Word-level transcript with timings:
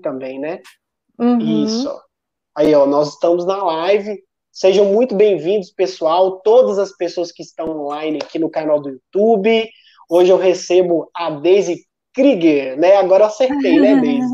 também, 0.00 0.38
né? 0.38 0.60
Uhum. 1.18 1.64
Isso. 1.64 1.90
Aí, 2.56 2.74
ó, 2.74 2.86
nós 2.86 3.14
estamos 3.14 3.44
na 3.44 3.62
live. 3.62 4.22
Sejam 4.52 4.86
muito 4.86 5.14
bem-vindos, 5.14 5.70
pessoal, 5.70 6.40
todas 6.40 6.78
as 6.78 6.96
pessoas 6.96 7.30
que 7.30 7.42
estão 7.42 7.68
online 7.82 8.18
aqui 8.22 8.38
no 8.38 8.48
canal 8.48 8.80
do 8.80 8.88
YouTube. 8.88 9.68
Hoje 10.08 10.30
eu 10.30 10.38
recebo 10.38 11.10
a 11.14 11.30
Daisy 11.30 11.84
Krieger, 12.14 12.78
né? 12.78 12.96
Agora 12.96 13.24
eu 13.24 13.26
acertei, 13.26 13.78
né, 13.78 13.96
Daisy? 13.96 14.26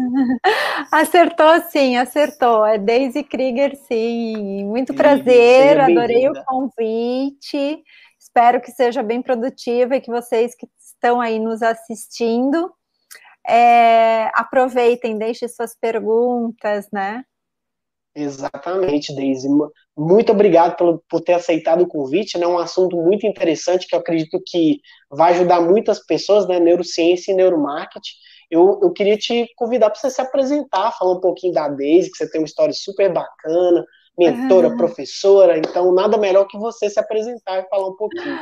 Acertou 0.93 1.61
sim, 1.71 1.97
acertou. 1.97 2.65
É 2.67 2.79
Daisy 2.79 3.25
Krieger, 3.25 3.75
sim. 3.77 4.65
Muito 4.65 4.93
prazer, 4.95 5.81
adorei 5.81 6.29
o 6.29 6.45
convite. 6.45 7.83
Espero 8.21 8.61
que 8.61 8.71
seja 8.71 9.03
bem 9.03 9.21
produtiva 9.21 9.97
e 9.97 10.01
que 10.01 10.11
vocês 10.11 10.55
que 10.55 10.67
estão 10.79 11.21
aí 11.21 11.39
nos 11.39 11.63
assistindo 11.63 12.71
é, 13.47 14.31
aproveitem, 14.35 15.19
deixem 15.19 15.49
suas 15.49 15.75
perguntas, 15.75 16.89
né? 16.93 17.25
Exatamente, 18.15 19.15
Deise. 19.15 19.49
Muito 19.97 20.33
obrigado 20.33 20.77
por, 20.77 21.03
por 21.09 21.21
ter 21.23 21.33
aceitado 21.33 21.83
o 21.83 21.89
convite, 21.89 22.37
né? 22.39 22.47
Um 22.47 22.59
assunto 22.59 22.97
muito 22.97 23.27
interessante 23.27 23.87
que 23.87 23.95
eu 23.95 24.01
acredito 24.01 24.41
que 24.47 24.81
vai 25.11 25.33
ajudar 25.33 25.61
muitas 25.63 26.05
pessoas, 26.05 26.47
né? 26.47 26.61
Neurociência 26.61 27.33
e 27.33 27.35
neuromarketing. 27.35 28.13
Eu, 28.51 28.81
eu 28.83 28.93
queria 28.93 29.17
te 29.17 29.49
convidar 29.57 29.89
para 29.89 29.99
você 29.99 30.11
se 30.11 30.21
apresentar, 30.21 30.93
falar 30.93 31.13
um 31.15 31.21
pouquinho 31.21 31.55
da 31.55 31.69
Deise, 31.69 32.11
que 32.11 32.19
você 32.19 32.31
tem 32.31 32.43
uma 32.43 32.47
história 32.47 32.75
super 32.75 33.11
bacana, 33.11 33.83
mentora, 34.19 34.69
uhum. 34.69 34.77
professora, 34.77 35.59
então 35.59 35.93
nada 35.93 36.19
melhor 36.19 36.47
que 36.47 36.59
você 36.59 36.91
se 36.91 37.01
apresentar 37.01 37.59
e 37.59 37.69
falar 37.69 37.89
um 37.89 37.97
pouquinho. 37.97 38.39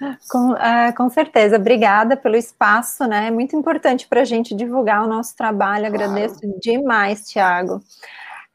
Com, 0.30 0.52
uh, 0.52 0.94
com 0.96 1.10
certeza, 1.10 1.56
obrigada 1.56 2.16
pelo 2.16 2.36
espaço, 2.36 3.04
né? 3.04 3.26
É 3.26 3.30
muito 3.32 3.56
importante 3.56 4.06
para 4.06 4.20
a 4.20 4.24
gente 4.24 4.54
divulgar 4.54 5.04
o 5.04 5.08
nosso 5.08 5.34
trabalho, 5.34 5.88
claro. 5.88 6.04
agradeço 6.04 6.38
demais, 6.60 7.28
Tiago. 7.28 7.80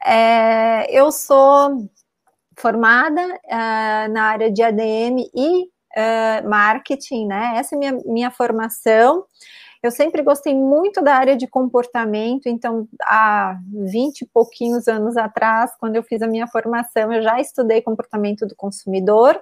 É, 0.02 0.90
eu 0.90 1.12
sou 1.12 1.86
formada 2.56 3.20
uh, 3.22 4.12
na 4.12 4.22
área 4.24 4.50
de 4.50 4.62
ADM 4.62 5.28
e 5.34 5.64
uh, 5.64 6.48
marketing, 6.48 7.26
né? 7.26 7.54
Essa 7.56 7.74
é 7.74 7.78
minha, 7.78 7.92
minha 8.06 8.30
formação. 8.30 9.24
Eu 9.84 9.90
sempre 9.90 10.22
gostei 10.22 10.54
muito 10.54 11.02
da 11.02 11.14
área 11.14 11.36
de 11.36 11.46
comportamento, 11.46 12.46
então 12.46 12.88
há 13.02 13.58
20 13.70 14.22
e 14.22 14.26
pouquinhos 14.26 14.88
anos 14.88 15.14
atrás, 15.14 15.72
quando 15.78 15.96
eu 15.96 16.02
fiz 16.02 16.22
a 16.22 16.26
minha 16.26 16.46
formação, 16.46 17.12
eu 17.12 17.22
já 17.22 17.38
estudei 17.38 17.82
comportamento 17.82 18.46
do 18.46 18.56
consumidor. 18.56 19.38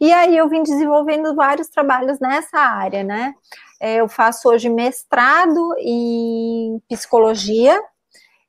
E 0.00 0.12
aí 0.12 0.36
eu 0.36 0.48
vim 0.48 0.64
desenvolvendo 0.64 1.32
vários 1.32 1.68
trabalhos 1.68 2.18
nessa 2.18 2.58
área, 2.58 3.04
né? 3.04 3.32
É, 3.80 4.00
eu 4.00 4.08
faço 4.08 4.48
hoje 4.48 4.68
mestrado 4.68 5.76
em 5.78 6.82
psicologia, 6.88 7.80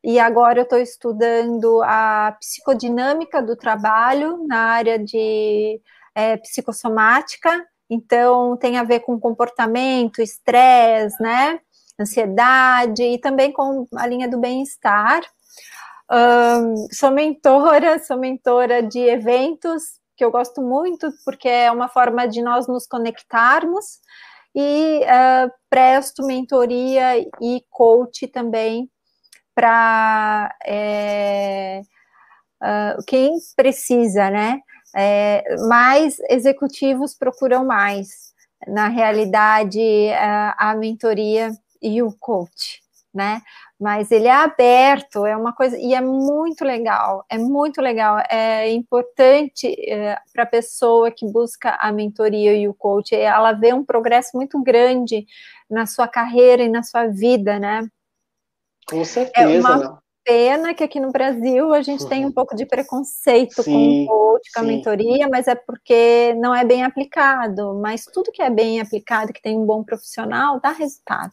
e 0.03 0.17
agora 0.19 0.61
eu 0.61 0.63
estou 0.63 0.79
estudando 0.79 1.83
a 1.83 2.35
psicodinâmica 2.39 3.39
do 3.39 3.55
trabalho 3.55 4.47
na 4.47 4.61
área 4.61 4.97
de 4.97 5.79
é, 6.15 6.37
psicossomática 6.37 7.51
então, 7.89 8.55
tem 8.57 8.77
a 8.77 8.83
ver 8.83 9.01
com 9.01 9.19
comportamento, 9.19 10.21
estresse, 10.21 11.21
né? 11.21 11.59
Ansiedade 11.99 13.03
e 13.03 13.17
também 13.17 13.51
com 13.51 13.87
a 13.95 14.07
linha 14.07 14.27
do 14.27 14.39
bem-estar. 14.39 15.21
Um, 16.11 16.75
sou 16.91 17.11
mentora, 17.11 17.99
sou 17.99 18.17
mentora 18.17 18.81
de 18.81 18.99
eventos, 18.99 19.83
que 20.15 20.23
eu 20.23 20.31
gosto 20.31 20.61
muito, 20.61 21.11
porque 21.25 21.47
é 21.47 21.71
uma 21.71 21.87
forma 21.87 22.27
de 22.27 22.41
nós 22.41 22.67
nos 22.67 22.87
conectarmos, 22.87 23.99
e 24.55 25.01
uh, 25.03 25.51
presto 25.69 26.25
mentoria 26.25 27.19
e 27.41 27.63
coach 27.69 28.27
também 28.27 28.89
para 29.53 30.55
é, 30.65 31.81
uh, 32.61 33.03
quem 33.05 33.31
precisa, 33.55 34.29
né? 34.29 34.59
É, 34.95 35.43
mais 35.67 36.19
executivos 36.29 37.13
procuram 37.13 37.65
mais. 37.65 38.29
Na 38.67 38.87
realidade, 38.87 39.79
a, 40.11 40.71
a 40.71 40.75
mentoria 40.75 41.51
e 41.81 42.01
o 42.01 42.11
coach, 42.11 42.81
né? 43.13 43.41
Mas 43.79 44.11
ele 44.11 44.27
é 44.27 44.33
aberto, 44.33 45.25
é 45.25 45.37
uma 45.37 45.53
coisa, 45.53 45.77
e 45.77 45.93
é 45.93 46.01
muito 46.01 46.65
legal, 46.65 47.25
é 47.29 47.37
muito 47.37 47.81
legal, 47.81 48.21
é 48.29 48.69
importante 48.71 49.73
é, 49.89 50.17
para 50.33 50.43
a 50.43 50.45
pessoa 50.45 51.09
que 51.09 51.25
busca 51.25 51.77
a 51.79 51.89
mentoria 51.89 52.53
e 52.53 52.67
o 52.67 52.73
coach, 52.73 53.15
ela 53.15 53.53
vê 53.53 53.73
um 53.73 53.85
progresso 53.85 54.35
muito 54.35 54.61
grande 54.61 55.25
na 55.69 55.85
sua 55.85 56.09
carreira 56.09 56.61
e 56.61 56.67
na 56.67 56.83
sua 56.83 57.07
vida, 57.07 57.57
né? 57.57 57.87
Com 58.85 59.05
certeza, 59.05 59.49
é 59.49 59.59
uma, 59.59 59.98
pena 60.29 60.75
que 60.75 60.83
aqui 60.83 60.99
no 60.99 61.11
Brasil 61.11 61.73
a 61.73 61.81
gente 61.81 62.03
uhum. 62.03 62.09
tem 62.09 62.25
um 62.25 62.31
pouco 62.31 62.55
de 62.55 62.63
preconceito 62.63 63.63
sim, 63.63 63.71
com 63.71 64.03
o 64.03 64.05
coach, 64.05 64.51
com 64.53 64.59
a 64.59 64.63
mentoria, 64.63 65.27
mas 65.27 65.47
é 65.47 65.55
porque 65.55 66.35
não 66.35 66.53
é 66.53 66.63
bem 66.63 66.83
aplicado. 66.83 67.73
Mas 67.81 68.05
tudo 68.05 68.31
que 68.31 68.41
é 68.41 68.49
bem 68.49 68.79
aplicado, 68.79 69.33
que 69.33 69.41
tem 69.41 69.57
um 69.57 69.65
bom 69.65 69.83
profissional, 69.83 70.59
dá 70.61 70.69
resultado. 70.69 71.31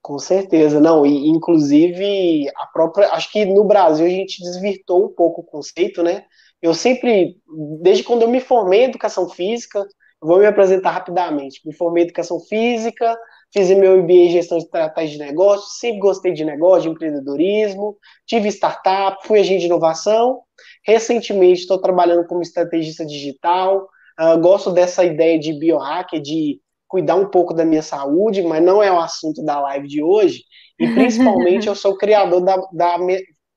Com 0.00 0.18
certeza, 0.20 0.78
não. 0.78 1.04
E 1.04 1.28
inclusive 1.28 2.48
a 2.56 2.66
própria, 2.66 3.08
acho 3.12 3.32
que 3.32 3.44
no 3.44 3.64
Brasil 3.64 4.06
a 4.06 4.10
gente 4.10 4.40
desvirtou 4.40 5.06
um 5.06 5.08
pouco 5.08 5.40
o 5.40 5.44
conceito, 5.44 6.00
né? 6.00 6.24
Eu 6.62 6.74
sempre, 6.74 7.36
desde 7.82 8.04
quando 8.04 8.22
eu 8.22 8.28
me 8.28 8.40
formei 8.40 8.82
em 8.82 8.84
educação 8.84 9.28
física, 9.28 9.84
vou 10.20 10.38
me 10.38 10.46
apresentar 10.46 10.92
rapidamente. 10.92 11.60
Me 11.66 11.74
formei 11.74 12.04
em 12.04 12.06
educação 12.06 12.38
física, 12.38 13.18
Fiz 13.54 13.70
meu 13.70 14.02
MBA 14.02 14.12
em 14.12 14.30
gestão 14.30 14.58
de 14.58 14.64
estratégia 14.64 15.16
de 15.16 15.24
negócio, 15.24 15.78
sempre 15.78 16.00
gostei 16.00 16.32
de 16.32 16.44
negócio, 16.44 16.82
de 16.82 16.88
empreendedorismo, 16.88 17.96
tive 18.26 18.48
startup, 18.48 19.24
fui 19.24 19.38
agente 19.38 19.60
de 19.60 19.66
inovação. 19.66 20.40
Recentemente 20.84 21.60
estou 21.60 21.80
trabalhando 21.80 22.26
como 22.26 22.42
estrategista 22.42 23.06
digital, 23.06 23.88
uh, 24.20 24.40
gosto 24.40 24.72
dessa 24.72 25.04
ideia 25.04 25.38
de 25.38 25.52
biohacker, 25.52 26.20
de 26.20 26.60
cuidar 26.88 27.14
um 27.14 27.30
pouco 27.30 27.54
da 27.54 27.64
minha 27.64 27.82
saúde, 27.82 28.42
mas 28.42 28.60
não 28.60 28.82
é 28.82 28.90
o 28.90 28.98
assunto 28.98 29.40
da 29.44 29.60
live 29.60 29.86
de 29.86 30.02
hoje. 30.02 30.42
E 30.76 30.88
principalmente 30.88 31.68
eu 31.70 31.76
sou 31.76 31.96
criador 31.96 32.40
da, 32.40 32.56
da, 32.72 32.96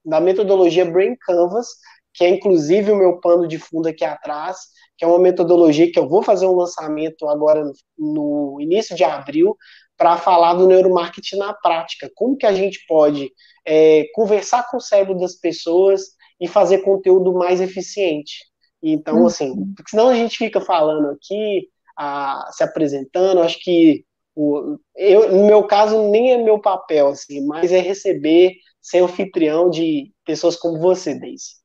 da 0.06 0.22
metodologia 0.22 0.86
Brain 0.86 1.16
Canvas, 1.26 1.70
que 2.14 2.24
é 2.24 2.30
inclusive 2.30 2.92
o 2.92 2.96
meu 2.96 3.20
pano 3.20 3.48
de 3.48 3.58
fundo 3.58 3.88
aqui 3.88 4.06
atrás, 4.06 4.58
que 4.98 5.06
é 5.06 5.08
uma 5.08 5.20
metodologia 5.20 5.92
que 5.92 6.00
eu 6.00 6.10
vou 6.10 6.24
fazer 6.24 6.48
um 6.48 6.56
lançamento 6.56 7.28
agora 7.28 7.64
no 7.98 8.58
início 8.60 8.96
de 8.96 9.04
abril, 9.04 9.56
para 9.98 10.18
falar 10.18 10.54
do 10.54 10.68
neuromarketing 10.68 11.38
na 11.38 11.54
prática. 11.54 12.10
Como 12.16 12.38
que 12.38 12.46
a 12.46 12.54
gente 12.54 12.86
pode 12.88 13.32
é, 13.66 14.06
conversar 14.14 14.70
com 14.70 14.78
o 14.78 14.82
cérebro 14.82 15.18
das 15.18 15.36
pessoas 15.36 16.16
e 16.40 16.48
fazer 16.48 16.80
conteúdo 16.80 17.34
mais 17.34 17.60
eficiente. 17.60 18.46
Então, 18.82 19.22
uhum. 19.22 19.28
assim, 19.28 19.74
porque 19.76 19.90
senão 19.90 20.10
a 20.10 20.16
gente 20.16 20.38
fica 20.38 20.62
falando 20.62 21.10
aqui, 21.10 21.68
a, 21.98 22.48
se 22.52 22.64
apresentando, 22.64 23.42
acho 23.42 23.60
que 23.60 24.06
o, 24.36 24.78
eu, 24.96 25.36
no 25.36 25.48
meu 25.48 25.64
caso, 25.64 26.10
nem 26.12 26.32
é 26.32 26.38
meu 26.38 26.60
papel, 26.60 27.08
assim, 27.08 27.44
mas 27.46 27.72
é 27.72 27.80
receber, 27.80 28.54
ser 28.80 29.00
anfitrião 29.00 29.68
de 29.68 30.12
pessoas 30.24 30.56
como 30.56 30.80
você, 30.80 31.20
Daisy. 31.20 31.56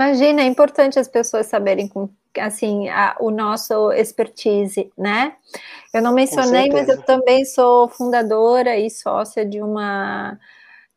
Imagina, 0.00 0.42
é 0.42 0.46
importante 0.46 0.98
as 0.98 1.06
pessoas 1.06 1.46
saberem 1.46 1.86
com 1.86 2.08
assim, 2.38 2.88
a, 2.88 3.16
o 3.20 3.30
nosso 3.30 3.92
expertise, 3.92 4.90
né? 4.96 5.34
Eu 5.92 6.02
não 6.02 6.12
mencionei, 6.12 6.70
mas 6.70 6.88
eu 6.88 7.00
também 7.02 7.44
sou 7.44 7.88
fundadora 7.88 8.76
e 8.76 8.90
sócia 8.90 9.44
de 9.44 9.60
uma 9.60 10.38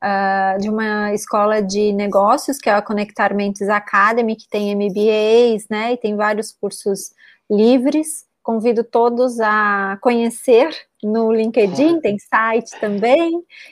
uh, 0.04 0.60
de 0.60 0.70
uma 0.70 1.14
escola 1.14 1.62
de 1.62 1.92
negócios, 1.94 2.58
que 2.58 2.70
é 2.70 2.74
a 2.74 2.82
Conectar 2.82 3.34
Mentes 3.34 3.70
Academy, 3.70 4.36
que 4.36 4.50
tem 4.50 4.76
MBAs, 4.76 5.68
né? 5.70 5.94
E 5.94 5.98
tem 5.98 6.16
vários 6.16 6.52
cursos 6.52 7.12
livres. 7.50 8.26
Convido 8.44 8.84
todos 8.84 9.40
a 9.40 9.98
conhecer 10.02 10.70
no 11.04 11.32
LinkedIn, 11.32 12.00
tem 12.00 12.18
site 12.18 12.72
também, 12.80 13.32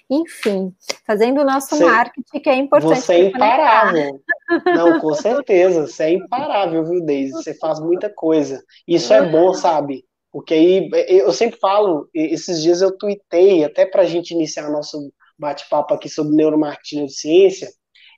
enfim, 0.10 0.74
fazendo 1.06 1.42
o 1.42 1.46
nosso 1.46 1.76
você, 1.76 1.86
marketing, 1.86 2.40
que 2.40 2.50
é 2.50 2.56
importante. 2.56 3.02
Você 3.02 3.14
é 3.14 3.20
imparável. 3.26 4.22
Não, 4.66 5.00
com 5.00 5.14
certeza, 5.14 5.88
você 5.88 6.04
é 6.04 6.14
imparável, 6.14 6.86
viu, 6.86 7.04
Deise? 7.04 7.32
Você 7.32 7.54
faz 7.56 7.80
muita 7.80 8.10
coisa. 8.10 8.64
Isso 8.88 9.14
é 9.14 9.28
bom, 9.28 9.54
sabe? 9.54 10.06
Porque 10.32 10.54
aí, 10.54 10.90
eu 11.08 11.32
sempre 11.32 11.60
falo, 11.60 12.10
esses 12.14 12.62
dias 12.62 12.82
eu 12.82 12.96
tuitei, 12.98 13.64
até 13.64 13.86
para 13.86 14.02
a 14.02 14.06
gente 14.06 14.32
iniciar 14.32 14.70
nosso 14.70 15.12
bate-papo 15.40 15.94
aqui 15.94 16.10
sobre 16.10 16.36
neuromarketing 16.36 16.96
e 16.96 17.00
neurociência, 17.00 17.70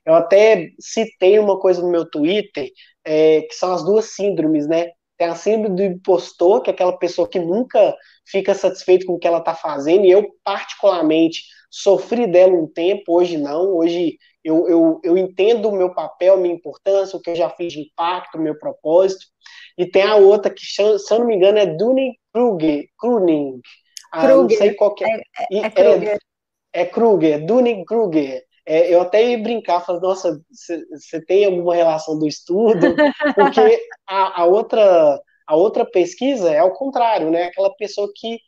eu 0.04 0.14
até 0.14 0.70
citei 0.80 1.38
uma 1.38 1.58
coisa 1.58 1.82
no 1.82 1.90
meu 1.90 2.08
Twitter, 2.08 2.70
é, 3.04 3.42
que 3.42 3.54
são 3.54 3.72
as 3.72 3.84
duas 3.84 4.16
síndromes, 4.16 4.66
né? 4.66 4.88
Tem 5.16 5.28
a 5.28 5.34
síndrome 5.34 5.76
do 5.76 5.82
impostor, 5.82 6.62
que 6.62 6.70
é 6.70 6.72
aquela 6.72 6.96
pessoa 6.96 7.28
que 7.28 7.38
nunca 7.38 7.94
fica 8.30 8.54
satisfeito 8.54 9.06
com 9.06 9.14
o 9.14 9.18
que 9.18 9.26
ela 9.26 9.38
está 9.38 9.54
fazendo, 9.54 10.04
e 10.04 10.10
eu, 10.10 10.26
particularmente, 10.44 11.42
sofri 11.70 12.26
dela 12.26 12.54
um 12.54 12.66
tempo, 12.66 13.18
hoje 13.18 13.36
não, 13.36 13.76
hoje 13.76 14.16
eu, 14.42 14.68
eu, 14.68 15.00
eu 15.04 15.18
entendo 15.18 15.68
o 15.68 15.76
meu 15.76 15.92
papel, 15.92 16.38
minha 16.38 16.54
importância, 16.54 17.16
o 17.16 17.20
que 17.20 17.30
eu 17.30 17.36
já 17.36 17.50
fiz 17.50 17.72
de 17.72 17.80
impacto, 17.80 18.38
o 18.38 18.40
meu 18.40 18.58
propósito, 18.58 19.26
e 19.76 19.86
tem 19.86 20.02
a 20.02 20.16
outra 20.16 20.52
que, 20.52 20.64
se 20.64 20.82
eu 20.82 21.18
não 21.18 21.26
me 21.26 21.36
engano, 21.36 21.58
é 21.58 21.66
Dunning 21.66 22.14
Kruger, 22.32 22.86
Kruning, 22.98 23.60
ah, 24.12 24.28
não 24.28 24.48
sei 24.48 24.74
qual 24.74 24.94
que 24.94 25.04
é. 25.04 25.08
É, 25.08 25.58
é, 25.58 26.14
é, 26.14 26.18
É 26.72 26.84
Kruger, 26.86 27.44
Dunning-Kruger. 27.44 28.42
É, 28.66 28.92
eu 28.92 29.00
até 29.00 29.30
ia 29.30 29.38
brincar, 29.38 29.80
falar, 29.80 30.00
nossa, 30.00 30.40
você 30.50 31.24
tem 31.24 31.44
alguma 31.46 31.74
relação 31.74 32.18
do 32.18 32.26
estudo? 32.26 32.94
Porque 33.34 33.82
a, 34.06 34.42
a, 34.42 34.44
outra, 34.44 35.20
a 35.48 35.56
outra 35.56 35.84
pesquisa 35.84 36.50
é 36.52 36.58
ao 36.58 36.72
contrário, 36.72 37.30
né? 37.30 37.44
Aquela 37.44 37.74
pessoa 37.74 38.10
que 38.14 38.38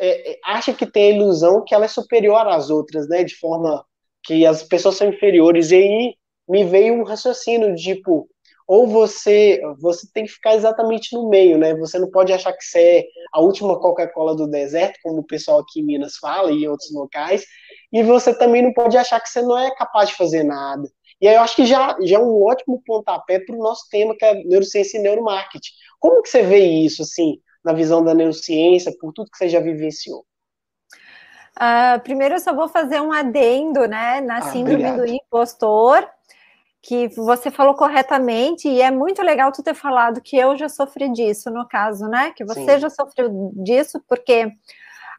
é, 0.00 0.32
é, 0.32 0.38
acha 0.44 0.74
que 0.74 0.86
tem 0.86 1.12
a 1.12 1.16
ilusão 1.16 1.64
que 1.64 1.74
ela 1.74 1.84
é 1.84 1.88
superior 1.88 2.46
às 2.48 2.70
outras, 2.70 3.08
né? 3.08 3.22
De 3.24 3.36
forma 3.36 3.84
que 4.24 4.44
as 4.44 4.62
pessoas 4.64 4.96
são 4.96 5.08
inferiores. 5.08 5.70
E 5.70 5.76
aí 5.76 6.14
me 6.48 6.64
veio 6.64 6.94
um 6.94 7.04
raciocínio 7.04 7.74
de 7.74 7.94
tipo, 7.94 8.28
ou 8.66 8.86
você 8.86 9.60
você 9.80 10.08
tem 10.12 10.24
que 10.24 10.32
ficar 10.32 10.54
exatamente 10.56 11.14
no 11.14 11.28
meio, 11.28 11.56
né? 11.58 11.74
Você 11.76 11.98
não 11.98 12.10
pode 12.10 12.32
achar 12.32 12.52
que 12.52 12.64
você 12.64 12.80
é 12.80 13.04
a 13.32 13.40
última 13.40 13.78
Coca-Cola 13.78 14.34
do 14.34 14.48
deserto, 14.48 14.98
como 15.02 15.20
o 15.20 15.26
pessoal 15.26 15.60
aqui 15.60 15.80
em 15.80 15.84
Minas 15.84 16.16
fala 16.16 16.50
e 16.52 16.64
em 16.64 16.68
outros 16.68 16.92
locais, 16.92 17.44
e 17.92 18.02
você 18.02 18.36
também 18.36 18.62
não 18.62 18.72
pode 18.72 18.96
achar 18.96 19.20
que 19.20 19.28
você 19.28 19.42
não 19.42 19.58
é 19.58 19.74
capaz 19.76 20.08
de 20.08 20.16
fazer 20.16 20.42
nada. 20.44 20.88
E 21.20 21.28
aí 21.28 21.34
eu 21.34 21.42
acho 21.42 21.54
que 21.54 21.66
já, 21.66 21.96
já 22.00 22.16
é 22.16 22.20
um 22.20 22.42
ótimo 22.42 22.82
pontapé 22.84 23.38
para 23.40 23.54
o 23.54 23.58
nosso 23.58 23.88
tema, 23.90 24.16
que 24.16 24.24
é 24.24 24.42
neurociência 24.44 24.98
e 24.98 25.02
neuromarketing. 25.02 25.70
Como 25.98 26.22
que 26.22 26.28
você 26.28 26.42
vê 26.42 26.64
isso, 26.64 27.02
assim, 27.02 27.38
na 27.62 27.72
visão 27.72 28.02
da 28.02 28.14
neurociência, 28.14 28.94
por 28.98 29.12
tudo 29.12 29.30
que 29.30 29.36
você 29.36 29.48
já 29.48 29.60
vivenciou? 29.60 30.24
Uh, 31.56 32.00
primeiro 32.02 32.36
eu 32.36 32.40
só 32.40 32.54
vou 32.54 32.68
fazer 32.68 33.02
um 33.02 33.12
adendo, 33.12 33.86
né, 33.86 34.22
na 34.22 34.38
ah, 34.38 34.42
síndrome 34.42 34.86
obrigado. 34.86 34.96
do 34.96 35.06
impostor, 35.06 36.08
que 36.80 37.08
você 37.08 37.50
falou 37.50 37.74
corretamente, 37.74 38.66
e 38.66 38.80
é 38.80 38.90
muito 38.90 39.20
legal 39.22 39.52
tu 39.52 39.62
ter 39.62 39.74
falado 39.74 40.22
que 40.22 40.38
eu 40.38 40.56
já 40.56 40.70
sofri 40.70 41.12
disso, 41.12 41.50
no 41.50 41.68
caso, 41.68 42.06
né? 42.06 42.32
Que 42.34 42.42
você 42.42 42.74
Sim. 42.74 42.80
já 42.80 42.88
sofreu 42.88 43.52
disso, 43.56 44.02
porque 44.08 44.50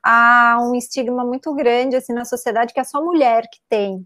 há 0.02 0.58
um 0.60 0.74
estigma 0.74 1.24
muito 1.24 1.54
grande 1.54 1.96
assim 1.96 2.14
na 2.14 2.26
sociedade 2.26 2.74
que 2.74 2.80
é 2.80 2.84
só 2.84 3.04
mulher 3.04 3.44
que 3.44 3.60
tem, 3.70 4.04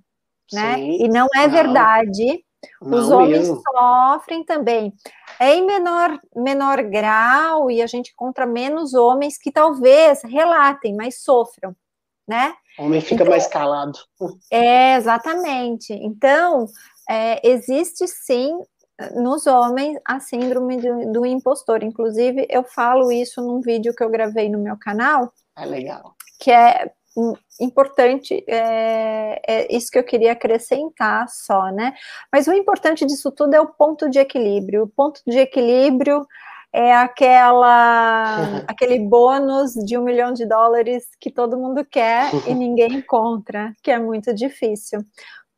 né? 0.51 0.75
Sim. 0.75 1.06
E 1.06 1.07
não 1.07 1.27
é 1.36 1.47
não. 1.47 1.53
verdade. 1.53 2.44
Não 2.81 2.97
Os 2.97 3.12
homens 3.12 3.47
mesmo. 3.47 3.62
sofrem 3.71 4.44
também. 4.44 4.94
É 5.39 5.53
em 5.53 5.65
menor, 5.65 6.19
menor 6.36 6.81
grau, 6.83 7.69
e 7.69 7.81
a 7.81 7.88
gente 7.88 8.12
encontra 8.12 8.45
menos 8.45 8.94
homens 8.94 9.38
que 9.38 9.51
talvez 9.51 10.21
relatem, 10.24 10.95
mas 10.95 11.21
sofram, 11.21 11.75
né? 12.27 12.53
O 12.80 12.86
homem 12.86 13.01
fica 13.01 13.24
então, 13.24 13.27
mais 13.27 13.47
calado. 13.47 13.97
É, 14.51 14.95
exatamente. 14.95 15.94
Então, 15.94 16.65
é, 17.09 17.48
existe 17.48 18.07
sim 18.07 18.57
nos 19.13 19.45
homens 19.45 20.00
a 20.06 20.19
síndrome 20.19 20.77
do, 20.77 21.12
do, 21.12 21.25
impostor. 21.25 21.83
Inclusive, 21.83 22.48
eu 22.50 22.63
falo 22.63 23.12
isso 23.12 23.41
num 23.41 23.62
vídeo 23.62 23.94
que 23.94 24.03
eu 24.03 24.09
gravei 24.09 24.50
no 24.50 24.59
meu 24.59 24.77
canal. 24.77 25.31
É 25.57 25.65
legal. 25.65 26.15
Que 26.39 26.51
é 26.51 26.91
importante, 27.62 28.44
é, 28.47 29.41
é, 29.47 29.75
isso 29.75 29.89
que 29.91 29.97
eu 29.97 30.03
queria 30.03 30.33
acrescentar 30.33 31.27
só, 31.29 31.71
né? 31.71 31.94
Mas 32.31 32.47
o 32.47 32.53
importante 32.53 33.06
disso 33.06 33.31
tudo 33.31 33.53
é 33.53 33.62
o 33.62 33.67
ponto 33.67 34.09
de 34.09 34.19
equilíbrio. 34.19 34.83
O 34.83 34.88
ponto 34.88 35.21
de 35.25 35.39
equilíbrio 35.39 36.25
é 36.73 36.94
aquela 36.94 38.35
aquele 38.67 39.00
bônus 39.00 39.73
de 39.73 39.97
um 39.97 40.03
milhão 40.03 40.33
de 40.33 40.45
dólares 40.45 41.07
que 41.19 41.31
todo 41.31 41.57
mundo 41.57 41.85
quer 41.85 42.31
e 42.47 42.53
ninguém 42.56 42.95
encontra, 42.95 43.73
que 43.81 43.91
é 43.91 44.00
muito 44.00 44.33
difícil. 44.33 45.01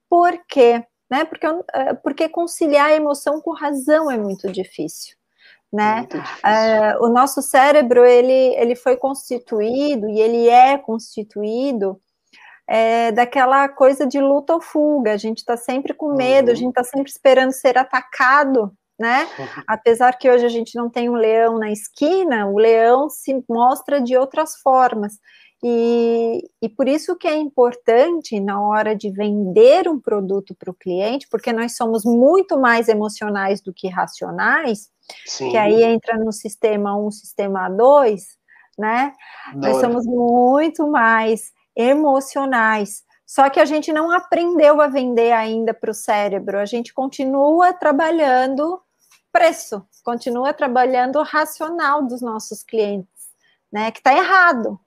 Por 0.10 0.40
quê? 0.48 0.84
né? 1.10 1.26
Porque, 1.26 1.48
eh, 1.74 1.94
porque 1.96 2.30
conciliar 2.30 2.88
a 2.88 2.96
emoção 2.96 3.42
com 3.42 3.54
razão 3.54 4.12
é 4.12 4.18
muito 4.18 4.52
difícil. 4.52 5.17
Né? 5.72 6.08
Uh, 6.14 7.06
o 7.06 7.10
nosso 7.10 7.42
cérebro 7.42 8.06
ele, 8.06 8.56
ele 8.56 8.76
foi 8.76 8.96
constituído 8.96 10.08
e 10.10 10.22
ele 10.22 10.48
é 10.48 10.78
constituído 10.78 12.00
é, 12.68 13.12
daquela 13.12 13.70
coisa 13.70 14.06
de 14.06 14.20
luta 14.20 14.54
ou 14.54 14.62
fuga. 14.62 15.14
A 15.14 15.18
gente 15.18 15.40
está 15.40 15.56
sempre 15.56 15.94
com 15.94 16.14
medo, 16.14 16.48
uhum. 16.48 16.54
a 16.54 16.56
gente 16.56 16.70
está 16.70 16.84
sempre 16.84 17.10
esperando 17.10 17.52
ser 17.52 17.78
atacado, 17.78 18.72
né? 19.00 19.28
Uhum. 19.40 19.64
Apesar 19.68 20.18
que 20.18 20.30
hoje 20.30 20.46
a 20.46 20.50
gente 20.50 20.76
não 20.76 20.90
tem 20.90 21.10
um 21.10 21.16
leão 21.16 21.58
na 21.58 21.72
esquina, 21.72 22.48
o 22.48 22.58
leão 22.58 23.10
se 23.10 23.44
mostra 23.50 24.02
de 24.02 24.18
outras 24.18 24.58
formas. 24.58 25.14
E, 25.64 26.44
e 26.62 26.70
por 26.70 26.88
isso 26.88 27.16
que 27.16 27.28
é 27.28 27.36
importante 27.36 28.40
na 28.40 28.62
hora 28.62 28.96
de 28.96 29.10
vender 29.10 29.88
um 29.88 30.00
produto 30.00 30.54
para 30.54 30.70
o 30.70 30.76
cliente, 30.76 31.28
porque 31.32 31.52
nós 31.52 31.76
somos 31.76 32.04
muito 32.06 32.60
mais 32.60 32.88
emocionais 32.88 33.60
do 33.60 33.74
que 33.74 33.88
racionais, 33.88 34.90
Sim. 35.26 35.52
que 35.52 35.58
aí 35.58 35.84
entra 35.84 36.18
no 36.18 36.32
sistema 36.32 36.98
1, 36.98 37.12
sistema 37.12 37.70
2, 37.70 38.38
né? 38.78 39.14
Nós 39.56 39.78
somos 39.78 40.06
muito 40.06 40.88
mais 40.88 41.52
emocionais. 41.76 43.04
Só 43.26 43.50
que 43.50 43.60
a 43.60 43.66
gente 43.66 43.92
não 43.92 44.12
aprendeu 44.12 44.80
a 44.82 44.88
vender 44.88 45.34
ainda 45.34 45.74
para 45.74 45.92
o 45.92 45.94
cérebro, 45.94 46.58
a 46.60 46.66
gente 46.66 46.94
continua 46.94 47.74
trabalhando 47.74 48.82
preço, 49.32 49.86
continua 50.04 50.54
trabalhando 50.54 51.20
o 51.20 51.24
racional 51.24 52.04
dos 52.04 52.22
nossos 52.22 52.64
clientes, 52.64 53.10
né? 53.72 53.92
Que 53.92 54.00
está 54.00 54.14
errado, 54.14 54.80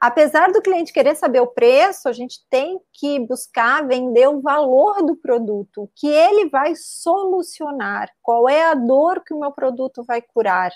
Apesar 0.00 0.52
do 0.52 0.62
cliente 0.62 0.92
querer 0.92 1.16
saber 1.16 1.40
o 1.40 1.46
preço, 1.46 2.08
a 2.08 2.12
gente 2.12 2.40
tem 2.48 2.80
que 2.92 3.18
buscar 3.20 3.86
vender 3.86 4.28
o 4.28 4.40
valor 4.40 5.04
do 5.04 5.16
produto, 5.16 5.82
o 5.82 5.90
que 5.94 6.06
ele 6.06 6.48
vai 6.48 6.74
solucionar, 6.76 8.10
qual 8.22 8.48
é 8.48 8.64
a 8.64 8.74
dor 8.74 9.24
que 9.24 9.34
o 9.34 9.40
meu 9.40 9.52
produto 9.52 10.04
vai 10.04 10.22
curar. 10.22 10.70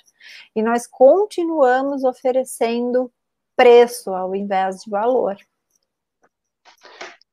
E 0.55 0.63
nós 0.63 0.87
continuamos 0.87 2.05
oferecendo 2.05 3.13
preço 3.57 4.11
ao 4.11 4.35
invés 4.35 4.81
de 4.81 4.91
valor. 4.91 5.37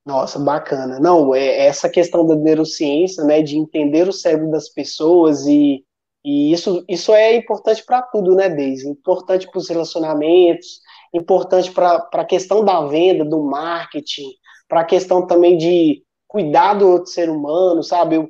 Nossa, 0.05 0.39
bacana. 0.39 0.99
Não, 0.99 1.35
é 1.35 1.67
essa 1.67 1.89
questão 1.89 2.25
da 2.25 2.35
neurociência, 2.35 3.23
né, 3.23 3.41
de 3.41 3.57
entender 3.57 4.07
o 4.07 4.13
cérebro 4.13 4.49
das 4.49 4.67
pessoas 4.69 5.45
e, 5.45 5.85
e 6.25 6.51
isso, 6.51 6.83
isso 6.89 7.13
é 7.13 7.35
importante 7.35 7.85
para 7.85 8.01
tudo, 8.01 8.35
né, 8.35 8.49
Deise? 8.49 8.89
Importante 8.89 9.47
para 9.47 9.59
os 9.59 9.69
relacionamentos, 9.69 10.81
importante 11.13 11.71
para 11.71 12.07
a 12.11 12.25
questão 12.25 12.63
da 12.63 12.85
venda, 12.85 13.25
do 13.25 13.41
marketing, 13.43 14.29
para 14.67 14.81
a 14.81 14.85
questão 14.85 15.25
também 15.25 15.57
de 15.57 16.03
cuidar 16.27 16.75
do 16.75 16.87
outro 16.87 17.11
ser 17.11 17.29
humano, 17.29 17.83
sabe? 17.83 18.15
Eu, 18.15 18.29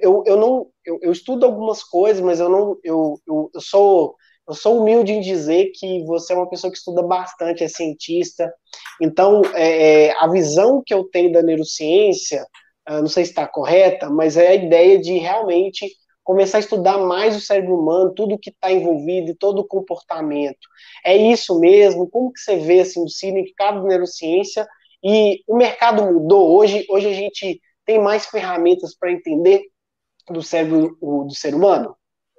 eu, 0.00 0.22
eu 0.26 0.36
não 0.36 0.66
eu, 0.84 0.98
eu 1.02 1.12
estudo 1.12 1.44
algumas 1.44 1.82
coisas, 1.82 2.22
mas 2.22 2.38
eu 2.38 2.48
não 2.48 2.78
eu, 2.84 3.20
eu, 3.26 3.50
eu, 3.52 3.60
sou 3.60 4.14
eu 4.46 4.54
sou 4.54 4.80
humilde 4.80 5.12
em 5.12 5.20
dizer 5.20 5.72
que 5.74 6.04
você 6.04 6.32
é 6.32 6.36
uma 6.36 6.48
pessoa 6.48 6.70
que 6.70 6.76
estuda 6.76 7.02
bastante, 7.02 7.64
é 7.64 7.68
cientista. 7.68 8.52
Então, 9.00 9.42
é, 9.54 10.08
é 10.08 10.16
a 10.20 10.28
visão 10.28 10.82
que 10.84 10.92
eu 10.92 11.04
tenho 11.04 11.32
da 11.32 11.42
neurociência, 11.42 12.46
ah, 12.86 13.00
não 13.00 13.08
sei 13.08 13.24
se 13.24 13.30
está 13.30 13.48
correta, 13.48 14.10
mas 14.10 14.36
é 14.36 14.48
a 14.48 14.54
ideia 14.54 14.98
de 14.98 15.16
realmente 15.16 15.90
começar 16.24 16.56
a 16.56 16.60
estudar 16.60 16.98
mais 16.98 17.36
o 17.36 17.40
cérebro 17.40 17.78
humano, 17.78 18.14
tudo 18.14 18.38
que 18.38 18.50
está 18.50 18.72
envolvido, 18.72 19.36
todo 19.36 19.60
o 19.60 19.66
comportamento. 19.66 20.66
É 21.04 21.14
isso 21.14 21.60
mesmo? 21.60 22.08
Como 22.08 22.32
que 22.32 22.40
você 22.40 22.56
vê 22.56 22.80
assim, 22.80 23.04
o 23.04 23.08
significado 23.08 23.82
da 23.82 23.88
neurociência? 23.88 24.66
E 25.02 25.42
o 25.46 25.56
mercado 25.56 26.02
mudou. 26.02 26.56
Hoje, 26.56 26.86
hoje 26.88 27.08
a 27.08 27.12
gente 27.12 27.60
tem 27.84 28.00
mais 28.00 28.26
ferramentas 28.26 28.96
para 28.96 29.12
entender 29.12 29.62
do 30.28 30.42
cérebro 30.42 30.96
do 31.00 31.34
ser 31.34 31.54
humano? 31.54 31.94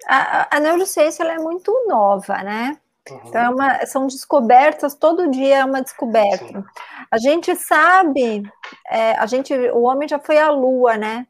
A, 0.06 0.56
a 0.56 0.60
neurociência 0.60 1.22
é 1.22 1.38
muito 1.38 1.72
nova, 1.86 2.42
né? 2.42 2.76
Uhum. 3.08 3.20
Então, 3.24 3.40
é 3.40 3.48
uma, 3.48 3.86
são 3.86 4.06
descobertas, 4.08 4.94
todo 4.94 5.30
dia 5.30 5.58
é 5.58 5.64
uma 5.64 5.80
descoberta. 5.80 6.44
Sim. 6.44 6.64
A 7.10 7.18
gente 7.18 7.54
sabe, 7.54 8.42
é, 8.88 9.12
a 9.12 9.26
gente, 9.26 9.54
o 9.70 9.82
homem 9.82 10.08
já 10.08 10.18
foi 10.18 10.38
à 10.38 10.50
lua, 10.50 10.96
né? 10.96 11.26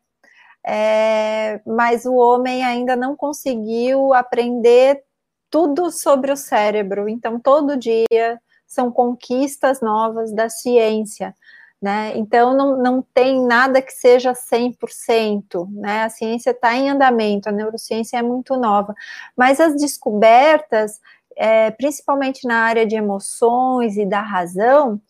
É, 0.66 1.60
mas 1.64 2.04
o 2.04 2.14
homem 2.14 2.64
ainda 2.64 2.96
não 2.96 3.14
conseguiu 3.14 4.12
aprender 4.12 5.00
tudo 5.48 5.92
sobre 5.92 6.32
o 6.32 6.36
cérebro. 6.36 7.08
Então, 7.08 7.38
todo 7.38 7.76
dia 7.76 8.40
são 8.66 8.90
conquistas 8.90 9.80
novas 9.80 10.32
da 10.32 10.48
ciência. 10.48 11.34
Né? 11.80 12.12
Então, 12.16 12.56
não, 12.56 12.76
não 12.76 13.02
tem 13.14 13.40
nada 13.46 13.80
que 13.80 13.92
seja 13.92 14.32
100%, 14.32 15.68
né? 15.70 16.04
A 16.04 16.08
ciência 16.08 16.50
está 16.50 16.74
em 16.74 16.88
andamento, 16.90 17.48
a 17.48 17.52
neurociência 17.52 18.16
é 18.16 18.22
muito 18.22 18.56
nova, 18.56 18.94
mas 19.36 19.60
as 19.60 19.76
descobertas, 19.76 21.00
é, 21.36 21.70
principalmente 21.70 22.48
na 22.48 22.60
área 22.60 22.86
de 22.86 22.96
emoções 22.96 23.98
e 23.98 24.06
da 24.06 24.22
razão, 24.22 25.00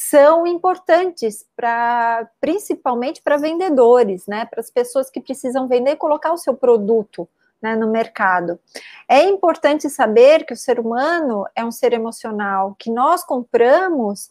são 0.00 0.46
importantes 0.46 1.44
para 1.56 2.30
principalmente 2.40 3.20
para 3.20 3.36
vendedores, 3.36 4.28
né? 4.28 4.44
Para 4.44 4.60
as 4.60 4.70
pessoas 4.70 5.10
que 5.10 5.20
precisam 5.20 5.66
vender 5.66 5.90
e 5.90 5.96
colocar 5.96 6.32
o 6.32 6.38
seu 6.38 6.54
produto 6.54 7.28
né, 7.60 7.74
no 7.74 7.90
mercado. 7.90 8.60
É 9.08 9.24
importante 9.24 9.90
saber 9.90 10.46
que 10.46 10.52
o 10.52 10.56
ser 10.56 10.78
humano 10.78 11.44
é 11.52 11.64
um 11.64 11.72
ser 11.72 11.92
emocional, 11.92 12.76
que 12.78 12.92
nós 12.92 13.24
compramos 13.24 14.28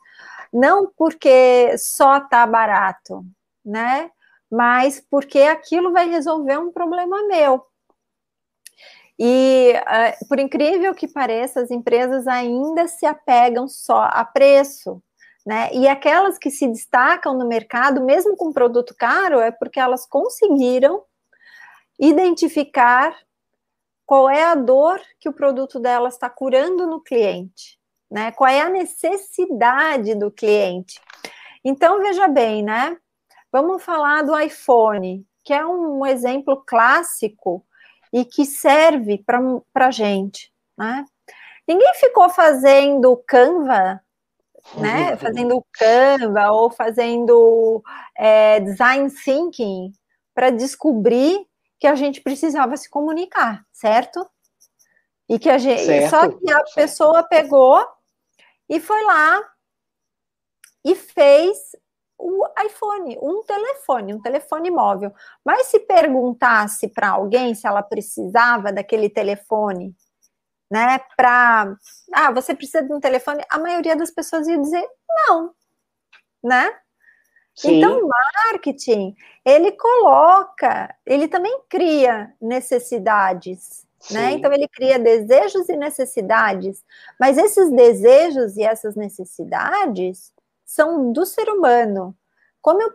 não 0.53 0.89
porque 0.97 1.77
só 1.77 2.19
está 2.19 2.47
barato, 2.47 3.25
né? 3.63 4.09
Mas 4.49 5.05
porque 5.09 5.41
aquilo 5.41 5.91
vai 5.91 6.07
resolver 6.09 6.57
um 6.57 6.71
problema 6.71 7.27
meu. 7.27 7.61
E, 9.19 9.73
uh, 9.75 10.27
por 10.29 10.39
incrível 10.39 10.95
que 10.95 11.09
pareça, 11.09 11.59
as 11.59 11.71
empresas 11.71 12.25
ainda 12.25 12.87
se 12.87 13.05
apegam 13.05 13.67
só 13.67 14.03
a 14.03 14.23
preço, 14.23 15.03
né? 15.47 15.69
E 15.71 15.87
aquelas 15.87 16.37
que 16.37 16.51
se 16.51 16.67
destacam 16.67 17.33
no 17.33 17.47
mercado, 17.47 18.03
mesmo 18.03 18.35
com 18.35 18.51
produto 18.51 18.93
caro, 18.93 19.39
é 19.39 19.49
porque 19.49 19.79
elas 19.79 20.05
conseguiram 20.05 21.05
identificar 21.97 23.17
qual 24.05 24.29
é 24.29 24.43
a 24.43 24.55
dor 24.55 24.99
que 25.17 25.29
o 25.29 25.33
produto 25.33 25.79
delas 25.79 26.15
está 26.15 26.29
curando 26.29 26.85
no 26.85 26.99
cliente, 26.99 27.79
né? 28.11 28.29
Qual 28.33 28.49
é 28.49 28.59
a 28.59 28.67
necessidade 28.67 30.15
do 30.15 30.29
cliente. 30.29 30.99
Então, 31.63 31.99
veja 31.99 32.27
bem, 32.27 32.61
né? 32.61 32.97
Vamos 33.49 33.81
falar 33.81 34.23
do 34.23 34.37
iPhone, 34.37 35.25
que 35.45 35.53
é 35.53 35.65
um 35.65 36.05
exemplo 36.05 36.61
clássico 36.67 37.65
e 38.11 38.25
que 38.25 38.43
serve 38.43 39.23
para 39.71 39.91
gente, 39.91 40.51
né? 40.77 41.05
Ninguém 41.65 41.93
ficou 41.93 42.27
fazendo 42.27 43.15
Canva 43.25 44.01
né? 44.75 45.15
Fazendo 45.17 45.65
Canva 45.71 46.51
ou 46.51 46.69
fazendo 46.69 47.83
é, 48.17 48.59
design 48.59 49.09
thinking 49.11 49.91
para 50.33 50.49
descobrir 50.49 51.45
que 51.79 51.87
a 51.87 51.95
gente 51.95 52.21
precisava 52.21 52.75
se 52.75 52.89
comunicar, 52.89 53.63
certo? 53.71 54.27
E 55.29 55.37
que 55.37 55.49
a 55.49 55.57
gente, 55.57 55.85
certo. 55.85 56.09
só 56.09 56.29
que 56.29 56.51
a 56.51 56.63
pessoa 56.75 57.23
pegou 57.23 57.85
e 58.69 58.79
foi 58.79 59.03
lá 59.03 59.41
e 60.83 60.95
fez 60.95 61.57
o 62.17 62.47
iPhone, 62.65 63.17
um 63.21 63.43
telefone, 63.43 64.13
um 64.13 64.21
telefone 64.21 64.71
móvel. 64.71 65.13
Mas 65.45 65.67
se 65.67 65.79
perguntasse 65.81 66.87
para 66.87 67.09
alguém 67.09 67.53
se 67.53 67.67
ela 67.67 67.83
precisava 67.83 68.71
daquele 68.71 69.09
telefone 69.09 69.95
né, 70.69 70.99
para, 71.15 71.75
ah, 72.13 72.31
você 72.31 72.53
precisa 72.53 72.83
de 72.83 72.93
um 72.93 72.99
telefone, 72.99 73.43
a 73.49 73.57
maioria 73.57 73.95
das 73.95 74.11
pessoas 74.11 74.47
ia 74.47 74.59
dizer 74.59 74.85
não, 75.07 75.53
né? 76.43 76.71
Sim. 77.55 77.77
Então, 77.77 77.99
o 77.99 78.09
marketing, 78.45 79.15
ele 79.43 79.71
coloca, 79.71 80.93
ele 81.05 81.27
também 81.27 81.59
cria 81.67 82.31
necessidades, 82.39 83.87
né? 83.99 83.99
Sim. 83.99 84.13
né? 84.13 84.31
Então, 84.33 84.53
ele 84.53 84.67
cria 84.67 84.99
desejos 84.99 85.67
e 85.67 85.75
necessidades, 85.75 86.83
mas 87.19 87.37
esses 87.37 87.71
desejos 87.71 88.57
e 88.57 88.63
essas 88.63 88.95
necessidades 88.95 90.31
são 90.65 91.11
do 91.11 91.25
ser 91.25 91.49
humano. 91.49 92.15
Como 92.61 92.81
eu 92.81 92.91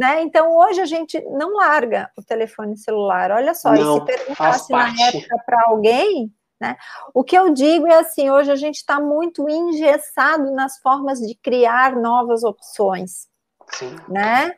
né? 0.00 0.22
Então 0.22 0.56
hoje 0.56 0.80
a 0.80 0.86
gente 0.86 1.20
não 1.30 1.54
larga 1.54 2.10
o 2.16 2.22
telefone 2.22 2.76
celular. 2.76 3.30
Olha 3.30 3.54
só, 3.54 3.72
não, 3.72 3.96
e 3.96 4.00
se 4.00 4.04
perguntasse 4.04 4.72
na 4.72 4.88
época 4.88 5.42
para 5.46 5.62
alguém, 5.66 6.32
né? 6.60 6.76
O 7.12 7.24
que 7.24 7.36
eu 7.36 7.52
digo 7.52 7.86
é 7.86 7.96
assim: 7.96 8.30
hoje 8.30 8.50
a 8.50 8.56
gente 8.56 8.76
está 8.76 9.00
muito 9.00 9.48
engessado 9.48 10.50
nas 10.52 10.78
formas 10.78 11.18
de 11.20 11.34
criar 11.36 11.96
novas 11.96 12.44
opções. 12.44 13.28
Sim. 13.72 13.96
Né? 14.08 14.54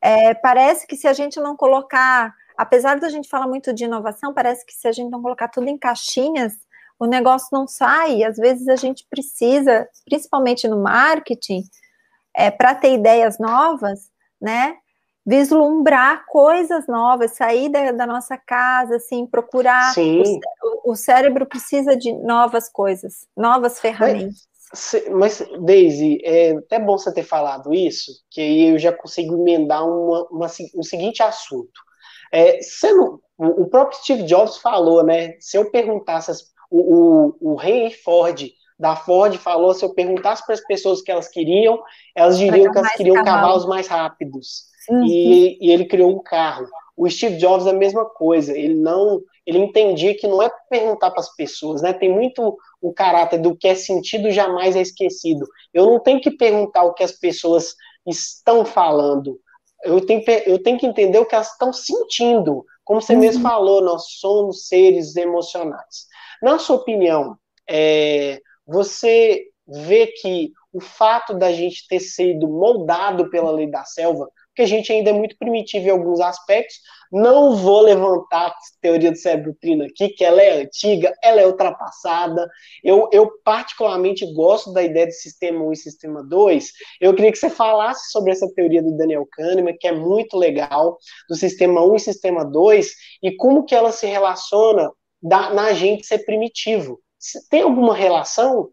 É, 0.00 0.34
parece 0.34 0.86
que 0.86 0.96
se 0.96 1.08
a 1.08 1.12
gente 1.12 1.40
não 1.40 1.56
colocar, 1.56 2.34
apesar 2.56 2.98
da 2.98 3.08
gente 3.08 3.28
falar 3.28 3.46
muito 3.46 3.72
de 3.72 3.84
inovação, 3.84 4.32
parece 4.32 4.64
que 4.64 4.72
se 4.72 4.86
a 4.86 4.92
gente 4.92 5.10
não 5.10 5.22
colocar 5.22 5.48
tudo 5.48 5.68
em 5.68 5.78
caixinhas, 5.78 6.54
o 6.98 7.06
negócio 7.06 7.48
não 7.52 7.66
sai. 7.66 8.22
Às 8.22 8.36
vezes 8.36 8.68
a 8.68 8.76
gente 8.76 9.06
precisa, 9.08 9.88
principalmente 10.04 10.68
no 10.68 10.82
marketing, 10.82 11.62
é, 12.34 12.50
para 12.50 12.74
ter 12.74 12.94
ideias 12.94 13.38
novas, 13.38 14.10
né? 14.40 14.76
Vislumbrar 15.26 16.24
coisas 16.26 16.86
novas, 16.86 17.32
sair 17.32 17.68
da, 17.68 17.90
da 17.90 18.06
nossa 18.06 18.38
casa, 18.38 18.96
assim, 18.96 19.26
procurar. 19.26 19.92
O, 20.62 20.92
o, 20.92 20.96
cérebro 20.96 21.44
precisa 21.44 21.96
de 21.96 22.12
novas 22.12 22.68
coisas, 22.68 23.26
novas 23.36 23.80
ferramentas. 23.80 24.46
Mas, 24.70 25.04
mas 25.10 25.48
Daisy, 25.60 26.20
é 26.22 26.52
até 26.52 26.78
bom 26.78 26.96
você 26.96 27.12
ter 27.12 27.24
falado 27.24 27.74
isso, 27.74 28.12
que 28.30 28.40
aí 28.40 28.70
eu 28.70 28.78
já 28.78 28.92
consigo 28.92 29.34
emendar 29.34 29.84
uma, 29.84 30.26
uma 30.30 30.46
um 30.76 30.82
seguinte 30.82 31.22
assunto. 31.22 31.80
É, 32.32 32.60
sendo, 32.60 33.20
o 33.36 33.66
próprio 33.66 33.98
Steve 33.98 34.22
Jobs 34.24 34.58
falou, 34.58 35.02
né? 35.02 35.34
Se 35.40 35.56
eu 35.56 35.70
perguntasse, 35.70 36.30
o, 36.70 37.34
o, 37.40 37.54
o 37.54 37.62
Henry 37.62 37.94
Ford 37.94 38.48
da 38.78 38.94
Ford 38.94 39.34
falou, 39.38 39.72
se 39.72 39.84
eu 39.84 39.94
perguntasse 39.94 40.44
para 40.44 40.54
as 40.54 40.60
pessoas 40.60 41.00
o 41.00 41.04
que 41.04 41.10
elas 41.10 41.28
queriam, 41.28 41.82
elas 42.14 42.38
diriam 42.38 42.70
que 42.70 42.78
elas 42.78 42.92
queriam 42.92 43.24
cavalos 43.24 43.66
mais 43.66 43.88
rápidos. 43.88 44.75
Uhum. 44.88 45.04
E, 45.04 45.58
e, 45.60 45.70
ele 45.70 45.84
criou 45.84 46.10
um 46.10 46.22
carro. 46.22 46.66
O 46.96 47.08
Steve 47.08 47.36
Jobs 47.36 47.66
é 47.66 47.70
a 47.70 47.74
mesma 47.74 48.04
coisa. 48.04 48.56
Ele 48.56 48.74
não, 48.74 49.20
ele 49.44 49.58
entendia 49.58 50.16
que 50.16 50.26
não 50.26 50.42
é 50.42 50.50
perguntar 50.70 51.10
para 51.10 51.20
as 51.20 51.34
pessoas, 51.34 51.82
né? 51.82 51.92
Tem 51.92 52.10
muito 52.10 52.56
o 52.80 52.92
caráter 52.92 53.38
do 53.38 53.56
que 53.56 53.68
é 53.68 53.74
sentido 53.74 54.30
jamais 54.30 54.76
é 54.76 54.80
esquecido. 54.80 55.46
Eu 55.74 55.86
não 55.86 56.00
tenho 56.00 56.20
que 56.20 56.30
perguntar 56.30 56.84
o 56.84 56.94
que 56.94 57.02
as 57.02 57.12
pessoas 57.12 57.74
estão 58.06 58.64
falando. 58.64 59.38
Eu 59.84 60.00
tenho, 60.00 60.22
eu 60.46 60.62
tenho 60.62 60.78
que 60.78 60.86
entender 60.86 61.18
o 61.18 61.26
que 61.26 61.34
elas 61.34 61.52
estão 61.52 61.72
sentindo. 61.72 62.64
Como 62.84 63.02
você 63.02 63.14
uhum. 63.14 63.20
mesmo 63.20 63.42
falou, 63.42 63.82
nós 63.82 64.04
somos 64.20 64.68
seres 64.68 65.16
emocionais. 65.16 66.06
Na 66.42 66.58
sua 66.58 66.76
opinião, 66.76 67.36
é, 67.68 68.40
você 68.66 69.44
vê 69.66 70.06
que 70.06 70.52
o 70.72 70.80
fato 70.80 71.34
da 71.34 71.52
gente 71.52 71.86
ter 71.88 72.00
sido 72.00 72.46
moldado 72.46 73.30
pela 73.30 73.50
lei 73.50 73.66
da 73.66 73.84
selva 73.84 74.28
porque 74.56 74.62
a 74.62 74.66
gente 74.66 74.90
ainda 74.90 75.10
é 75.10 75.12
muito 75.12 75.36
primitivo 75.36 75.86
em 75.86 75.90
alguns 75.90 76.18
aspectos. 76.18 76.76
Não 77.12 77.54
vou 77.56 77.82
levantar 77.82 78.46
a 78.46 78.54
teoria 78.80 79.12
do 79.12 79.18
cérebro 79.18 79.54
trino 79.60 79.84
aqui, 79.84 80.08
que 80.08 80.24
ela 80.24 80.40
é 80.40 80.62
antiga, 80.62 81.14
ela 81.22 81.42
é 81.42 81.46
ultrapassada. 81.46 82.48
Eu, 82.82 83.06
eu 83.12 83.30
particularmente 83.44 84.24
gosto 84.32 84.72
da 84.72 84.82
ideia 84.82 85.06
de 85.06 85.12
sistema 85.12 85.62
1 85.62 85.72
e 85.72 85.76
sistema 85.76 86.24
2. 86.24 86.72
Eu 87.02 87.14
queria 87.14 87.30
que 87.30 87.36
você 87.36 87.50
falasse 87.50 88.10
sobre 88.10 88.32
essa 88.32 88.50
teoria 88.54 88.82
do 88.82 88.96
Daniel 88.96 89.28
Kahneman, 89.30 89.76
que 89.78 89.86
é 89.86 89.92
muito 89.92 90.38
legal, 90.38 90.96
do 91.28 91.36
sistema 91.36 91.84
1 91.84 91.96
e 91.96 92.00
sistema 92.00 92.42
2, 92.42 92.92
e 93.22 93.36
como 93.36 93.66
que 93.66 93.74
ela 93.74 93.92
se 93.92 94.06
relaciona 94.06 94.90
da, 95.22 95.52
na 95.52 95.74
gente 95.74 96.06
ser 96.06 96.20
primitivo. 96.20 96.98
Tem 97.50 97.60
alguma 97.60 97.94
relação? 97.94 98.70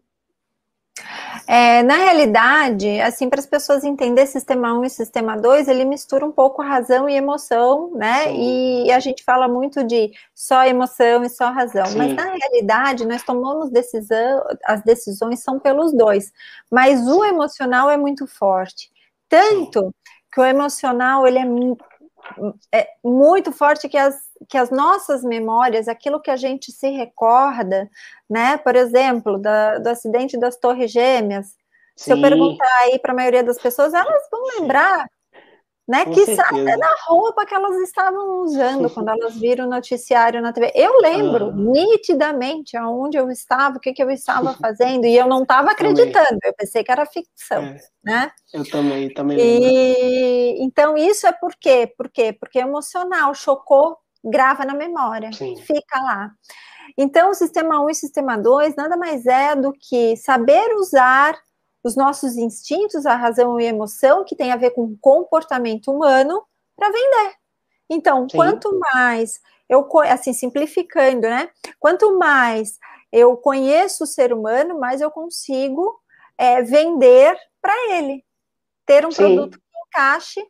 É, 1.46 1.82
na 1.82 1.96
realidade, 1.96 3.00
assim, 3.00 3.28
para 3.28 3.40
as 3.40 3.46
pessoas 3.46 3.84
entenderem 3.84 4.30
sistema 4.30 4.72
1 4.78 4.84
e 4.84 4.90
sistema 4.90 5.36
2, 5.36 5.68
ele 5.68 5.84
mistura 5.84 6.24
um 6.24 6.32
pouco 6.32 6.62
razão 6.62 7.08
e 7.08 7.14
emoção, 7.14 7.90
né? 7.94 8.32
E, 8.32 8.86
e, 8.86 8.92
a 8.92 9.00
gente 9.00 9.22
fala 9.22 9.46
muito 9.48 9.84
de 9.84 10.12
só 10.34 10.64
emoção 10.64 11.24
e 11.24 11.28
só 11.28 11.50
razão. 11.50 11.86
Sim. 11.86 11.98
Mas 11.98 12.14
na 12.14 12.24
realidade, 12.24 13.06
nós 13.06 13.22
tomamos 13.22 13.70
decisão, 13.70 14.42
as 14.64 14.82
decisões 14.82 15.40
são 15.40 15.58
pelos 15.58 15.92
dois. 15.92 16.32
Mas 16.70 17.06
o 17.06 17.24
emocional 17.24 17.90
é 17.90 17.96
muito 17.96 18.26
forte. 18.26 18.90
Tanto 19.28 19.94
que 20.32 20.40
o 20.40 20.44
emocional 20.44 21.26
ele 21.26 21.38
é 21.38 21.44
é 22.72 22.88
muito 23.04 23.52
forte 23.52 23.88
que 23.88 23.98
as, 23.98 24.14
que 24.48 24.58
as 24.58 24.70
nossas 24.70 25.22
memórias, 25.22 25.88
aquilo 25.88 26.20
que 26.20 26.30
a 26.30 26.36
gente 26.36 26.72
se 26.72 26.88
recorda, 26.90 27.90
né? 28.28 28.56
Por 28.58 28.76
exemplo, 28.76 29.38
da, 29.38 29.78
do 29.78 29.88
acidente 29.88 30.38
das 30.38 30.56
Torres 30.56 30.90
Gêmeas. 30.90 31.46
Sim. 31.46 31.54
Se 31.96 32.10
eu 32.12 32.20
perguntar 32.20 32.78
aí 32.82 32.98
para 32.98 33.12
a 33.12 33.16
maioria 33.16 33.44
das 33.44 33.58
pessoas, 33.58 33.94
elas 33.94 34.28
vão 34.30 34.42
lembrar 34.58 35.06
né? 35.86 36.06
que 36.06 36.22
até 36.22 36.76
na 36.76 36.96
roupa 37.06 37.44
que 37.44 37.54
elas 37.54 37.76
estavam 37.82 38.42
usando 38.42 38.88
quando 38.88 39.10
elas 39.10 39.36
viram 39.36 39.66
o 39.66 39.70
noticiário 39.70 40.40
na 40.40 40.52
TV. 40.52 40.72
Eu 40.74 40.98
lembro 41.00 41.52
nitidamente 41.54 42.76
aonde 42.76 43.18
eu 43.18 43.30
estava, 43.30 43.76
o 43.76 43.80
que, 43.80 43.92
que 43.92 44.02
eu 44.02 44.10
estava 44.10 44.54
fazendo, 44.60 45.04
e 45.04 45.14
eu 45.14 45.26
não 45.26 45.42
estava 45.42 45.70
acreditando, 45.70 46.12
também. 46.12 46.40
eu 46.44 46.54
pensei 46.54 46.82
que 46.82 46.90
era 46.90 47.04
ficção, 47.04 47.62
é. 47.62 47.80
né? 48.02 48.32
Eu 48.52 48.68
também, 48.68 49.12
também 49.12 49.38
e, 49.38 50.64
Então, 50.64 50.96
isso 50.96 51.26
é 51.26 51.32
por 51.32 51.54
quê? 51.54 51.92
Por 51.96 52.08
quê? 52.08 52.32
Porque 52.32 52.58
emocional, 52.58 53.34
chocou, 53.34 53.98
grava 54.24 54.64
na 54.64 54.74
memória, 54.74 55.32
Sim. 55.32 55.56
fica 55.56 56.00
lá. 56.00 56.30
Então, 56.96 57.30
o 57.30 57.34
sistema 57.34 57.80
1 57.84 57.88
e 57.90 57.92
o 57.92 57.94
sistema 57.94 58.36
2 58.36 58.74
nada 58.76 58.96
mais 58.96 59.26
é 59.26 59.54
do 59.54 59.72
que 59.72 60.16
saber 60.16 60.74
usar 60.76 61.38
os 61.82 61.96
nossos 61.96 62.36
instintos, 62.36 63.04
a 63.04 63.14
razão 63.14 63.60
e 63.60 63.66
a 63.66 63.70
emoção, 63.70 64.24
que 64.24 64.34
tem 64.34 64.52
a 64.52 64.56
ver 64.56 64.70
com 64.70 64.96
comportamento 65.00 65.90
humano, 65.92 66.42
para 66.76 66.88
vender. 66.88 67.34
Então, 67.90 68.28
Sim. 68.28 68.38
quanto 68.38 68.80
mais 68.94 69.40
eu, 69.68 69.86
assim, 70.10 70.32
simplificando, 70.32 71.22
né? 71.22 71.50
Quanto 71.78 72.18
mais 72.18 72.78
eu 73.12 73.36
conheço 73.36 74.04
o 74.04 74.06
ser 74.06 74.32
humano, 74.32 74.78
mais 74.78 75.00
eu 75.00 75.10
consigo 75.10 76.00
é, 76.38 76.62
vender 76.62 77.36
para 77.60 77.74
ele, 77.92 78.24
ter 78.86 79.06
um 79.06 79.10
Sim. 79.10 79.22
produto 79.36 79.58
que 79.58 79.78
encaixe 79.88 80.42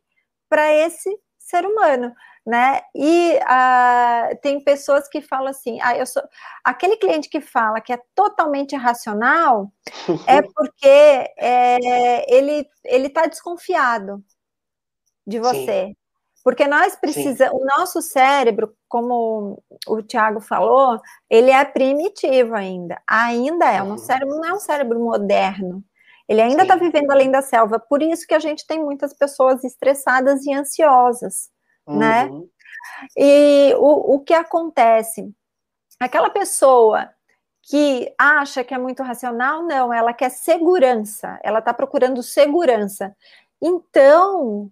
para 0.48 0.72
esse 0.72 1.10
ser 1.38 1.66
humano 1.66 2.14
né? 2.46 2.80
E 2.94 3.38
uh, 3.38 4.36
tem 4.42 4.60
pessoas 4.62 5.08
que 5.08 5.22
falam 5.22 5.48
assim, 5.48 5.78
ah, 5.80 5.96
eu 5.96 6.06
sou 6.06 6.22
aquele 6.62 6.96
cliente 6.96 7.28
que 7.28 7.40
fala 7.40 7.80
que 7.80 7.92
é 7.92 7.98
totalmente 8.14 8.76
racional 8.76 9.72
é 10.26 10.42
porque 10.42 10.86
é, 11.38 12.34
ele 12.34 12.68
ele 12.84 13.06
está 13.06 13.26
desconfiado 13.26 14.22
de 15.26 15.38
você. 15.40 15.86
Sim. 15.86 15.96
Porque 16.44 16.66
nós 16.66 16.94
precisamos, 16.94 17.58
o 17.58 17.64
nosso 17.78 18.02
cérebro, 18.02 18.76
como 18.86 19.62
o 19.86 20.02
Tiago 20.02 20.40
falou, 20.42 21.00
ele 21.30 21.50
é 21.50 21.64
primitivo 21.64 22.54
ainda. 22.54 23.00
Ainda 23.08 23.72
é. 23.72 23.80
O 23.80 23.86
nosso 23.86 24.02
uhum. 24.02 24.06
cérebro 24.06 24.36
não 24.36 24.44
é 24.44 24.52
um 24.52 24.60
cérebro 24.60 25.00
moderno. 25.00 25.82
Ele 26.28 26.42
ainda 26.42 26.62
está 26.62 26.76
vivendo 26.76 27.10
além 27.10 27.30
da 27.30 27.40
selva. 27.40 27.78
Por 27.78 28.02
isso 28.02 28.26
que 28.26 28.34
a 28.34 28.38
gente 28.38 28.66
tem 28.66 28.78
muitas 28.78 29.14
pessoas 29.14 29.64
estressadas 29.64 30.44
e 30.44 30.52
ansiosas? 30.52 31.48
Uhum. 31.86 31.98
né? 31.98 32.30
E 33.16 33.74
o, 33.76 34.16
o 34.16 34.20
que 34.20 34.34
acontece? 34.34 35.32
Aquela 36.00 36.30
pessoa 36.30 37.10
que 37.62 38.12
acha 38.18 38.62
que 38.62 38.74
é 38.74 38.78
muito 38.78 39.02
racional, 39.02 39.62
não, 39.62 39.92
ela 39.92 40.12
quer 40.12 40.30
segurança, 40.30 41.38
ela 41.42 41.60
está 41.60 41.72
procurando 41.72 42.22
segurança. 42.22 43.16
Então, 43.60 44.70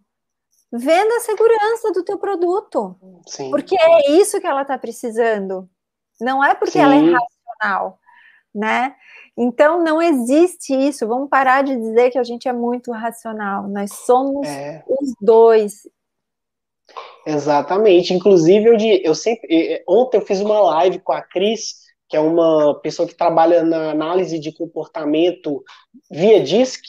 venda 0.71 1.17
a 1.17 1.21
segurança 1.21 1.93
do 1.93 2.05
teu 2.05 2.19
produto. 2.19 2.97
Sim. 3.27 3.51
Porque 3.51 3.77
é 3.79 4.11
isso 4.13 4.41
que 4.41 4.47
ela 4.47 4.63
está 4.63 4.77
precisando. 4.79 5.69
Não 6.21 6.45
é 6.45 6.55
porque 6.55 6.73
Sim. 6.73 6.81
ela 6.81 6.95
é 6.95 6.99
racional, 6.99 7.99
né? 8.55 8.95
Então 9.37 9.83
não 9.83 10.01
existe 10.01 10.75
isso. 10.75 11.07
Vamos 11.07 11.29
parar 11.29 11.63
de 11.63 11.75
dizer 11.75 12.11
que 12.11 12.19
a 12.19 12.25
gente 12.25 12.49
é 12.49 12.53
muito 12.53 12.93
racional. 12.93 13.67
Nós 13.69 13.93
somos 13.93 14.47
é. 14.47 14.85
os 14.87 15.15
dois. 15.21 15.89
Exatamente. 17.27 18.13
Inclusive, 18.13 18.69
eu, 18.69 18.77
eu 19.03 19.15
sempre. 19.15 19.83
Ontem 19.89 20.19
eu 20.19 20.27
fiz 20.27 20.41
uma 20.41 20.61
live 20.61 20.99
com 21.01 21.13
a 21.13 21.23
Cris, 21.23 21.75
que 22.09 22.17
é 22.17 22.21
uma 22.21 22.79
pessoa 22.81 23.09
que 23.09 23.15
trabalha 23.15 23.63
na 23.63 23.91
análise 23.91 24.39
de 24.39 24.53
comportamento 24.53 25.63
via 26.11 26.43
DISC, 26.43 26.83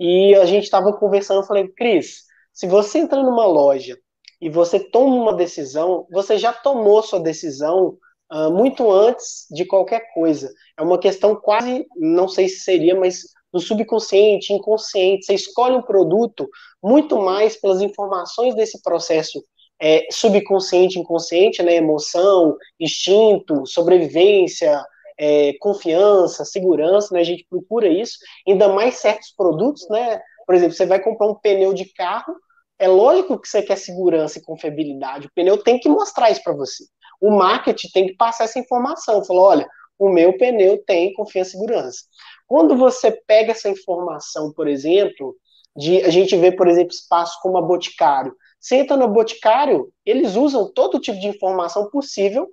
e 0.00 0.34
a 0.34 0.46
gente 0.46 0.64
estava 0.64 0.92
conversando, 0.94 1.40
eu 1.40 1.46
falei, 1.46 1.68
Cris, 1.68 2.22
se 2.54 2.66
você 2.66 3.00
entra 3.00 3.22
numa 3.22 3.44
loja 3.44 3.98
e 4.40 4.48
você 4.48 4.80
toma 4.80 5.14
uma 5.14 5.34
decisão, 5.34 6.06
você 6.10 6.38
já 6.38 6.52
tomou 6.52 7.02
sua 7.02 7.20
decisão 7.20 7.98
uh, 8.32 8.50
muito 8.50 8.90
antes 8.90 9.46
de 9.50 9.66
qualquer 9.66 10.10
coisa. 10.14 10.50
É 10.78 10.82
uma 10.82 10.98
questão 10.98 11.36
quase, 11.36 11.86
não 11.96 12.26
sei 12.26 12.48
se 12.48 12.60
seria, 12.60 12.98
mas 12.98 13.24
do 13.52 13.60
subconsciente, 13.60 14.52
inconsciente. 14.52 15.26
Você 15.26 15.34
escolhe 15.34 15.76
um 15.76 15.82
produto 15.82 16.48
muito 16.82 17.20
mais 17.20 17.56
pelas 17.56 17.80
informações 17.80 18.54
desse 18.54 18.80
processo 18.82 19.42
é, 19.80 20.06
subconsciente, 20.10 20.98
inconsciente, 20.98 21.62
né? 21.62 21.74
Emoção, 21.76 22.56
instinto, 22.78 23.66
sobrevivência, 23.66 24.84
é, 25.18 25.54
confiança, 25.60 26.44
segurança, 26.44 27.14
né? 27.14 27.20
A 27.20 27.24
gente 27.24 27.46
procura 27.48 27.88
isso. 27.88 28.18
Ainda 28.46 28.68
mais 28.68 28.96
certos 28.96 29.32
produtos, 29.36 29.88
né? 29.88 30.20
Por 30.46 30.54
exemplo, 30.54 30.74
você 30.74 30.86
vai 30.86 31.00
comprar 31.00 31.28
um 31.28 31.34
pneu 31.34 31.72
de 31.72 31.92
carro, 31.94 32.34
é 32.78 32.88
lógico 32.88 33.38
que 33.38 33.48
você 33.48 33.62
quer 33.62 33.76
segurança 33.76 34.38
e 34.38 34.42
confiabilidade. 34.42 35.26
O 35.26 35.30
pneu 35.34 35.62
tem 35.62 35.78
que 35.78 35.88
mostrar 35.88 36.30
isso 36.30 36.42
para 36.42 36.54
você. 36.54 36.84
O 37.20 37.30
marketing 37.30 37.88
tem 37.92 38.06
que 38.06 38.16
passar 38.16 38.44
essa 38.44 38.58
informação. 38.58 39.22
Falou, 39.24 39.44
olha, 39.44 39.68
o 39.98 40.08
meu 40.08 40.36
pneu 40.38 40.82
tem 40.86 41.12
confiança 41.12 41.50
e 41.50 41.52
segurança. 41.52 42.00
Quando 42.50 42.76
você 42.76 43.12
pega 43.12 43.52
essa 43.52 43.68
informação, 43.68 44.52
por 44.52 44.66
exemplo, 44.66 45.36
de 45.76 46.02
a 46.02 46.10
gente 46.10 46.34
vê, 46.34 46.50
por 46.50 46.66
exemplo, 46.66 46.92
espaços 46.92 47.36
como 47.36 47.56
a 47.56 47.62
Boticário. 47.62 48.34
Você 48.58 48.74
entra 48.74 48.96
no 48.96 49.06
Boticário, 49.06 49.92
eles 50.04 50.34
usam 50.34 50.68
todo 50.72 50.98
tipo 50.98 51.20
de 51.20 51.28
informação 51.28 51.88
possível 51.90 52.48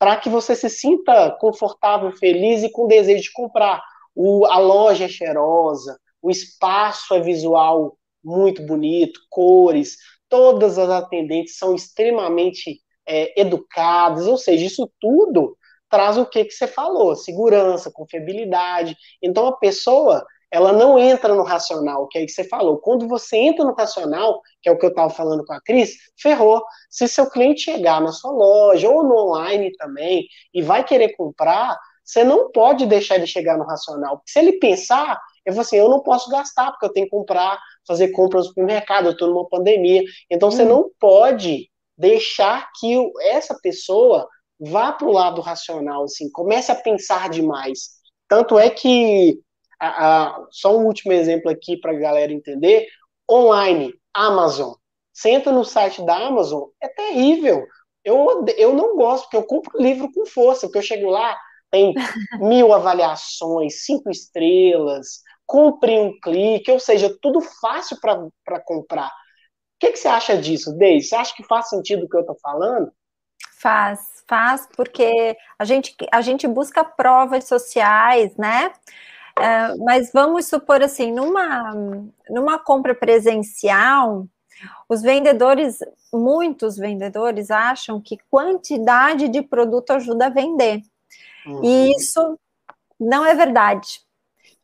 para 0.00 0.16
que 0.16 0.28
você 0.28 0.56
se 0.56 0.68
sinta 0.68 1.30
confortável, 1.38 2.10
feliz 2.16 2.64
e 2.64 2.72
com 2.72 2.88
desejo 2.88 3.22
de 3.22 3.32
comprar. 3.32 3.80
O, 4.16 4.46
a 4.46 4.58
loja 4.58 5.04
é 5.04 5.08
cheirosa, 5.08 5.96
o 6.20 6.28
espaço 6.28 7.14
é 7.14 7.20
visual 7.20 7.96
muito 8.24 8.66
bonito, 8.66 9.20
cores, 9.30 9.96
todas 10.28 10.76
as 10.76 10.90
atendentes 10.90 11.56
são 11.56 11.72
extremamente 11.72 12.80
é, 13.06 13.40
educadas, 13.40 14.26
ou 14.26 14.36
seja, 14.36 14.66
isso 14.66 14.90
tudo 15.00 15.56
traz 15.88 16.18
o 16.18 16.26
que, 16.26 16.44
que 16.44 16.52
você 16.52 16.66
falou, 16.66 17.14
segurança, 17.16 17.90
confiabilidade. 17.90 18.96
Então 19.22 19.46
a 19.46 19.56
pessoa, 19.56 20.24
ela 20.50 20.72
não 20.72 20.98
entra 20.98 21.34
no 21.34 21.42
racional, 21.42 22.06
que 22.08 22.18
é 22.18 22.22
o 22.22 22.26
que 22.26 22.32
você 22.32 22.44
falou. 22.44 22.78
Quando 22.78 23.06
você 23.08 23.36
entra 23.36 23.64
no 23.64 23.74
racional, 23.74 24.40
que 24.62 24.68
é 24.68 24.72
o 24.72 24.78
que 24.78 24.84
eu 24.84 24.90
estava 24.90 25.10
falando 25.10 25.44
com 25.44 25.52
a 25.52 25.60
Cris, 25.60 25.94
ferrou. 26.20 26.62
Se 26.90 27.08
seu 27.08 27.28
cliente 27.30 27.62
chegar 27.62 28.00
na 28.00 28.12
sua 28.12 28.32
loja 28.32 28.88
ou 28.88 29.02
no 29.02 29.16
online 29.16 29.72
também 29.76 30.26
e 30.52 30.62
vai 30.62 30.84
querer 30.84 31.16
comprar, 31.16 31.76
você 32.06 32.22
não 32.22 32.52
pode 32.52 32.86
deixar 32.86 33.16
ele 33.16 33.26
chegar 33.26 33.58
no 33.58 33.64
racional. 33.64 34.18
Porque 34.18 34.30
se 34.30 34.38
ele 34.38 34.52
pensar, 34.58 35.20
eu 35.44 35.52
vou 35.52 35.62
assim, 35.62 35.76
eu 35.76 35.88
não 35.88 36.00
posso 36.00 36.30
gastar, 36.30 36.70
porque 36.70 36.86
eu 36.86 36.92
tenho 36.92 37.06
que 37.06 37.10
comprar, 37.10 37.58
fazer 37.86 38.08
compras 38.12 38.44
no 38.44 38.48
supermercado, 38.50 39.06
eu 39.06 39.12
estou 39.12 39.28
numa 39.28 39.48
pandemia. 39.48 40.02
Então, 40.30 40.50
você 40.50 40.62
hum. 40.62 40.68
não 40.68 40.90
pode 41.00 41.68
deixar 41.98 42.70
que 42.78 43.10
essa 43.22 43.58
pessoa 43.60 44.28
vá 44.58 44.92
para 44.92 45.06
o 45.06 45.12
lado 45.12 45.40
racional, 45.40 46.04
assim, 46.04 46.30
comece 46.30 46.72
a 46.72 46.74
pensar 46.74 47.28
demais. 47.28 47.90
Tanto 48.28 48.58
é 48.58 48.70
que, 48.70 49.38
a, 49.80 50.26
a, 50.26 50.46
só 50.50 50.76
um 50.76 50.86
último 50.86 51.12
exemplo 51.12 51.50
aqui 51.50 51.76
para 51.76 51.92
a 51.92 51.98
galera 51.98 52.32
entender, 52.32 52.86
online, 53.30 53.94
Amazon. 54.14 54.74
Você 55.12 55.30
entra 55.30 55.52
no 55.52 55.64
site 55.64 56.04
da 56.04 56.16
Amazon, 56.26 56.64
é 56.80 56.88
terrível. 56.88 57.66
Eu, 58.04 58.44
eu 58.56 58.74
não 58.74 58.96
gosto, 58.96 59.24
porque 59.24 59.36
eu 59.36 59.44
compro 59.44 59.80
livro 59.80 60.10
com 60.12 60.26
força, 60.26 60.66
porque 60.66 60.78
eu 60.78 60.82
chego 60.82 61.10
lá, 61.10 61.36
tem 61.70 61.94
mil 62.40 62.72
avaliações, 62.72 63.84
cinco 63.84 64.10
estrelas, 64.10 65.22
compre 65.46 65.98
um 65.98 66.18
clique, 66.20 66.70
ou 66.70 66.80
seja, 66.80 67.14
tudo 67.20 67.40
fácil 67.40 67.98
para 68.00 68.60
comprar. 68.64 69.08
O 69.08 69.78
que, 69.80 69.92
que, 69.92 69.98
você 69.98 70.08
acha 70.08 70.36
disso, 70.36 70.76
Deise? 70.76 71.08
Você 71.08 71.14
acha 71.14 71.34
que 71.34 71.44
faz 71.44 71.68
sentido 71.68 72.04
o 72.04 72.08
que 72.08 72.16
eu 72.16 72.20
estou 72.20 72.36
falando? 72.40 72.90
Faz, 73.58 74.15
faz, 74.28 74.68
porque 74.76 75.36
a 75.58 75.64
gente, 75.64 75.94
a 76.12 76.20
gente 76.20 76.46
busca 76.46 76.84
provas 76.84 77.44
sociais, 77.44 78.36
né? 78.36 78.72
Uh, 79.38 79.84
mas 79.84 80.10
vamos 80.12 80.46
supor 80.46 80.82
assim, 80.82 81.12
numa, 81.12 81.74
numa 82.30 82.58
compra 82.58 82.94
presencial, 82.94 84.26
os 84.88 85.02
vendedores, 85.02 85.78
muitos 86.12 86.76
vendedores 86.76 87.50
acham 87.50 88.00
que 88.00 88.18
quantidade 88.30 89.28
de 89.28 89.42
produto 89.42 89.90
ajuda 89.90 90.26
a 90.26 90.30
vender. 90.30 90.80
Uhum. 91.46 91.62
E 91.62 91.92
isso 91.92 92.38
não 92.98 93.26
é 93.26 93.34
verdade. 93.34 94.00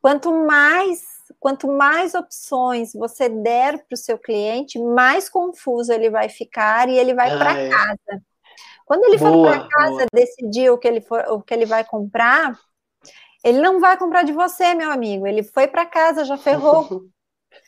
Quanto 0.01 0.33
mais, 0.33 1.03
quanto 1.39 1.69
mais 1.69 2.15
opções 2.15 2.93
você 2.95 3.29
der 3.29 3.85
para 3.85 3.95
o 3.95 3.97
seu 3.97 4.19
cliente, 4.19 4.79
mais 4.79 5.29
confuso 5.29 5.93
ele 5.93 6.11
vai 6.11 6.29
ficar 6.29 6.89
e 6.89 6.99
ele 6.99 7.15
vai 7.15 7.31
ah, 7.31 7.39
para 7.39 7.59
é. 7.59 7.69
casa. 7.69 8.23
Quando 8.87 9.05
ele 9.05 9.19
boa, 9.19 9.31
for 9.31 9.43
para 9.43 9.69
casa 9.69 9.97
boa. 9.97 10.07
decidir 10.13 10.71
o 10.71 10.79
que 10.79 10.89
ele 10.89 11.01
for, 11.01 11.25
o 11.29 11.43
que 11.43 11.55
ele 11.55 11.67
vai 11.67 11.85
comprar, 11.85 12.59
ele 13.45 13.61
não 13.61 13.81
vai 13.81 13.97
comprar 13.97 14.23
de 14.23 14.33
você, 14.33 14.75
meu 14.75 14.91
amigo. 14.91 15.27
Ele 15.27 15.43
foi 15.43 15.67
para 15.67 15.87
casa, 15.87 16.25
já 16.25 16.37
ferrou. 16.37 17.05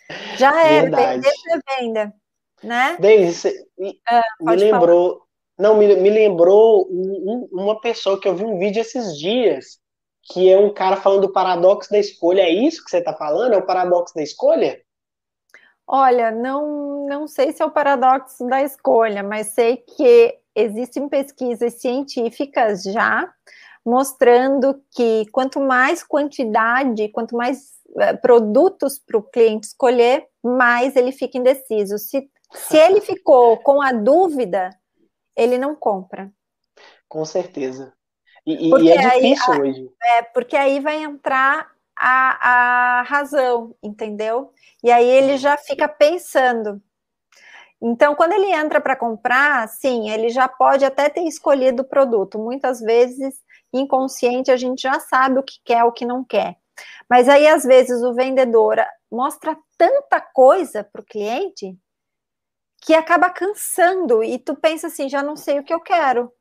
já 0.38 0.64
era, 0.64 0.96
vender 0.96 1.32
para 1.42 1.78
venda, 1.78 2.14
né? 2.62 2.96
Deise, 2.98 3.52
me, 3.78 4.00
ah, 4.08 4.22
me 4.40 4.56
lembrou, 4.56 5.10
falar. 5.10 5.24
não 5.58 5.76
me, 5.76 5.96
me 5.96 6.10
lembrou 6.10 6.86
um, 6.90 7.48
uma 7.52 7.80
pessoa 7.80 8.20
que 8.20 8.28
eu 8.28 8.34
vi 8.34 8.44
um 8.44 8.58
vídeo 8.58 8.80
esses 8.80 9.18
dias 9.18 9.78
que 10.26 10.50
é 10.50 10.58
um 10.58 10.72
cara 10.72 10.96
falando 10.96 11.22
do 11.22 11.32
paradoxo 11.32 11.90
da 11.90 11.98
escolha. 11.98 12.42
É 12.42 12.50
isso 12.50 12.82
que 12.82 12.90
você 12.90 12.98
está 12.98 13.12
falando? 13.12 13.52
É 13.54 13.58
o 13.58 13.66
paradoxo 13.66 14.14
da 14.14 14.22
escolha? 14.22 14.80
Olha, 15.86 16.30
não, 16.30 17.06
não 17.06 17.28
sei 17.28 17.52
se 17.52 17.62
é 17.62 17.66
o 17.66 17.70
paradoxo 17.70 18.46
da 18.46 18.62
escolha, 18.62 19.22
mas 19.22 19.48
sei 19.48 19.76
que 19.76 20.38
existem 20.54 21.08
pesquisas 21.08 21.74
científicas 21.80 22.82
já 22.82 23.32
mostrando 23.84 24.82
que 24.90 25.26
quanto 25.30 25.60
mais 25.60 26.02
quantidade, 26.02 27.08
quanto 27.08 27.36
mais 27.36 27.72
uh, 27.90 28.18
produtos 28.22 28.98
para 28.98 29.18
o 29.18 29.22
cliente 29.22 29.66
escolher, 29.66 30.26
mais 30.42 30.96
ele 30.96 31.12
fica 31.12 31.36
indeciso. 31.36 31.98
Se, 31.98 32.30
se 32.52 32.76
ele 32.76 33.00
ficou 33.00 33.58
com 33.58 33.82
a 33.82 33.92
dúvida, 33.92 34.70
ele 35.36 35.58
não 35.58 35.74
compra. 35.74 36.32
Com 37.06 37.24
certeza. 37.24 37.92
E, 38.46 38.70
e 38.70 38.90
é 38.90 38.96
difícil 38.96 39.52
aí, 39.52 39.60
hoje. 39.60 39.90
É, 40.02 40.22
porque 40.22 40.56
aí 40.56 40.80
vai 40.80 41.02
entrar 41.02 41.70
a, 41.96 42.98
a 42.98 43.02
razão, 43.02 43.74
entendeu? 43.82 44.50
E 44.82 44.90
aí 44.90 45.06
ele 45.06 45.36
já 45.36 45.56
fica 45.56 45.88
pensando. 45.88 46.82
Então, 47.86 48.14
quando 48.14 48.32
ele 48.32 48.50
entra 48.50 48.80
para 48.80 48.96
comprar, 48.96 49.68
sim, 49.68 50.08
ele 50.08 50.30
já 50.30 50.48
pode 50.48 50.86
até 50.86 51.10
ter 51.10 51.24
escolhido 51.24 51.82
o 51.82 51.86
produto. 51.86 52.38
Muitas 52.38 52.80
vezes, 52.80 53.34
inconsciente, 53.70 54.50
a 54.50 54.56
gente 54.56 54.80
já 54.80 54.98
sabe 54.98 55.38
o 55.38 55.42
que 55.42 55.56
quer, 55.62 55.84
o 55.84 55.92
que 55.92 56.06
não 56.06 56.24
quer. 56.24 56.56
Mas 57.10 57.28
aí, 57.28 57.46
às 57.46 57.62
vezes, 57.62 58.02
o 58.02 58.14
vendedor 58.14 58.82
mostra 59.12 59.54
tanta 59.76 60.18
coisa 60.18 60.82
para 60.82 61.02
o 61.02 61.04
cliente 61.04 61.76
que 62.80 62.94
acaba 62.94 63.28
cansando 63.28 64.24
e 64.24 64.38
tu 64.38 64.56
pensa 64.56 64.86
assim, 64.86 65.06
já 65.06 65.22
não 65.22 65.36
sei 65.36 65.58
o 65.58 65.62
que 65.62 65.72
eu 65.72 65.80
quero. 65.80 66.32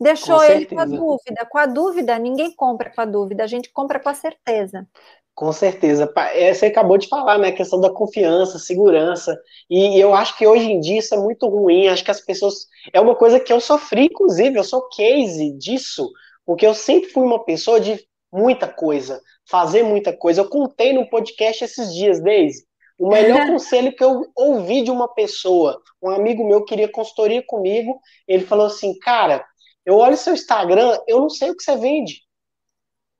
Deixou 0.00 0.38
com 0.38 0.44
ele 0.44 0.66
com 0.66 0.78
a 0.78 0.84
dúvida. 0.84 1.46
Com 1.50 1.58
a 1.58 1.66
dúvida, 1.66 2.18
ninguém 2.18 2.54
compra 2.54 2.90
com 2.90 3.00
a 3.00 3.04
dúvida, 3.04 3.42
a 3.42 3.48
gente 3.48 3.72
compra 3.72 3.98
com 3.98 4.08
a 4.08 4.14
certeza. 4.14 4.88
Com 5.34 5.50
certeza. 5.50 6.12
É, 6.34 6.52
você 6.52 6.66
acabou 6.66 6.98
de 6.98 7.08
falar, 7.08 7.38
né? 7.38 7.48
A 7.48 7.52
questão 7.52 7.80
da 7.80 7.90
confiança, 7.90 8.58
segurança. 8.58 9.36
E 9.68 9.98
eu 9.98 10.14
acho 10.14 10.36
que 10.36 10.46
hoje 10.46 10.70
em 10.70 10.78
dia 10.78 10.98
isso 10.98 11.14
é 11.14 11.18
muito 11.18 11.48
ruim. 11.48 11.88
Acho 11.88 12.04
que 12.04 12.10
as 12.10 12.20
pessoas. 12.20 12.66
É 12.92 13.00
uma 13.00 13.14
coisa 13.14 13.40
que 13.40 13.52
eu 13.52 13.60
sofri, 13.60 14.04
inclusive, 14.06 14.58
eu 14.58 14.64
sou 14.64 14.88
case 14.88 15.52
disso, 15.56 16.10
porque 16.44 16.66
eu 16.66 16.74
sempre 16.74 17.08
fui 17.08 17.22
uma 17.22 17.44
pessoa 17.44 17.80
de 17.80 17.98
muita 18.32 18.68
coisa. 18.68 19.20
fazer 19.48 19.82
muita 19.82 20.16
coisa. 20.16 20.42
Eu 20.42 20.48
contei 20.48 20.92
no 20.92 21.08
podcast 21.08 21.64
esses 21.64 21.94
dias, 21.94 22.20
Deise. 22.22 22.64
O 22.98 23.08
melhor 23.08 23.46
conselho 23.48 23.94
que 23.94 24.04
eu 24.04 24.26
ouvi 24.36 24.82
de 24.82 24.90
uma 24.90 25.12
pessoa, 25.12 25.80
um 26.02 26.10
amigo 26.10 26.46
meu 26.46 26.64
queria 26.64 26.88
consultoria 26.88 27.42
comigo, 27.44 28.00
ele 28.28 28.44
falou 28.44 28.66
assim, 28.66 28.96
cara, 28.98 29.44
eu 29.84 29.96
olho 29.96 30.16
seu 30.16 30.32
Instagram, 30.32 30.98
eu 31.08 31.20
não 31.20 31.28
sei 31.28 31.50
o 31.50 31.56
que 31.56 31.62
você 31.62 31.76
vende. 31.76 32.22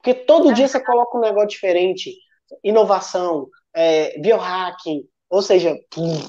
Porque 0.02 0.14
todo 0.14 0.52
dia 0.52 0.66
você 0.66 0.80
coloca 0.80 1.16
um 1.16 1.20
negócio 1.20 1.50
diferente. 1.50 2.12
Inovação, 2.64 3.46
é, 3.74 4.18
biohacking, 4.18 5.04
ou 5.30 5.40
seja, 5.40 5.74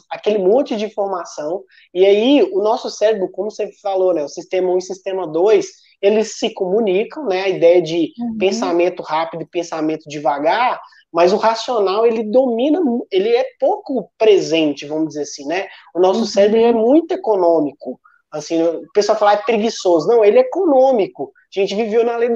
aquele 0.09 0.37
monte 0.37 0.77
de 0.77 0.85
informação. 0.85 1.63
E 1.93 2.05
aí, 2.05 2.41
o 2.53 2.61
nosso 2.61 2.89
cérebro, 2.89 3.29
como 3.29 3.51
você 3.51 3.69
falou, 3.81 4.13
né, 4.13 4.23
o 4.23 4.29
sistema 4.29 4.69
1 4.69 4.75
e 4.75 4.77
o 4.77 4.81
sistema 4.81 5.27
2, 5.27 5.67
eles 6.01 6.37
se 6.39 6.53
comunicam, 6.53 7.25
né, 7.25 7.43
a 7.43 7.49
ideia 7.49 7.81
de 7.81 8.13
uhum. 8.17 8.37
pensamento 8.37 9.03
rápido 9.03 9.41
e 9.41 9.49
pensamento 9.49 10.07
devagar, 10.07 10.79
mas 11.11 11.33
o 11.33 11.37
racional, 11.37 12.05
ele 12.05 12.23
domina, 12.23 12.79
ele 13.11 13.35
é 13.35 13.45
pouco 13.59 14.09
presente, 14.17 14.85
vamos 14.85 15.09
dizer 15.09 15.23
assim, 15.23 15.45
né? 15.45 15.67
O 15.93 15.99
nosso 15.99 16.21
uhum. 16.21 16.25
cérebro 16.25 16.59
é 16.59 16.71
muito 16.71 17.11
econômico. 17.11 17.99
Assim, 18.31 18.63
o 18.63 18.89
pessoal 18.93 19.17
fala 19.17 19.33
é 19.33 19.37
preguiçoso. 19.37 20.07
Não, 20.07 20.25
ele 20.25 20.39
é 20.39 20.41
econômico. 20.41 21.31
A 21.55 21.59
gente 21.59 21.75
viveu 21.75 22.03
na 22.03 22.17
lei, 22.17 22.29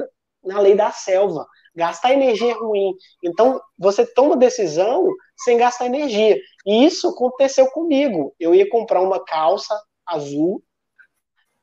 na 0.44 0.60
lei 0.60 0.74
da 0.74 0.90
selva. 0.90 1.46
Gastar 1.74 2.12
energia 2.12 2.52
é 2.52 2.54
ruim. 2.54 2.92
Então, 3.22 3.60
você 3.78 4.04
toma 4.04 4.36
decisão 4.36 5.06
sem 5.36 5.56
gastar 5.56 5.86
energia. 5.86 6.36
E 6.66 6.84
isso 6.84 7.08
aconteceu 7.08 7.70
comigo. 7.70 8.34
Eu 8.38 8.54
ia 8.54 8.68
comprar 8.68 9.00
uma 9.00 9.24
calça 9.24 9.78
azul, 10.06 10.62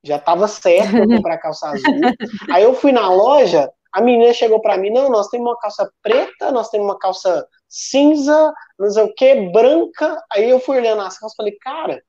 já 0.03 0.17
estava 0.17 0.47
certo 0.47 0.91
para 0.91 1.07
comprar 1.17 1.37
calça 1.39 1.69
azul. 1.69 1.99
Aí 2.51 2.63
eu 2.63 2.73
fui 2.73 2.91
na 2.91 3.09
loja, 3.09 3.69
a 3.91 4.01
menina 4.01 4.33
chegou 4.33 4.61
para 4.61 4.77
mim: 4.77 4.89
não, 4.89 5.09
nós 5.09 5.27
temos 5.29 5.47
uma 5.47 5.57
calça 5.57 5.89
preta, 6.01 6.51
nós 6.51 6.69
temos 6.69 6.85
uma 6.85 6.99
calça 6.99 7.47
cinza, 7.67 8.53
não 8.77 8.89
sei 8.89 9.03
o 9.03 9.13
que, 9.13 9.49
branca. 9.51 10.21
Aí 10.31 10.49
eu 10.49 10.59
fui 10.59 10.77
olhando 10.77 11.01
as 11.01 11.17
calças 11.17 11.33
e 11.33 11.37
falei: 11.37 11.57
cara, 11.59 12.03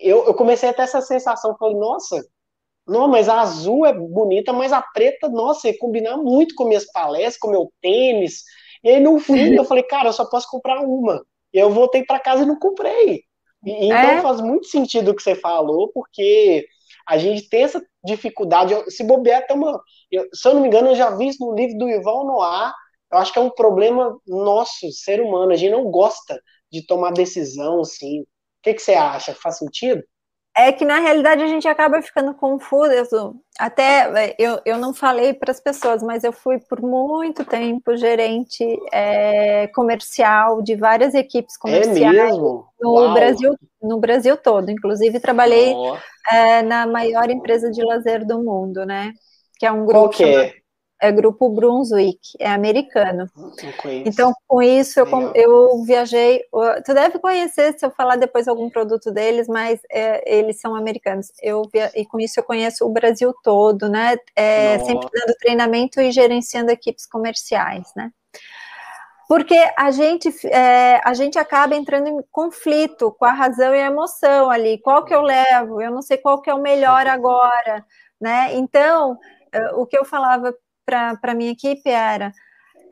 eu, 0.00 0.24
eu 0.24 0.34
comecei 0.34 0.68
a 0.68 0.72
ter 0.72 0.82
essa 0.82 1.00
sensação. 1.00 1.56
Falei: 1.58 1.76
nossa, 1.76 2.24
não, 2.86 3.08
mas 3.08 3.28
a 3.28 3.40
azul 3.40 3.86
é 3.86 3.92
bonita, 3.92 4.52
mas 4.52 4.72
a 4.72 4.82
preta, 4.82 5.28
nossa, 5.28 5.68
ia 5.68 5.78
combinar 5.78 6.16
muito 6.18 6.54
com 6.54 6.66
minhas 6.66 6.90
palestras, 6.92 7.38
com 7.38 7.50
meu 7.50 7.72
tênis. 7.80 8.42
E 8.82 8.90
aí 8.90 9.00
no 9.00 9.18
fim 9.18 9.54
eu 9.54 9.64
falei: 9.64 9.82
cara, 9.84 10.08
eu 10.08 10.12
só 10.12 10.26
posso 10.26 10.48
comprar 10.50 10.80
uma. 10.80 11.24
E 11.52 11.58
eu 11.58 11.70
voltei 11.70 12.04
para 12.04 12.20
casa 12.20 12.42
e 12.42 12.46
não 12.46 12.58
comprei. 12.58 13.22
E, 13.64 13.86
então 13.86 13.96
é? 13.96 14.20
faz 14.20 14.40
muito 14.40 14.66
sentido 14.66 15.10
o 15.10 15.16
que 15.16 15.22
você 15.22 15.34
falou, 15.34 15.90
porque 15.94 16.66
a 17.06 17.16
gente 17.16 17.48
tem 17.48 17.62
essa 17.62 17.82
dificuldade. 18.04 18.74
Se 18.90 19.02
bobear 19.02 19.40
até 19.40 19.54
uma. 19.54 19.80
Eu, 20.10 20.28
se 20.32 20.46
eu 20.46 20.54
não 20.54 20.60
me 20.60 20.68
engano, 20.68 20.88
eu 20.88 20.94
já 20.94 21.10
vi 21.16 21.28
isso 21.28 21.44
no 21.44 21.54
livro 21.54 21.78
do 21.78 21.88
Ival 21.88 22.26
Noir. 22.26 22.72
Eu 23.10 23.18
acho 23.18 23.32
que 23.32 23.38
é 23.38 23.42
um 23.42 23.50
problema 23.50 24.18
nosso, 24.26 24.90
ser 24.92 25.20
humano. 25.20 25.52
A 25.52 25.56
gente 25.56 25.72
não 25.72 25.90
gosta 25.90 26.38
de 26.70 26.84
tomar 26.86 27.12
decisão, 27.12 27.80
assim. 27.80 28.20
O 28.20 28.26
que, 28.62 28.74
que 28.74 28.82
você 28.82 28.94
acha? 28.94 29.34
Faz 29.34 29.58
sentido? 29.58 30.02
É 30.56 30.70
que 30.70 30.84
na 30.84 31.00
realidade 31.00 31.42
a 31.42 31.48
gente 31.48 31.66
acaba 31.66 32.00
ficando 32.00 32.32
confuso. 32.32 33.34
Até 33.58 34.28
é, 34.28 34.36
eu, 34.38 34.60
eu 34.64 34.78
não 34.78 34.94
falei 34.94 35.34
para 35.34 35.50
as 35.50 35.58
pessoas, 35.58 36.00
mas 36.00 36.22
eu 36.22 36.32
fui 36.32 36.58
por 36.58 36.80
muito 36.80 37.44
tempo 37.44 37.96
gerente 37.96 38.64
é, 38.92 39.66
comercial 39.68 40.62
de 40.62 40.76
várias 40.76 41.12
equipes 41.12 41.56
comerciais 41.56 42.16
é 42.16 42.40
no 42.80 43.14
Brasil, 43.14 43.56
no 43.82 43.98
Brasil 43.98 44.36
todo. 44.36 44.70
Inclusive 44.70 45.18
trabalhei 45.18 45.74
é, 46.30 46.62
na 46.62 46.86
maior 46.86 47.28
empresa 47.30 47.70
de 47.70 47.82
lazer 47.84 48.24
do 48.24 48.42
mundo, 48.42 48.86
né? 48.86 49.12
Que 49.58 49.66
é 49.66 49.72
um 49.72 49.84
grupo. 49.84 49.92
Qual 49.92 50.08
que 50.08 50.24
é? 50.24 50.63
É 51.00 51.12
Grupo 51.12 51.48
Brunswick, 51.50 52.20
é 52.38 52.48
americano. 52.48 53.26
Então, 54.06 54.32
com 54.46 54.62
isso, 54.62 55.00
eu, 55.00 55.32
eu 55.34 55.84
viajei. 55.84 56.42
Tu 56.84 56.94
deve 56.94 57.18
conhecer 57.18 57.78
se 57.78 57.84
eu 57.84 57.90
falar 57.90 58.16
depois 58.16 58.48
algum 58.48 58.70
produto 58.70 59.10
deles, 59.10 59.46
mas 59.48 59.80
é, 59.90 60.38
eles 60.38 60.60
são 60.60 60.74
americanos. 60.74 61.32
Eu 61.42 61.62
e 61.94 62.06
com 62.06 62.18
isso 62.18 62.40
eu 62.40 62.44
conheço 62.44 62.86
o 62.86 62.92
Brasil 62.92 63.34
todo, 63.42 63.88
né? 63.88 64.16
É, 64.34 64.78
sempre 64.80 65.08
dando 65.12 65.36
treinamento 65.38 66.00
e 66.00 66.10
gerenciando 66.10 66.70
equipes 66.70 67.06
comerciais, 67.06 67.92
né? 67.96 68.10
Porque 69.28 69.58
a 69.76 69.90
gente, 69.90 70.28
é, 70.48 71.00
a 71.02 71.14
gente 71.14 71.38
acaba 71.38 71.74
entrando 71.74 72.08
em 72.08 72.22
conflito 72.30 73.10
com 73.18 73.24
a 73.24 73.32
razão 73.32 73.74
e 73.74 73.80
a 73.80 73.86
emoção 73.86 74.50
ali. 74.50 74.78
Qual 74.78 75.04
que 75.04 75.14
eu 75.14 75.22
levo? 75.22 75.80
Eu 75.80 75.90
não 75.90 76.02
sei 76.02 76.18
qual 76.18 76.42
que 76.42 76.50
é 76.50 76.54
o 76.54 76.60
melhor 76.60 77.06
agora, 77.06 77.84
né? 78.20 78.54
Então, 78.54 79.18
é, 79.50 79.72
o 79.74 79.86
que 79.86 79.96
eu 79.96 80.04
falava 80.04 80.54
para 80.84 81.18
a 81.22 81.34
minha 81.34 81.52
equipe 81.52 81.88
era 81.88 82.32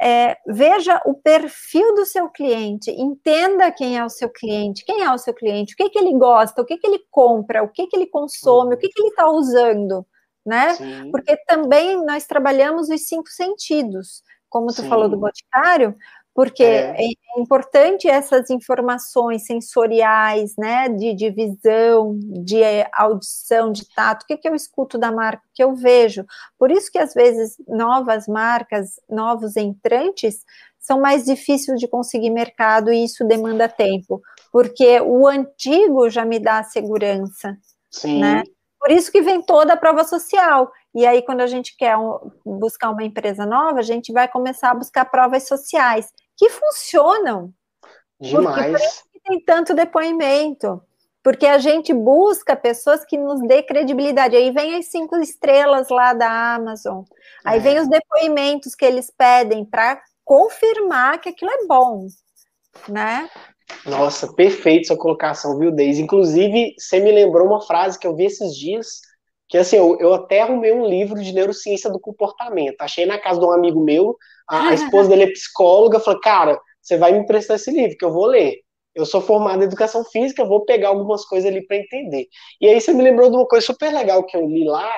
é, 0.01 0.37
veja 0.49 1.01
o 1.07 1.15
perfil 1.15 1.95
do 1.95 2.05
seu 2.05 2.29
cliente, 2.29 2.91
entenda 2.91 3.71
quem 3.71 3.97
é 3.97 4.05
o 4.05 4.09
seu 4.09 4.29
cliente, 4.29 4.85
quem 4.85 5.01
é 5.01 5.13
o 5.13 5.19
seu 5.19 5.33
cliente, 5.33 5.75
o 5.75 5.77
que, 5.77 5.91
que 5.91 5.99
ele 5.99 6.13
gosta, 6.19 6.61
o 6.61 6.65
que, 6.65 6.77
que 6.77 6.87
ele 6.89 7.01
compra, 7.09 7.63
o 7.63 7.69
que, 7.69 7.87
que 7.87 7.95
ele 7.97 8.07
consome, 8.07 8.75
o 8.75 8.79
que, 8.79 8.89
que 8.89 9.01
ele 9.01 9.11
está 9.11 9.31
usando, 9.31 10.05
né? 10.45 10.75
Sim. 10.75 11.11
Porque 11.13 11.37
também 11.47 12.05
nós 12.05 12.27
trabalhamos 12.27 12.89
os 12.89 13.07
cinco 13.07 13.29
sentidos, 13.29 14.25
como 14.49 14.67
tu 14.67 14.83
Sim. 14.83 14.89
falou 14.89 15.09
do 15.09 15.17
boticário, 15.17 15.97
porque 16.35 16.63
é. 16.63 16.97
é. 16.99 17.41
importante 17.41 18.09
essas 18.09 18.49
informações 18.51 19.45
sensoriais, 19.45 20.55
né, 20.57 20.89
de, 20.89 21.15
de 21.15 21.31
visão, 21.31 22.19
de 22.19 22.63
audição, 22.93 23.71
de 23.71 23.87
tato, 23.95 24.23
o 24.23 24.27
que, 24.27 24.37
que 24.37 24.49
eu 24.49 24.55
escuto 24.55 24.97
da 24.97 25.13
marca, 25.13 25.43
o 25.45 25.55
que 25.55 25.63
eu 25.63 25.75
vejo. 25.75 26.25
Por 26.59 26.71
isso 26.71 26.91
que 26.91 26.99
às 26.99 27.13
vezes 27.13 27.57
novas 27.69 28.27
marcas, 28.27 29.01
novos 29.09 29.57
entrantes, 29.57 30.45
são 30.79 31.01
mais 31.01 31.25
difíceis 31.25 31.79
de 31.79 31.87
conseguir 31.87 32.31
mercado 32.31 32.93
e 32.93 33.05
isso 33.05 33.25
demanda 33.25 33.69
tempo, 33.69 34.21
porque 34.51 35.01
o 35.01 35.29
antigo 35.29 36.11
já 36.11 36.25
me 36.25 36.41
dá 36.41 36.63
segurança, 36.65 37.57
Sim. 37.91 38.21
né? 38.21 38.43
Por 38.81 38.91
isso 38.91 39.13
que 39.13 39.23
vem 39.23 39.41
toda 39.41 39.75
a 39.75 39.77
prova 39.77 40.03
social. 40.03 40.73
E 40.93 41.07
aí, 41.07 41.23
quando 41.23 41.41
a 41.41 41.47
gente 41.47 41.77
quer 41.77 41.97
um, 41.97 42.19
buscar 42.45 42.91
uma 42.91 43.05
empresa 43.05 43.47
nova, 43.47 43.79
a 43.79 43.83
gente 43.83 44.13
vai 44.13 44.27
começar 44.27 44.73
a 44.73 44.75
buscar 44.75 45.05
provas 45.05 45.47
sociais 45.47 46.09
que 46.37 46.49
funcionam. 46.51 47.53
Demais. 48.21 49.05
Porque 49.13 49.21
tem 49.25 49.45
tanto 49.45 49.75
depoimento. 49.75 50.83
Porque 51.23 51.47
a 51.47 51.59
gente 51.59 51.95
busca 51.95 52.57
pessoas 52.57 53.05
que 53.05 53.17
nos 53.17 53.41
dê 53.47 53.63
credibilidade. 53.63 54.35
Aí 54.35 54.51
vem 54.51 54.77
as 54.77 54.87
cinco 54.87 55.17
estrelas 55.19 55.89
lá 55.89 56.13
da 56.13 56.55
Amazon. 56.55 57.05
Aí 57.45 57.59
é. 57.59 57.63
vem 57.63 57.79
os 57.79 57.89
depoimentos 57.89 58.75
que 58.75 58.85
eles 58.85 59.13
pedem 59.17 59.65
para 59.65 60.03
confirmar 60.25 61.21
que 61.21 61.29
aquilo 61.29 61.51
é 61.51 61.67
bom, 61.67 62.07
né? 62.89 63.29
Nossa, 63.87 64.33
perfeito 64.33 64.89
sua 64.89 64.99
colocação, 64.99 65.59
viu, 65.59 65.71
Deise? 65.71 66.03
Inclusive, 66.03 66.75
você 66.79 67.01
me 67.01 67.11
lembrou 67.11 67.47
uma 67.47 67.61
frase 67.61 67.99
que 67.99 68.07
eu 68.07 68.15
vi 68.15 68.27
esses 68.27 68.57
dias, 68.57 69.01
que 69.49 69.59
assim, 69.59 69.77
eu, 69.77 69.99
eu 70.01 70.15
até 70.15 70.41
arrumei 70.41 70.73
um 70.73 70.87
livro 70.87 71.21
de 71.21 71.33
neurociência 71.33 71.91
do 71.91 72.01
comportamento. 72.01 72.81
Achei 72.81 73.07
na 73.07 73.19
casa 73.19 73.41
de 73.41 73.47
um 73.47 73.53
amigo 73.53 73.83
meu, 73.83 74.17
a, 74.49 74.69
a 74.69 74.75
esposa 74.75 75.09
dele 75.09 75.25
é 75.25 75.33
psicóloga, 75.33 76.01
falou, 76.01 76.21
cara, 76.21 76.61
você 76.81 76.97
vai 76.97 77.13
me 77.13 77.19
emprestar 77.21 77.57
esse 77.57 77.71
livro, 77.71 77.97
que 77.97 78.05
eu 78.05 78.13
vou 78.13 78.27
ler. 78.27 78.61
Eu 78.95 79.07
sou 79.07 79.21
formado 79.21 79.63
em 79.63 79.65
educação 79.65 80.05
física, 80.05 80.45
vou 80.45 80.65
pegar 80.65 80.89
algumas 80.89 81.25
coisas 81.25 81.51
ali 81.51 81.67
para 81.67 81.79
entender. 81.79 82.27
E 82.61 82.69
aí 82.69 82.81
você 82.81 82.93
me 82.93 83.03
lembrou 83.03 83.31
de 83.31 83.37
uma 83.37 83.47
coisa 83.47 83.65
super 83.65 83.93
legal 83.93 84.25
que 84.25 84.37
eu 84.37 84.47
li 84.47 84.65
lá, 84.65 84.93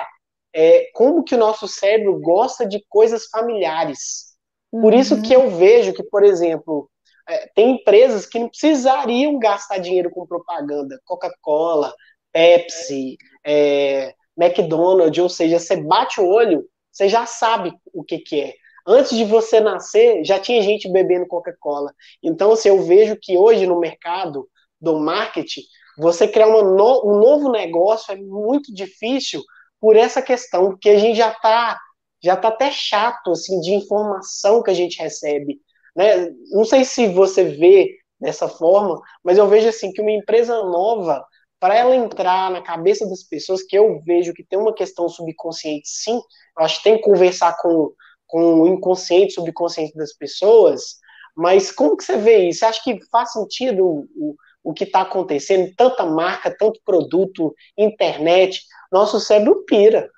é 0.52 0.88
como 0.94 1.22
que 1.22 1.34
o 1.34 1.38
nosso 1.38 1.68
cérebro 1.68 2.18
gosta 2.20 2.66
de 2.66 2.84
coisas 2.88 3.26
familiares. 3.26 4.34
Por 4.70 4.92
uhum. 4.92 4.98
isso 4.98 5.22
que 5.22 5.32
eu 5.32 5.50
vejo 5.50 5.92
que, 5.92 6.02
por 6.02 6.24
exemplo, 6.24 6.90
é, 7.28 7.46
tem 7.54 7.72
empresas 7.72 8.26
que 8.26 8.38
não 8.38 8.48
precisariam 8.48 9.38
gastar 9.38 9.78
dinheiro 9.78 10.10
com 10.10 10.26
propaganda, 10.26 11.00
Coca-Cola, 11.04 11.94
Pepsi, 12.32 13.16
é, 13.46 14.14
McDonald's, 14.36 15.22
ou 15.22 15.28
seja, 15.28 15.58
você 15.58 15.76
bate 15.76 16.20
o 16.20 16.26
olho, 16.26 16.68
você 16.90 17.08
já 17.08 17.26
sabe 17.26 17.72
o 17.92 18.02
que, 18.02 18.18
que 18.18 18.40
é. 18.40 18.54
Antes 18.86 19.16
de 19.16 19.24
você 19.24 19.60
nascer, 19.60 20.24
já 20.24 20.38
tinha 20.38 20.60
gente 20.62 20.90
bebendo 20.90 21.26
Coca-Cola. 21.26 21.92
Então, 22.22 22.52
assim, 22.52 22.68
eu 22.68 22.82
vejo 22.82 23.16
que 23.20 23.36
hoje 23.36 23.66
no 23.66 23.80
mercado 23.80 24.48
do 24.80 24.98
marketing, 24.98 25.62
você 25.96 26.28
criar 26.28 26.46
no, 26.46 26.60
um 26.60 27.18
novo 27.18 27.50
negócio 27.50 28.12
é 28.12 28.16
muito 28.16 28.74
difícil 28.74 29.42
por 29.80 29.96
essa 29.96 30.20
questão, 30.20 30.70
porque 30.70 30.90
a 30.90 30.98
gente 30.98 31.16
já 31.16 31.30
está 31.30 31.78
já 32.22 32.36
tá 32.36 32.48
até 32.48 32.70
chato 32.70 33.32
assim 33.32 33.60
de 33.60 33.74
informação 33.74 34.62
que 34.62 34.70
a 34.70 34.74
gente 34.74 34.98
recebe. 34.98 35.60
Né? 35.94 36.30
Não 36.50 36.64
sei 36.64 36.82
se 36.82 37.06
você 37.06 37.44
vê 37.44 37.98
dessa 38.18 38.48
forma, 38.48 38.98
mas 39.22 39.36
eu 39.36 39.46
vejo 39.46 39.68
assim 39.68 39.92
que 39.92 40.00
uma 40.00 40.10
empresa 40.10 40.56
nova, 40.62 41.22
para 41.60 41.76
ela 41.76 41.94
entrar 41.94 42.50
na 42.50 42.62
cabeça 42.62 43.06
das 43.06 43.22
pessoas, 43.22 43.62
que 43.62 43.76
eu 43.76 44.00
vejo 44.04 44.32
que 44.32 44.42
tem 44.42 44.58
uma 44.58 44.74
questão 44.74 45.06
subconsciente, 45.06 45.86
sim, 45.86 46.16
eu 46.58 46.64
acho 46.64 46.78
que 46.78 46.84
tem 46.84 46.96
que 46.96 47.02
conversar 47.02 47.56
com 47.58 47.92
com 48.34 48.62
o 48.62 48.66
inconsciente, 48.66 49.34
subconsciente 49.34 49.96
das 49.96 50.12
pessoas, 50.12 50.96
mas 51.36 51.70
como 51.70 51.96
que 51.96 52.02
você 52.02 52.16
vê 52.16 52.48
isso? 52.48 52.58
Você 52.58 52.64
acha 52.64 52.82
que 52.82 52.98
faz 53.08 53.30
sentido 53.30 53.86
o, 53.86 54.08
o, 54.16 54.34
o 54.64 54.74
que 54.74 54.82
está 54.82 55.02
acontecendo? 55.02 55.72
Tanta 55.76 56.04
marca, 56.04 56.50
tanto 56.50 56.80
produto, 56.84 57.54
internet, 57.78 58.60
nosso 58.90 59.20
cérebro 59.20 59.64
pira. 59.64 60.10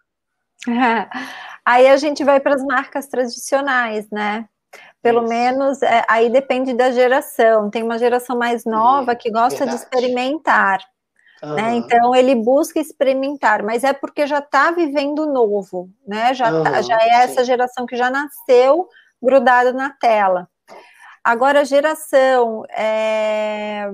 Aí 1.63 1.87
a 1.89 1.99
gente 1.99 2.25
vai 2.25 2.41
para 2.41 2.55
as 2.55 2.65
marcas 2.65 3.07
tradicionais, 3.07 4.09
né? 4.11 4.49
Pelo 5.03 5.21
Isso. 5.21 5.29
menos 5.29 5.83
é, 5.83 6.03
aí 6.09 6.31
depende 6.31 6.73
da 6.73 6.91
geração. 6.91 7.69
Tem 7.69 7.83
uma 7.83 7.99
geração 7.99 8.39
mais 8.39 8.65
nova 8.65 9.15
que 9.15 9.31
gosta 9.31 9.59
Verdade. 9.59 9.77
de 9.77 9.85
experimentar. 9.85 10.81
Uhum. 11.47 11.55
Né? 11.55 11.77
Então 11.77 12.15
ele 12.15 12.35
busca 12.35 12.81
experimentar, 12.81 13.63
mas 13.63 13.85
é 13.85 13.93
porque 13.93 14.27
já 14.27 14.39
está 14.39 14.73
vivendo 14.73 15.27
novo, 15.27 15.89
né? 16.07 16.35
Já, 16.35 16.53
uhum, 16.53 16.65
tá, 16.65 16.83
já 16.83 16.99
é 17.01 17.23
essa 17.23 17.45
geração 17.45 17.87
que 17.87 17.95
já 17.97 18.11
nasceu 18.11 18.89
grudada 19.23 19.73
na 19.73 19.91
tela. 19.91 20.49
Agora, 21.23 21.61
a 21.61 21.65
geração 21.65 22.65
é, 22.71 23.89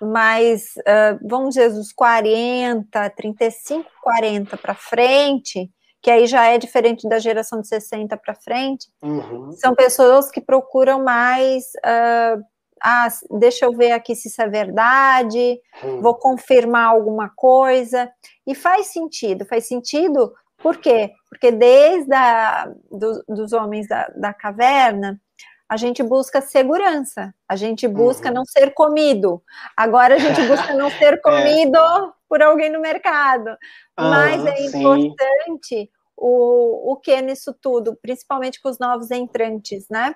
mais, 0.00 0.74
uh, 0.78 1.18
vamos 1.28 1.54
dizer, 1.54 1.70
dos 1.70 1.92
40, 1.92 3.10
35, 3.10 3.88
40 4.00 4.56
para 4.56 4.74
frente, 4.74 5.70
que 6.00 6.10
aí 6.10 6.26
já 6.26 6.46
é 6.46 6.56
diferente 6.56 7.08
da 7.08 7.18
geração 7.18 7.60
de 7.60 7.68
60 7.68 8.16
para 8.16 8.34
frente, 8.34 8.88
uhum. 9.02 9.52
são 9.52 9.74
pessoas 9.74 10.30
que 10.30 10.40
procuram 10.40 11.02
mais. 11.02 11.64
Uh, 11.84 12.42
ah, 12.82 13.08
deixa 13.38 13.66
eu 13.66 13.72
ver 13.72 13.92
aqui 13.92 14.14
se 14.14 14.28
isso 14.28 14.40
é 14.40 14.48
verdade, 14.48 15.60
uhum. 15.82 16.00
vou 16.00 16.14
confirmar 16.14 16.88
alguma 16.88 17.28
coisa. 17.28 18.10
E 18.46 18.54
faz 18.54 18.86
sentido, 18.86 19.44
faz 19.44 19.66
sentido, 19.66 20.32
por 20.62 20.76
quê? 20.76 21.12
Porque 21.28 21.50
desde 21.50 22.12
a, 22.14 22.72
do, 22.90 23.24
dos 23.28 23.52
homens 23.52 23.88
da, 23.88 24.08
da 24.16 24.32
caverna, 24.32 25.20
a 25.68 25.76
gente 25.76 26.02
busca 26.02 26.40
segurança, 26.40 27.32
a 27.48 27.54
gente 27.54 27.86
busca 27.86 28.28
uhum. 28.28 28.34
não 28.34 28.44
ser 28.44 28.74
comido. 28.74 29.42
Agora 29.76 30.16
a 30.16 30.18
gente 30.18 30.42
busca 30.46 30.74
não 30.74 30.90
ser 30.90 31.14
é. 31.14 31.16
comido 31.16 31.78
é. 31.78 32.12
por 32.28 32.42
alguém 32.42 32.70
no 32.70 32.80
mercado. 32.80 33.50
Uhum, 33.50 34.10
Mas 34.10 34.44
é 34.46 34.66
importante 34.66 35.90
o, 36.16 36.92
o 36.92 36.96
que 36.96 37.20
nisso 37.22 37.54
tudo, 37.62 37.96
principalmente 38.02 38.60
com 38.60 38.68
os 38.68 38.78
novos 38.78 39.10
entrantes, 39.10 39.86
né? 39.88 40.14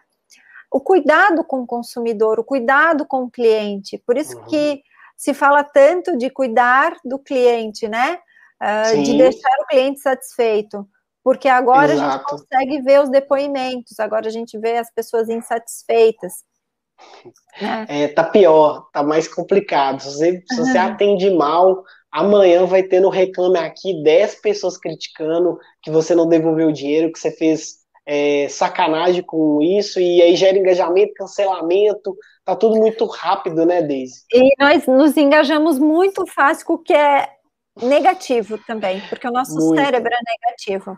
O 0.74 0.80
cuidado 0.80 1.44
com 1.44 1.60
o 1.60 1.66
consumidor, 1.66 2.40
o 2.40 2.44
cuidado 2.44 3.06
com 3.06 3.24
o 3.24 3.30
cliente. 3.30 4.02
Por 4.06 4.16
isso 4.16 4.36
uhum. 4.36 4.44
que 4.44 4.82
se 5.16 5.32
fala 5.32 5.62
tanto 5.62 6.16
de 6.16 6.28
cuidar 6.30 6.96
do 7.04 7.18
cliente, 7.18 7.86
né? 7.88 8.18
Uh, 8.60 9.02
de 9.02 9.18
deixar 9.18 9.56
o 9.60 9.66
cliente 9.66 10.00
satisfeito 10.00 10.88
porque 11.24 11.48
agora 11.48 11.94
Exato. 11.94 12.06
a 12.06 12.12
gente 12.12 12.26
consegue 12.28 12.82
ver 12.82 13.00
os 13.00 13.08
depoimentos, 13.08 13.98
agora 13.98 14.28
a 14.28 14.30
gente 14.30 14.58
vê 14.58 14.76
as 14.76 14.92
pessoas 14.92 15.30
insatisfeitas. 15.30 16.44
Né? 17.60 17.86
É, 17.88 18.08
tá 18.08 18.22
pior, 18.22 18.90
tá 18.92 19.02
mais 19.02 19.26
complicado. 19.26 20.02
Se 20.02 20.12
você, 20.12 20.44
se 20.46 20.56
você 20.56 20.78
uhum. 20.78 20.84
atende 20.84 21.30
mal, 21.30 21.82
amanhã 22.12 22.66
vai 22.66 22.82
ter 22.82 23.00
no 23.00 23.08
Reclame 23.08 23.58
Aqui 23.58 24.02
10 24.02 24.42
pessoas 24.42 24.76
criticando 24.76 25.58
que 25.82 25.90
você 25.90 26.14
não 26.14 26.28
devolveu 26.28 26.68
o 26.68 26.72
dinheiro, 26.72 27.10
que 27.10 27.18
você 27.18 27.30
fez 27.30 27.83
é, 28.06 28.48
sacanagem 28.48 29.22
com 29.22 29.60
isso, 29.62 29.98
e 29.98 30.20
aí 30.20 30.36
gera 30.36 30.58
engajamento, 30.58 31.14
cancelamento, 31.14 32.16
tá 32.44 32.54
tudo 32.54 32.76
muito 32.76 33.06
rápido, 33.06 33.64
né, 33.64 33.82
Deise? 33.82 34.24
E 34.32 34.50
nós 34.58 34.86
nos 34.86 35.16
engajamos 35.16 35.78
muito 35.78 36.26
fácil 36.26 36.66
com 36.66 36.74
o 36.74 36.78
que 36.78 36.92
é 36.92 37.28
negativo 37.82 38.58
também, 38.66 39.00
porque 39.08 39.26
o 39.26 39.32
nosso 39.32 39.56
muito. 39.56 39.80
cérebro 39.80 40.12
é 40.12 40.18
negativo. 40.32 40.96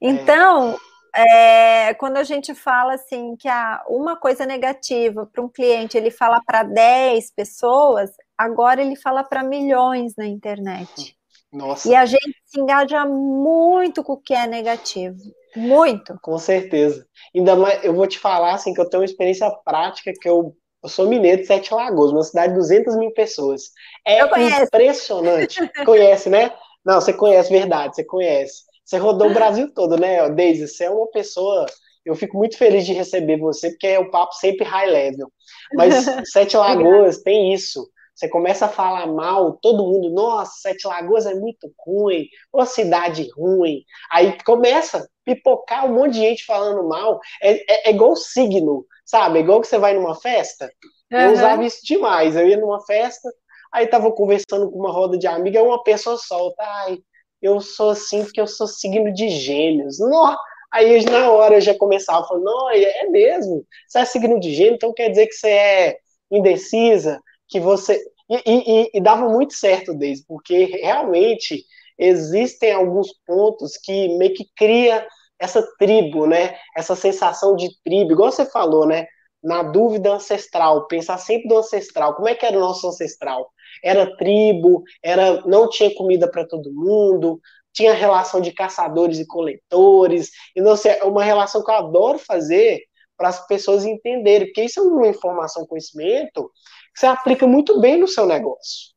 Então, 0.00 0.72
é. 0.72 0.94
É, 1.16 1.94
quando 1.94 2.16
a 2.16 2.24
gente 2.24 2.54
fala 2.56 2.94
assim 2.94 3.36
que 3.36 3.46
há 3.46 3.84
uma 3.88 4.16
coisa 4.16 4.44
negativa 4.44 5.24
para 5.24 5.44
um 5.44 5.48
cliente, 5.48 5.96
ele 5.96 6.10
fala 6.10 6.40
para 6.44 6.64
10 6.64 7.30
pessoas, 7.30 8.10
agora 8.36 8.82
ele 8.82 8.96
fala 8.96 9.22
para 9.22 9.44
milhões 9.44 10.16
na 10.16 10.26
internet. 10.26 11.16
Nossa. 11.52 11.88
E 11.88 11.94
a 11.94 12.04
gente 12.04 12.36
se 12.44 12.60
engaja 12.60 13.06
muito 13.06 14.02
com 14.02 14.14
o 14.14 14.20
que 14.20 14.34
é 14.34 14.44
negativo. 14.44 15.22
Muito. 15.54 16.18
Com 16.20 16.38
certeza. 16.38 17.06
Ainda 17.34 17.56
mais, 17.56 17.84
eu 17.84 17.94
vou 17.94 18.06
te 18.06 18.18
falar 18.18 18.54
assim 18.54 18.74
que 18.74 18.80
eu 18.80 18.88
tenho 18.88 19.02
uma 19.02 19.06
experiência 19.06 19.50
prática 19.64 20.12
que 20.20 20.28
eu, 20.28 20.54
eu 20.82 20.88
sou 20.88 21.08
mineiro 21.08 21.42
de 21.42 21.46
Sete 21.46 21.72
Lagoas, 21.72 22.12
uma 22.12 22.22
cidade 22.22 22.52
de 22.52 22.58
200 22.58 22.96
mil 22.96 23.10
pessoas. 23.12 23.70
É 24.06 24.20
impressionante. 24.62 25.60
conhece, 25.84 26.28
né? 26.28 26.52
Não, 26.84 27.00
você 27.00 27.12
conhece, 27.12 27.50
verdade, 27.50 27.94
você 27.94 28.04
conhece. 28.04 28.64
Você 28.84 28.98
rodou 28.98 29.30
o 29.30 29.34
Brasil 29.34 29.72
todo, 29.72 29.96
né, 29.96 30.28
Deise? 30.30 30.68
Você 30.68 30.84
é 30.84 30.90
uma 30.90 31.10
pessoa. 31.10 31.64
Eu 32.04 32.14
fico 32.14 32.36
muito 32.36 32.58
feliz 32.58 32.84
de 32.84 32.92
receber 32.92 33.38
você, 33.38 33.70
porque 33.70 33.86
é 33.86 33.98
o 33.98 34.10
papo 34.10 34.34
sempre 34.34 34.64
high 34.64 34.90
level. 34.90 35.32
Mas 35.72 36.04
Sete 36.30 36.56
Lagoas 36.56 37.22
tem 37.22 37.54
isso. 37.54 37.88
Você 38.14 38.28
começa 38.28 38.66
a 38.66 38.68
falar 38.68 39.06
mal, 39.08 39.58
todo 39.60 39.84
mundo, 39.84 40.08
nossa, 40.10 40.52
Sete 40.60 40.86
Lagoas 40.86 41.26
é 41.26 41.34
muito 41.34 41.72
ruim, 41.78 42.28
uma 42.52 42.64
cidade 42.64 43.28
ruim. 43.36 43.82
Aí 44.10 44.38
começa 44.44 44.98
a 44.98 45.06
pipocar 45.24 45.86
um 45.86 45.94
monte 45.94 46.12
de 46.12 46.20
gente 46.20 46.44
falando 46.44 46.86
mal. 46.88 47.18
É, 47.42 47.54
é, 47.54 47.88
é 47.88 47.90
igual 47.90 48.14
signo, 48.14 48.86
sabe? 49.04 49.38
É 49.38 49.42
igual 49.42 49.60
que 49.60 49.66
você 49.66 49.78
vai 49.78 49.94
numa 49.94 50.14
festa. 50.14 50.70
Uhum. 51.12 51.20
Eu 51.20 51.32
usava 51.32 51.64
isso 51.64 51.80
demais. 51.82 52.36
Eu 52.36 52.46
ia 52.46 52.56
numa 52.56 52.80
festa, 52.84 53.28
aí 53.72 53.86
tava 53.88 54.12
conversando 54.12 54.70
com 54.70 54.78
uma 54.78 54.92
roda 54.92 55.18
de 55.18 55.26
amiga, 55.26 55.62
uma 55.62 55.82
pessoa 55.82 56.16
solta, 56.16 56.62
ai, 56.62 56.98
eu 57.42 57.60
sou 57.60 57.90
assim 57.90 58.22
porque 58.24 58.40
eu 58.40 58.46
sou 58.46 58.68
signo 58.68 59.12
de 59.12 59.28
gêmeos. 59.28 59.98
Não, 59.98 60.36
aí 60.72 61.04
na 61.04 61.30
hora 61.32 61.56
eu 61.56 61.60
já 61.60 61.76
começava 61.76 62.26
falando, 62.26 62.44
não, 62.44 62.70
é 62.70 63.08
mesmo, 63.08 63.66
você 63.88 63.98
é 63.98 64.04
signo 64.04 64.38
de 64.38 64.54
gêmeo, 64.54 64.76
então 64.76 64.94
quer 64.94 65.08
dizer 65.10 65.26
que 65.26 65.34
você 65.34 65.48
é 65.48 65.98
indecisa, 66.30 67.20
que 67.48 67.60
você. 67.60 67.98
E, 68.28 68.40
e, 68.46 68.90
e 68.94 69.00
dava 69.02 69.28
muito 69.28 69.54
certo, 69.54 69.94
desde 69.94 70.24
porque 70.26 70.64
realmente 70.64 71.64
existem 71.98 72.72
alguns 72.72 73.08
pontos 73.26 73.76
que 73.76 74.16
meio 74.16 74.34
que 74.34 74.46
cria 74.56 75.06
essa 75.38 75.62
tribo, 75.78 76.26
né? 76.26 76.56
Essa 76.76 76.96
sensação 76.96 77.54
de 77.56 77.68
tribo, 77.84 78.12
igual 78.12 78.32
você 78.32 78.46
falou, 78.46 78.86
né? 78.86 79.06
Na 79.42 79.62
dúvida 79.62 80.14
ancestral, 80.14 80.86
pensar 80.86 81.18
sempre 81.18 81.48
do 81.48 81.58
ancestral. 81.58 82.14
Como 82.14 82.28
é 82.28 82.34
que 82.34 82.46
era 82.46 82.56
o 82.56 82.60
nosso 82.60 82.88
ancestral? 82.88 83.52
era 83.82 84.16
tribo, 84.16 84.82
era 85.02 85.42
não 85.46 85.68
tinha 85.68 85.94
comida 85.94 86.30
para 86.30 86.46
todo 86.46 86.72
mundo, 86.72 87.40
tinha 87.72 87.92
relação 87.92 88.40
de 88.40 88.52
caçadores 88.52 89.18
e 89.18 89.26
coletores, 89.26 90.30
e 90.54 90.60
não 90.60 90.76
sei, 90.76 90.92
é 90.92 91.04
uma 91.04 91.24
relação 91.24 91.64
que 91.64 91.70
eu 91.70 91.74
adoro 91.76 92.18
fazer 92.18 92.82
para 93.16 93.28
as 93.28 93.46
pessoas 93.46 93.84
entenderem, 93.84 94.48
porque 94.48 94.64
isso 94.64 94.80
é 94.80 94.82
uma 94.82 95.06
informação, 95.06 95.66
conhecimento 95.66 96.50
que 96.94 97.00
você 97.00 97.06
aplica 97.06 97.46
muito 97.46 97.80
bem 97.80 97.98
no 97.98 98.08
seu 98.08 98.24
negócio. 98.24 98.94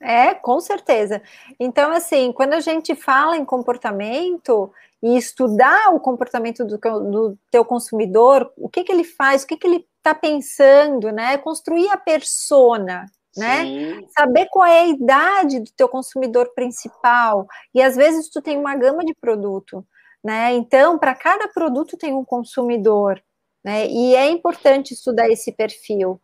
É, 0.00 0.32
com 0.32 0.58
certeza. 0.60 1.20
Então, 1.58 1.92
assim, 1.92 2.32
quando 2.32 2.54
a 2.54 2.60
gente 2.60 2.94
fala 2.94 3.36
em 3.36 3.44
comportamento 3.44 4.72
e 5.02 5.16
estudar 5.16 5.94
o 5.94 6.00
comportamento 6.00 6.64
do, 6.64 6.78
do 6.78 7.38
teu 7.50 7.64
consumidor, 7.64 8.50
o 8.56 8.68
que, 8.68 8.82
que 8.82 8.92
ele 8.92 9.04
faz, 9.04 9.42
o 9.42 9.46
que, 9.46 9.58
que 9.58 9.66
ele 9.66 9.86
está 9.98 10.14
pensando, 10.14 11.12
né? 11.12 11.36
Construir 11.36 11.90
a 11.90 11.98
persona, 11.98 13.04
né? 13.36 13.62
Sim. 13.62 14.06
Saber 14.16 14.46
qual 14.50 14.66
é 14.66 14.80
a 14.80 14.88
idade 14.88 15.60
do 15.60 15.70
teu 15.76 15.88
consumidor 15.88 16.52
principal. 16.54 17.46
E 17.74 17.82
às 17.82 17.94
vezes 17.94 18.30
tu 18.30 18.40
tem 18.40 18.56
uma 18.56 18.74
gama 18.76 19.04
de 19.04 19.14
produto, 19.14 19.86
né? 20.24 20.54
Então, 20.54 20.98
para 20.98 21.14
cada 21.14 21.46
produto 21.48 21.98
tem 21.98 22.14
um 22.14 22.24
consumidor, 22.24 23.22
né? 23.62 23.86
E 23.86 24.14
é 24.14 24.30
importante 24.30 24.94
estudar 24.94 25.28
esse 25.28 25.52
perfil. 25.52 26.18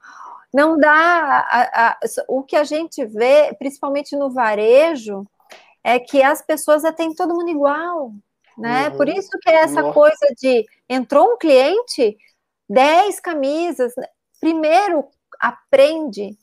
Não 0.57 0.79
dá 0.79 0.91
a, 0.91 1.89
a, 1.89 1.99
o 2.29 2.43
que 2.43 2.57
a 2.57 2.65
gente 2.65 3.05
vê, 3.05 3.55
principalmente 3.59 4.17
no 4.17 4.31
varejo, 4.31 5.27
é 5.85 5.99
que 5.99 6.23
as 6.23 6.41
pessoas 6.41 6.83
atendem 6.83 7.15
todo 7.15 7.35
mundo 7.35 7.51
igual, 7.51 8.11
né? 8.57 8.89
Uhum. 8.89 8.97
Por 8.97 9.07
isso 9.07 9.29
que 9.43 9.51
é 9.51 9.57
essa 9.57 9.83
Nossa. 9.83 9.93
coisa 9.93 10.35
de 10.41 10.65
entrou 10.89 11.35
um 11.35 11.37
cliente, 11.37 12.17
10 12.71 13.21
camisas. 13.21 13.93
Primeiro, 14.41 15.05
aprende 15.39 16.35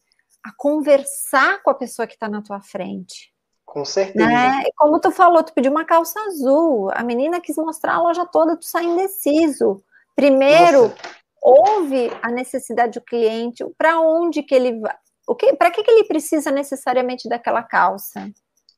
a 0.45 0.51
conversar 0.55 1.63
com 1.63 1.71
a 1.71 1.73
pessoa 1.73 2.05
que 2.05 2.13
está 2.13 2.29
na 2.29 2.43
tua 2.43 2.61
frente. 2.61 3.33
Com 3.65 3.83
certeza. 3.83 4.27
Né? 4.27 4.63
Como 4.77 4.99
tu 4.99 5.09
falou, 5.09 5.41
tu 5.41 5.55
pediu 5.55 5.71
uma 5.71 5.85
calça 5.85 6.19
azul, 6.27 6.91
a 6.93 7.01
menina 7.03 7.41
quis 7.41 7.55
mostrar 7.55 7.95
a 7.95 8.01
loja 8.03 8.27
toda, 8.27 8.55
tu 8.55 8.65
sai 8.65 8.83
indeciso. 8.83 9.83
Primeiro, 10.15 10.83
Nossa. 10.83 11.22
Ouve 11.43 12.09
a 12.21 12.31
necessidade 12.31 12.99
do 12.99 13.05
cliente, 13.05 13.63
para 13.77 13.99
onde 13.99 14.41
que 14.41 14.55
ele 14.55 14.79
vai, 14.79 14.95
o 15.27 15.35
que, 15.35 15.53
para 15.53 15.69
que, 15.69 15.83
que 15.83 15.91
ele 15.91 16.05
precisa 16.05 16.49
necessariamente 16.49 17.27
daquela 17.27 17.61
calça, 17.61 18.31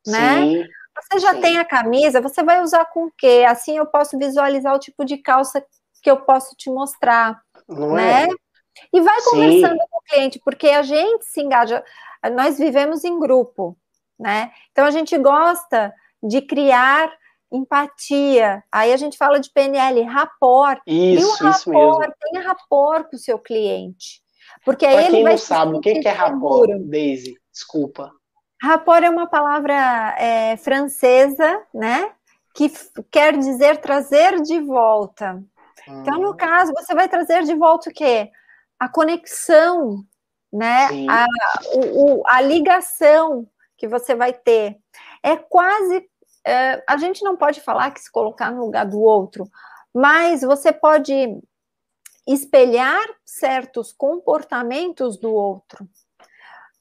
né? 0.08 0.42
Sim. 0.42 0.64
Você 1.02 1.20
já 1.20 1.34
Sim. 1.34 1.42
tem 1.42 1.58
a 1.58 1.66
camisa, 1.66 2.22
você 2.22 2.42
vai 2.42 2.62
usar 2.62 2.86
com 2.86 3.06
o 3.06 3.12
quê? 3.18 3.46
Assim 3.48 3.78
eu 3.78 3.86
posso 3.86 4.18
visualizar 4.18 4.74
o 4.74 4.80
tipo 4.80 5.04
de 5.04 5.18
calça 5.18 5.64
que 6.02 6.10
eu 6.10 6.18
posso 6.22 6.56
te 6.56 6.70
mostrar, 6.70 7.40
Não 7.68 7.94
né? 7.94 8.24
É? 8.24 8.28
E 8.94 9.02
vai 9.02 9.22
conversando 9.24 9.74
Sim. 9.74 9.88
com 9.90 9.98
o 9.98 10.04
cliente, 10.10 10.40
porque 10.44 10.70
a 10.70 10.82
gente 10.82 11.26
se 11.26 11.42
engaja, 11.42 11.84
nós 12.34 12.58
vivemos 12.58 13.04
em 13.04 13.20
grupo, 13.20 13.78
né? 14.20 14.52
Então 14.72 14.86
a 14.86 14.92
gente 14.92 15.18
gosta 15.18 15.94
de 16.24 16.42
criar 16.42 17.12
empatia. 17.52 18.64
Aí 18.72 18.94
a 18.94 18.98
gente 18.98 19.18
fala 19.18 19.40
de 19.40 19.52
PNL, 19.52 20.02
rapport. 20.04 20.82
Isso, 20.86 21.44
e 21.44 21.48
o 21.48 21.50
isso 21.50 21.70
mesmo. 21.70 22.14
tenha 22.22 22.46
rapport 22.46 23.10
com 23.10 23.16
o 23.16 23.20
seu 23.20 23.40
cliente. 23.40 24.22
Porque 24.64 24.86
aí 24.86 24.96
pra 24.96 25.06
ele 25.06 25.24
vai 25.24 25.34
não 25.34 25.38
sabe, 25.38 25.76
o 25.76 25.80
que, 25.80 26.00
que 26.00 26.08
é 26.08 26.12
rapport, 26.12 26.70
Daisy? 26.80 27.38
Desculpa. 27.52 28.12
Rapport 28.62 29.04
é 29.04 29.10
uma 29.10 29.28
palavra 29.28 30.16
é, 30.18 30.58
francesa, 30.58 31.62
né? 31.74 32.12
Que 32.54 32.72
quer 33.12 33.38
dizer 33.38 33.78
trazer 33.78 34.42
de 34.42 34.60
volta. 34.60 35.44
Então, 35.88 36.20
no 36.20 36.32
hum. 36.32 36.36
caso, 36.36 36.74
você 36.74 36.96
vai 36.96 37.08
trazer 37.08 37.44
de 37.44 37.54
volta 37.54 37.90
o 37.90 37.94
quê? 37.94 38.32
A 38.80 38.90
conexão, 38.90 40.04
né? 40.52 40.88
A, 41.08 41.26
o, 41.76 42.20
o, 42.20 42.24
a 42.28 42.42
ligação 42.42 43.48
que 43.78 43.88
você 43.88 44.16
vai 44.16 44.34
ter. 44.34 44.78
É 45.22 45.36
quase. 45.36 46.10
É, 46.46 46.84
a 46.88 46.98
gente 46.98 47.24
não 47.24 47.36
pode 47.36 47.62
falar 47.62 47.92
que 47.92 48.02
se 48.02 48.12
colocar 48.12 48.52
no 48.52 48.66
lugar 48.66 48.86
do 48.86 49.00
outro, 49.02 49.50
mas 49.94 50.42
você 50.42 50.72
pode 50.72 51.14
espelhar 52.28 53.04
certos 53.26 53.92
comportamentos 53.92 55.18
do 55.18 55.34
outro, 55.34 55.88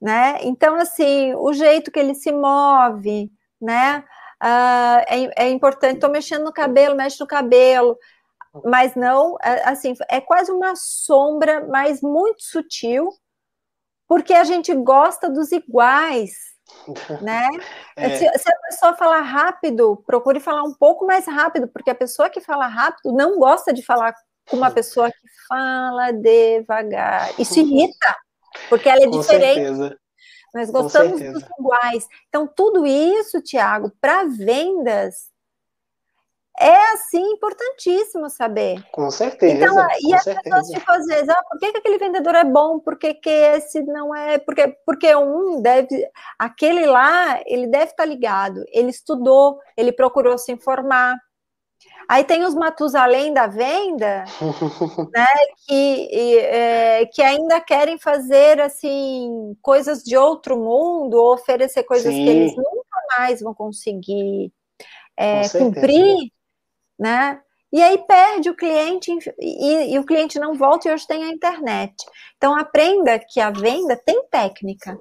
né? 0.01 0.39
Então, 0.43 0.75
assim, 0.77 1.35
o 1.35 1.53
jeito 1.53 1.91
que 1.91 1.99
ele 1.99 2.15
se 2.15 2.33
move, 2.33 3.31
né? 3.61 4.05
Uh, 4.43 5.01
é, 5.07 5.45
é, 5.47 5.51
importante, 5.51 5.95
estou 5.95 6.11
mexendo 6.11 6.45
no 6.45 6.53
cabelo, 6.53 6.97
mexe 6.97 7.19
no 7.21 7.27
cabelo, 7.27 7.97
mas 8.65 8.95
não, 8.95 9.37
é, 9.43 9.69
assim, 9.69 9.95
é 10.09 10.21
quase 10.21 10.53
uma 10.53 10.75
sombra, 10.77 11.67
mas 11.67 12.03
muito 12.03 12.43
sutil, 12.43 13.09
porque 14.07 14.35
a 14.35 14.45
gente 14.45 14.75
gosta 14.75 15.31
dos 15.31 15.51
iguais, 15.53 16.54
né? 17.23 17.49
É. 17.97 18.17
Se, 18.17 18.39
se, 18.39 18.51
a 18.51 18.57
pessoa 18.69 18.97
falar 18.97 19.23
rápido, 19.23 20.03
procure 20.07 20.41
falar 20.41 20.63
um 20.63 20.75
pouco 20.75 21.07
mais 21.07 21.27
rápido, 21.27 21.69
porque 21.69 21.91
a 21.91 21.95
pessoa 21.95 22.31
que 22.31 22.41
fala 22.41 22.67
rápido 22.67 23.13
não 23.13 23.39
gosta 23.39 23.73
de 23.73 23.83
falar 23.83 24.15
com 24.49 24.57
uma 24.57 24.71
pessoa 24.71 25.11
que 25.11 25.29
fala 25.49 26.13
devagar. 26.13 27.33
Isso 27.39 27.59
irrita, 27.61 28.17
porque 28.69 28.89
ela 28.89 29.03
é 29.03 29.07
com 29.07 29.21
diferente. 29.21 29.55
Certeza. 29.55 29.99
Nós 30.55 30.71
gostamos 30.71 31.21
dos 31.21 31.43
iguais. 31.59 32.07
Então, 32.29 32.47
tudo 32.47 32.87
isso, 32.87 33.43
Tiago, 33.43 33.91
para 34.01 34.25
vendas, 34.25 35.29
é 36.59 36.93
assim 36.93 37.23
importantíssimo 37.33 38.31
saber. 38.31 38.85
Com 38.93 39.11
certeza. 39.11 39.55
Então, 39.55 39.77
e 40.01 40.15
as 40.15 40.23
certeza. 40.23 40.43
pessoas 40.43 40.75
ficam 40.75 40.95
às 40.95 41.07
vezes, 41.07 41.29
ah, 41.29 41.43
por 41.51 41.59
que, 41.59 41.73
que 41.73 41.79
aquele 41.79 41.99
vendedor 41.99 42.35
é 42.35 42.45
bom? 42.45 42.79
Por 42.79 42.97
que, 42.97 43.15
que 43.15 43.31
esse 43.31 43.83
não 43.83 44.15
é? 44.15 44.39
Porque, 44.39 44.69
porque 44.87 45.15
um 45.17 45.61
deve, 45.61 46.09
aquele 46.39 46.87
lá, 46.87 47.41
ele 47.47 47.67
deve 47.67 47.87
estar 47.87 48.05
ligado, 48.05 48.65
ele 48.73 48.91
estudou, 48.91 49.59
ele 49.77 49.93
procurou 49.93 50.39
se 50.39 50.53
informar. 50.53 51.17
Aí 52.09 52.23
tem 52.23 52.45
os 52.45 52.55
Matusalém 52.55 53.33
da 53.33 53.47
venda, 53.47 54.25
né, 55.15 55.27
que, 55.67 56.39
é, 56.39 57.07
que 57.07 57.23
ainda 57.23 57.61
querem 57.61 57.99
fazer 57.99 58.61
assim 58.61 59.57
coisas 59.63 60.03
de 60.03 60.17
outro 60.17 60.57
mundo, 60.59 61.15
oferecer 61.15 61.83
coisas 61.85 62.13
Sim. 62.13 62.25
que 62.25 62.31
eles 62.31 62.57
nunca 62.57 63.19
mais 63.19 63.41
vão 63.41 63.55
conseguir 63.55 64.53
é, 65.17 65.49
cumprir, 65.49 66.31
né? 66.99 67.41
E 67.73 67.83
aí 67.83 67.99
perde 68.07 68.49
o 68.49 68.57
cliente 68.57 69.11
e, 69.41 69.95
e, 69.95 69.99
o 69.99 70.07
cliente 70.07 70.39
não 70.39 70.55
volta 70.55 70.89
e 70.89 70.93
hoje 70.93 71.07
tem 71.07 71.25
a 71.25 71.29
internet. 71.29 71.95
Então 72.37 72.57
aprenda 72.57 73.19
que 73.19 73.41
a 73.41 73.51
venda 73.51 73.97
tem 73.97 74.25
técnica, 74.31 74.97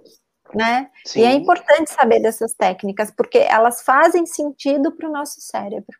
né? 0.55 0.89
Sim. 1.05 1.21
E 1.21 1.23
é 1.23 1.33
importante 1.33 1.93
saber 1.93 2.19
dessas 2.19 2.53
técnicas, 2.55 3.11
porque 3.15 3.37
elas 3.37 3.83
fazem 3.83 4.25
sentido 4.25 4.91
para 4.91 5.07
o 5.07 5.11
nosso 5.11 5.39
cérebro. 5.39 5.95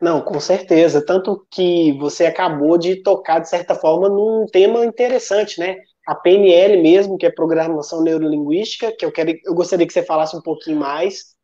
Não, 0.00 0.20
com 0.20 0.38
certeza. 0.40 1.04
Tanto 1.04 1.46
que 1.50 1.96
você 1.98 2.26
acabou 2.26 2.76
de 2.76 3.02
tocar, 3.02 3.38
de 3.38 3.48
certa 3.48 3.74
forma, 3.74 4.08
num 4.08 4.46
tema 4.46 4.84
interessante, 4.84 5.58
né? 5.58 5.76
A 6.06 6.14
PNL 6.14 6.82
mesmo, 6.82 7.16
que 7.16 7.24
é 7.24 7.30
Programação 7.30 8.02
Neurolinguística, 8.02 8.94
que 8.94 9.06
eu, 9.06 9.12
quero, 9.12 9.32
eu 9.42 9.54
gostaria 9.54 9.86
que 9.86 9.92
você 9.92 10.02
falasse 10.02 10.36
um 10.36 10.42
pouquinho 10.42 10.78
mais. 10.78 11.34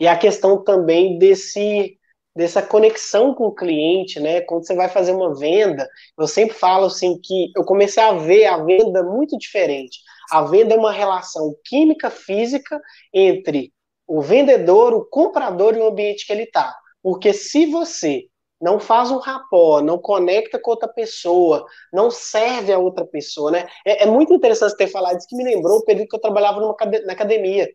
E 0.00 0.08
a 0.08 0.16
questão 0.16 0.62
também 0.64 1.18
desse 1.18 1.95
dessa 2.36 2.62
conexão 2.62 3.34
com 3.34 3.46
o 3.46 3.54
cliente, 3.54 4.20
né? 4.20 4.42
Quando 4.42 4.66
você 4.66 4.74
vai 4.74 4.88
fazer 4.88 5.12
uma 5.12 5.34
venda, 5.34 5.88
eu 6.18 6.26
sempre 6.26 6.54
falo 6.54 6.86
assim 6.86 7.18
que 7.18 7.50
eu 7.56 7.64
comecei 7.64 8.02
a 8.02 8.12
ver 8.12 8.44
a 8.44 8.58
venda 8.58 9.02
muito 9.02 9.38
diferente. 9.38 10.00
A 10.30 10.42
venda 10.42 10.74
é 10.74 10.78
uma 10.78 10.92
relação 10.92 11.54
química 11.64 12.10
física 12.10 12.78
entre 13.12 13.72
o 14.06 14.20
vendedor, 14.20 14.92
o 14.92 15.04
comprador 15.06 15.74
e 15.74 15.80
o 15.80 15.88
ambiente 15.88 16.26
que 16.26 16.32
ele 16.32 16.42
está. 16.42 16.76
Porque 17.02 17.32
se 17.32 17.66
você 17.66 18.24
não 18.60 18.78
faz 18.78 19.10
um 19.10 19.18
rapó, 19.18 19.80
não 19.80 19.98
conecta 19.98 20.58
com 20.58 20.70
outra 20.70 20.88
pessoa, 20.88 21.64
não 21.92 22.10
serve 22.10 22.72
a 22.72 22.78
outra 22.78 23.04
pessoa, 23.06 23.50
né? 23.50 23.66
É, 23.86 24.04
é 24.04 24.06
muito 24.06 24.32
interessante 24.34 24.76
ter 24.76 24.88
falado 24.88 25.16
isso 25.16 25.26
que 25.28 25.36
me 25.36 25.44
lembrou 25.44 25.78
o 25.78 25.84
período 25.84 26.08
que 26.08 26.16
eu 26.16 26.20
trabalhava 26.20 26.60
numa, 26.60 26.74
na 27.04 27.12
academia. 27.12 27.68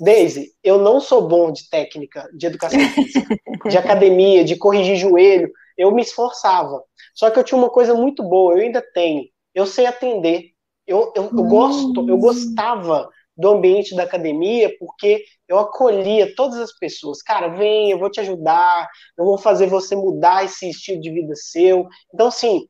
Daisy, 0.00 0.52
eu 0.62 0.78
não 0.78 1.00
sou 1.00 1.28
bom 1.28 1.52
de 1.52 1.68
técnica 1.68 2.28
de 2.34 2.46
educação 2.46 2.80
física, 2.80 3.36
de 3.68 3.78
academia, 3.78 4.44
de 4.44 4.56
corrigir 4.56 4.96
joelho. 4.96 5.50
Eu 5.76 5.92
me 5.92 6.02
esforçava. 6.02 6.82
Só 7.14 7.30
que 7.30 7.38
eu 7.38 7.44
tinha 7.44 7.58
uma 7.58 7.70
coisa 7.70 7.94
muito 7.94 8.22
boa, 8.22 8.54
eu 8.54 8.62
ainda 8.62 8.82
tenho. 8.82 9.24
Eu 9.54 9.66
sei 9.66 9.86
atender. 9.86 10.50
Eu, 10.86 11.12
eu, 11.16 11.24
eu 11.24 11.44
gosto, 11.44 12.08
eu 12.08 12.18
gostava 12.18 13.08
do 13.36 13.48
ambiente 13.48 13.94
da 13.96 14.04
academia, 14.04 14.74
porque 14.78 15.24
eu 15.48 15.58
acolhia 15.58 16.34
todas 16.34 16.58
as 16.58 16.72
pessoas. 16.76 17.22
Cara, 17.22 17.48
vem, 17.48 17.90
eu 17.90 17.98
vou 17.98 18.10
te 18.10 18.20
ajudar, 18.20 18.88
eu 19.18 19.24
vou 19.24 19.38
fazer 19.38 19.66
você 19.66 19.96
mudar 19.96 20.44
esse 20.44 20.68
estilo 20.68 21.00
de 21.00 21.10
vida 21.10 21.34
seu. 21.34 21.86
Então, 22.12 22.28
assim, 22.28 22.68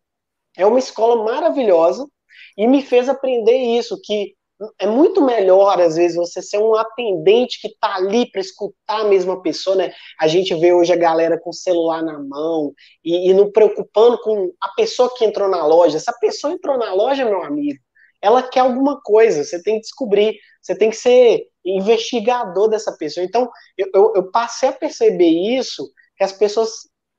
é 0.57 0.65
uma 0.65 0.79
escola 0.79 1.25
maravilhosa 1.25 2.07
e 2.57 2.67
me 2.67 2.83
fez 2.83 3.09
aprender 3.09 3.57
isso, 3.57 4.01
que 4.03 4.35
é 4.79 4.87
muito 4.87 5.21
melhor, 5.21 5.81
às 5.81 5.97
vezes, 5.97 6.17
você 6.17 6.41
ser 6.41 6.59
um 6.59 6.75
atendente 6.75 7.61
que 7.61 7.77
tá 7.79 7.97
ali 7.97 8.31
para 8.31 8.41
escutar 8.41 9.01
a 9.01 9.05
mesma 9.05 9.43
pessoa, 9.43 9.77
né? 9.77 9.93
A 10.21 10.29
gente 10.29 10.55
vê 10.55 10.73
hoje 10.73 10.93
a 10.93 10.97
galera 10.97 11.39
com 11.39 11.51
o 11.51 11.55
celular 11.55 12.03
na 12.03 12.19
mão 12.19 12.73
e, 13.05 13.31
e 13.31 13.35
não 13.35 13.51
preocupando 13.51 14.19
com 14.21 14.53
a 14.61 14.69
pessoa 14.75 15.13
que 15.17 15.25
entrou 15.25 15.49
na 15.49 15.67
loja. 15.67 15.97
Essa 15.97 16.13
pessoa 16.21 16.53
entrou 16.53 16.79
na 16.79 16.93
loja, 16.95 17.25
meu 17.25 17.43
amigo, 17.43 17.79
ela 18.23 18.43
quer 18.43 18.61
alguma 18.61 19.01
coisa, 19.03 19.45
você 19.45 19.63
tem 19.63 19.75
que 19.75 19.83
descobrir, 19.83 20.39
você 20.63 20.75
tem 20.75 20.91
que 20.91 20.97
ser 20.97 21.47
investigador 21.65 22.69
dessa 22.69 22.97
pessoa. 22.97 23.25
Então, 23.25 23.51
eu, 23.77 23.89
eu, 23.95 24.13
eu 24.17 24.31
passei 24.31 24.69
a 24.69 24.73
perceber 24.73 25.29
isso, 25.29 25.91
que 26.17 26.25
as 26.25 26.33
pessoas 26.33 26.71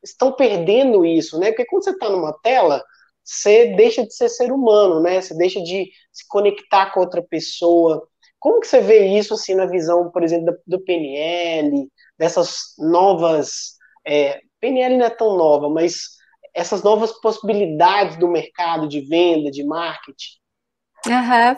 estão 0.03 0.31
perdendo 0.31 1.05
isso, 1.05 1.37
né? 1.37 1.47
Porque 1.47 1.65
quando 1.65 1.83
você 1.83 1.91
está 1.91 2.09
numa 2.09 2.33
tela, 2.41 2.83
você 3.25 3.75
deixa 3.75 4.05
de 4.05 4.13
ser 4.13 4.29
ser 4.29 4.51
humano, 4.51 5.01
né? 5.01 5.19
Você 5.19 5.35
deixa 5.35 5.59
de 5.61 5.89
se 6.11 6.27
conectar 6.27 6.91
com 6.91 6.99
outra 6.99 7.23
pessoa. 7.23 8.07
Como 8.39 8.61
que 8.61 8.67
você 8.67 8.79
vê 8.79 9.07
isso, 9.07 9.33
assim, 9.33 9.55
na 9.55 9.65
visão, 9.65 10.11
por 10.11 10.23
exemplo, 10.23 10.55
do, 10.67 10.79
PNL, 10.79 11.89
dessas 12.17 12.75
novas... 12.77 13.75
É, 14.05 14.39
PNL 14.61 14.97
não 14.97 15.05
é 15.05 15.09
tão 15.09 15.35
nova, 15.35 15.67
mas 15.67 16.15
essas 16.53 16.83
novas 16.83 17.11
possibilidades 17.13 18.17
do 18.17 18.27
mercado 18.27 18.87
de 18.87 19.01
venda, 19.01 19.49
de 19.49 19.63
marketing. 19.65 20.37
Uhum. 21.07 21.55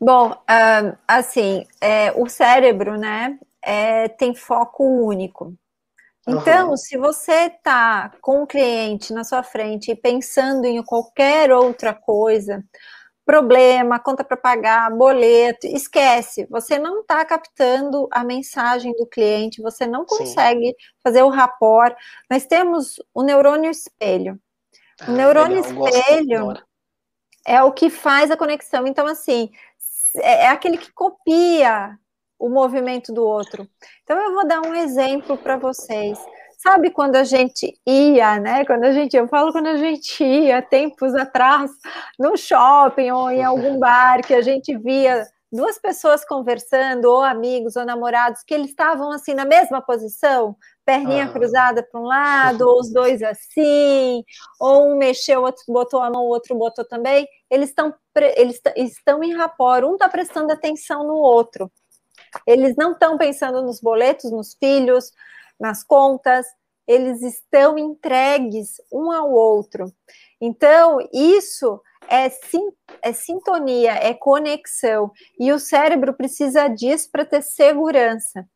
Bom, 0.00 0.30
uh, 0.30 0.96
assim, 1.08 1.66
é, 1.80 2.12
o 2.12 2.28
cérebro, 2.28 2.96
né, 2.96 3.38
é, 3.60 4.08
tem 4.08 4.34
foco 4.34 4.84
único. 4.84 5.54
Então, 6.26 6.70
uhum. 6.70 6.76
se 6.76 6.96
você 6.96 7.46
está 7.46 8.12
com 8.20 8.42
o 8.42 8.46
cliente 8.46 9.12
na 9.12 9.22
sua 9.22 9.44
frente 9.44 9.92
e 9.92 9.94
pensando 9.94 10.64
em 10.64 10.82
qualquer 10.82 11.52
outra 11.52 11.94
coisa, 11.94 12.64
problema, 13.24 13.98
conta 13.98 14.24
para 14.24 14.36
pagar, 14.36 14.90
boleto, 14.90 15.66
esquece, 15.66 16.46
você 16.48 16.78
não 16.78 17.00
está 17.00 17.24
captando 17.24 18.08
a 18.10 18.24
mensagem 18.24 18.92
do 18.96 19.06
cliente, 19.06 19.60
você 19.60 19.86
não 19.86 20.04
consegue 20.04 20.66
Sim. 20.66 20.74
fazer 21.02 21.22
o 21.22 21.28
rapport. 21.28 21.94
Nós 22.30 22.44
temos 22.46 23.00
o 23.12 23.22
neurônio 23.22 23.70
espelho. 23.70 24.34
O 25.02 25.10
ah, 25.10 25.10
neurônio 25.10 25.62
legal, 25.62 25.88
espelho 25.88 26.54
é 27.46 27.62
o 27.62 27.72
que 27.72 27.90
faz 27.90 28.30
a 28.30 28.36
conexão. 28.36 28.86
Então, 28.86 29.06
assim, 29.06 29.50
é, 30.16 30.44
é 30.44 30.48
aquele 30.48 30.78
que 30.78 30.92
copia 30.92 31.98
o 32.38 32.48
movimento 32.48 33.12
do 33.12 33.24
outro. 33.24 33.68
Então, 34.02 34.18
eu 34.18 34.34
vou 34.34 34.46
dar 34.46 34.60
um 34.60 34.74
exemplo 34.74 35.36
para 35.36 35.56
vocês. 35.56 36.18
Sabe 36.58 36.90
quando 36.90 37.16
a 37.16 37.24
gente 37.24 37.78
ia, 37.86 38.40
né? 38.40 38.64
Quando 38.64 38.84
a 38.84 38.92
gente, 38.92 39.16
eu 39.16 39.28
falo 39.28 39.52
quando 39.52 39.68
a 39.68 39.76
gente 39.76 40.22
ia 40.24 40.62
tempos 40.62 41.14
atrás 41.14 41.70
no 42.18 42.36
shopping 42.36 43.10
ou 43.10 43.30
em 43.30 43.44
algum 43.44 43.78
bar 43.80 44.22
que 44.26 44.34
a 44.34 44.40
gente 44.40 44.76
via 44.76 45.26
duas 45.52 45.78
pessoas 45.78 46.24
conversando, 46.24 47.06
ou 47.06 47.22
amigos, 47.22 47.76
ou 47.76 47.84
namorados, 47.84 48.42
que 48.42 48.54
eles 48.54 48.70
estavam 48.70 49.10
assim 49.10 49.32
na 49.32 49.44
mesma 49.44 49.80
posição, 49.80 50.56
perninha 50.84 51.24
ah. 51.24 51.32
cruzada 51.32 51.82
para 51.82 52.00
um 52.00 52.04
lado, 52.04 52.62
ou 52.68 52.80
os 52.80 52.92
dois 52.92 53.22
assim, 53.22 54.24
ou 54.60 54.92
um 54.92 54.98
mexeu, 54.98 55.40
o 55.40 55.44
outro 55.44 55.64
botou 55.68 56.00
a 56.00 56.10
mão, 56.10 56.24
o 56.24 56.28
outro 56.28 56.56
botou 56.56 56.84
também, 56.84 57.26
eles 57.50 57.70
estão 57.70 57.94
eles 58.36 58.60
estão 58.92 59.22
em 59.22 59.34
rapport, 59.34 59.84
um 59.84 59.92
está 59.92 60.08
prestando 60.08 60.52
atenção 60.52 61.06
no 61.06 61.14
outro. 61.14 61.70
Eles 62.46 62.76
não 62.76 62.92
estão 62.92 63.16
pensando 63.16 63.62
nos 63.62 63.80
boletos, 63.80 64.30
nos 64.30 64.54
filhos, 64.54 65.12
nas 65.58 65.82
contas, 65.82 66.46
eles 66.86 67.22
estão 67.22 67.76
entregues 67.76 68.80
um 68.92 69.10
ao 69.10 69.30
outro. 69.30 69.92
Então, 70.40 70.98
isso 71.12 71.80
é, 72.08 72.28
sim, 72.28 72.70
é 73.02 73.12
sintonia, 73.12 73.92
é 73.92 74.14
conexão. 74.14 75.10
E 75.38 75.52
o 75.52 75.58
cérebro 75.58 76.14
precisa 76.14 76.68
disso 76.68 77.08
para 77.10 77.24
ter 77.24 77.42
segurança. 77.42 78.46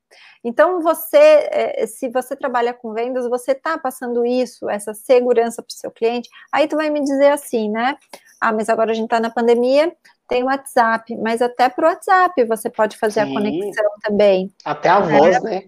Então, 0.42 0.80
você, 0.80 1.48
é, 1.50 1.86
se 1.86 2.08
você 2.08 2.36
trabalha 2.36 2.72
com 2.72 2.92
vendas, 2.92 3.28
você 3.28 3.52
está 3.52 3.78
passando 3.78 4.24
isso, 4.24 4.68
essa 4.68 4.94
segurança 4.94 5.62
para 5.62 5.72
o 5.72 5.76
seu 5.76 5.90
cliente, 5.90 6.28
aí 6.52 6.66
tu 6.66 6.76
vai 6.76 6.90
me 6.90 7.00
dizer 7.00 7.30
assim, 7.30 7.70
né? 7.70 7.96
Ah, 8.40 8.52
mas 8.52 8.68
agora 8.68 8.90
a 8.90 8.94
gente 8.94 9.04
está 9.04 9.20
na 9.20 9.30
pandemia, 9.30 9.94
tem 10.30 10.44
o 10.44 10.46
WhatsApp, 10.46 11.14
mas 11.16 11.42
até 11.42 11.68
para 11.68 11.86
o 11.86 11.90
WhatsApp 11.90 12.44
você 12.44 12.70
pode 12.70 12.96
fazer 12.96 13.24
Sim. 13.26 13.32
a 13.32 13.34
conexão 13.34 13.90
também. 14.00 14.54
Até 14.64 14.88
a 14.88 15.00
voz, 15.00 15.36
é. 15.36 15.40
né? 15.40 15.62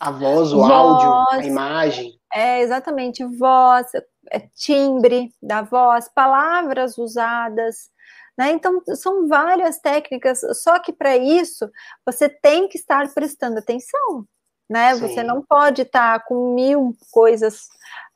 A 0.00 0.10
voz, 0.10 0.52
o 0.52 0.56
voz, 0.56 0.70
áudio, 0.72 1.26
a 1.30 1.44
imagem. 1.44 2.18
É, 2.32 2.62
exatamente, 2.62 3.22
voz, 3.36 3.86
é, 4.30 4.40
timbre 4.56 5.30
da 5.40 5.60
voz, 5.60 6.08
palavras 6.08 6.96
usadas, 6.96 7.90
né? 8.36 8.50
Então, 8.52 8.82
são 8.96 9.28
várias 9.28 9.78
técnicas, 9.78 10.40
só 10.62 10.78
que 10.78 10.92
para 10.92 11.16
isso 11.18 11.70
você 12.04 12.30
tem 12.30 12.66
que 12.68 12.78
estar 12.78 13.12
prestando 13.12 13.58
atenção, 13.58 14.24
né? 14.72 14.94
Sim. 14.94 15.00
Você 15.00 15.22
não 15.22 15.42
pode 15.42 15.82
estar 15.82 16.18
tá 16.18 16.24
com 16.24 16.54
mil 16.54 16.96
coisas, 17.10 17.68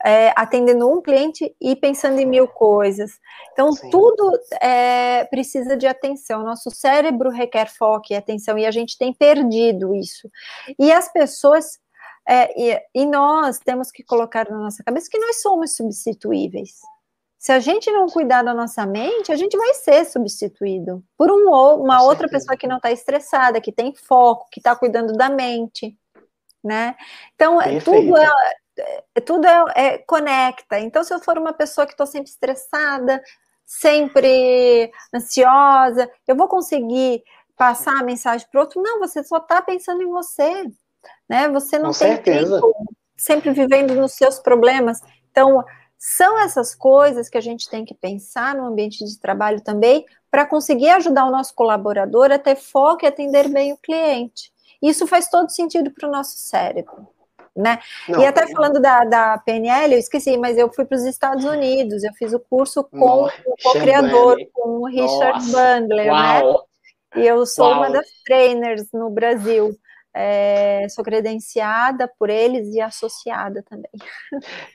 é, 0.03 0.33
atendendo 0.35 0.91
um 0.91 1.01
cliente 1.01 1.55
e 1.61 1.75
pensando 1.75 2.19
em 2.19 2.25
mil 2.25 2.47
coisas. 2.47 3.11
Então, 3.53 3.71
Sim. 3.71 3.89
tudo 3.91 4.31
é, 4.59 5.23
precisa 5.25 5.77
de 5.77 5.85
atenção. 5.85 6.43
Nosso 6.43 6.71
cérebro 6.71 7.29
requer 7.29 7.69
foco 7.69 8.07
e 8.09 8.15
atenção, 8.15 8.57
e 8.57 8.65
a 8.65 8.71
gente 8.71 8.97
tem 8.97 9.13
perdido 9.13 9.95
isso. 9.95 10.29
E 10.79 10.91
as 10.91 11.11
pessoas. 11.11 11.79
É, 12.29 12.51
e, 12.61 12.81
e 12.93 13.05
nós 13.05 13.57
temos 13.57 13.89
que 13.89 14.03
colocar 14.03 14.49
na 14.49 14.57
nossa 14.57 14.83
cabeça 14.83 15.07
que 15.09 15.17
nós 15.17 15.41
somos 15.41 15.77
substituíveis. 15.77 16.71
Se 17.39 17.51
a 17.53 17.59
gente 17.59 17.89
não 17.91 18.07
cuidar 18.07 18.43
da 18.43 18.53
nossa 18.53 18.85
mente, 18.85 19.31
a 19.31 19.35
gente 19.35 19.55
vai 19.55 19.73
ser 19.75 20.03
substituído 20.05 21.03
por 21.17 21.31
um, 21.31 21.49
uma 21.81 22.03
outra 22.03 22.27
pessoa 22.27 22.57
que 22.57 22.67
não 22.67 22.77
está 22.77 22.91
estressada, 22.91 23.61
que 23.61 23.71
tem 23.71 23.95
foco, 23.95 24.47
que 24.51 24.59
está 24.59 24.75
cuidando 24.75 25.13
da 25.13 25.29
mente, 25.29 25.95
né? 26.67 26.95
Então, 27.33 27.61
é, 27.61 27.79
tudo 27.79 28.17
é, 28.17 28.29
é, 29.15 29.21
tudo 29.21 29.47
é, 29.47 29.63
é, 29.75 29.97
conecta. 29.99 30.79
Então, 30.79 31.03
se 31.03 31.13
eu 31.13 31.19
for 31.19 31.37
uma 31.37 31.53
pessoa 31.53 31.87
que 31.87 31.93
estou 31.93 32.05
sempre 32.05 32.29
estressada, 32.29 33.21
sempre 33.65 34.91
ansiosa, 35.13 36.09
eu 36.27 36.35
vou 36.35 36.47
conseguir 36.47 37.23
passar 37.55 37.99
a 37.99 38.03
mensagem 38.03 38.47
para 38.51 38.61
outro? 38.61 38.81
Não, 38.81 38.99
você 38.99 39.23
só 39.23 39.37
está 39.37 39.61
pensando 39.61 40.03
em 40.03 40.09
você, 40.09 40.65
né? 41.27 41.49
Você 41.49 41.79
não 41.79 41.91
Com 41.91 41.97
tem 41.97 42.13
certeza. 42.15 42.55
tempo 42.55 42.95
sempre 43.15 43.51
vivendo 43.51 43.95
nos 43.95 44.13
seus 44.13 44.37
problemas. 44.37 45.01
Então, 45.31 45.63
são 45.97 46.39
essas 46.39 46.75
coisas 46.75 47.27
que 47.27 47.37
a 47.37 47.41
gente 47.41 47.67
tem 47.67 47.83
que 47.83 47.95
pensar 47.95 48.53
no 48.53 48.65
ambiente 48.67 49.03
de 49.03 49.19
trabalho 49.19 49.61
também 49.61 50.05
para 50.29 50.45
conseguir 50.45 50.89
ajudar 50.89 51.25
o 51.25 51.31
nosso 51.31 51.55
colaborador 51.55 52.31
a 52.31 52.37
ter 52.37 52.55
foco 52.55 53.03
e 53.03 53.07
atender 53.07 53.49
bem 53.49 53.73
o 53.73 53.77
cliente. 53.77 54.51
Isso 54.81 55.07
faz 55.07 55.29
todo 55.29 55.49
sentido 55.49 55.91
para 55.91 56.07
o 56.07 56.11
nosso 56.11 56.37
cérebro. 56.37 57.07
Né? 57.55 57.79
Não, 58.07 58.21
e 58.21 58.25
até 58.25 58.45
falando 58.47 58.79
da, 58.79 59.03
da 59.03 59.37
PNL, 59.39 59.93
eu 59.93 59.99
esqueci, 59.99 60.37
mas 60.37 60.59
eu 60.59 60.71
fui 60.71 60.85
para 60.85 60.95
os 60.95 61.03
Estados 61.03 61.43
Unidos, 61.43 62.03
eu 62.03 62.13
fiz 62.13 62.31
o 62.31 62.39
curso 62.39 62.83
com 62.83 62.97
Nossa, 62.99 63.35
o 63.47 63.55
co-criador, 63.63 64.37
com 64.53 64.69
o 64.81 64.85
Richard 64.85 65.39
Nossa, 65.39 65.51
Bandler, 65.51 66.05
né? 66.05 66.41
E 67.15 67.25
eu 67.25 67.43
sou 67.47 67.65
uau. 67.65 67.79
uma 67.79 67.89
das 67.89 68.05
trainers 68.23 68.91
no 68.93 69.09
Brasil. 69.09 69.75
É, 70.13 70.87
sou 70.89 71.03
credenciada 71.03 72.11
por 72.17 72.29
eles 72.29 72.73
e 72.73 72.81
associada 72.81 73.63
também. 73.63 73.91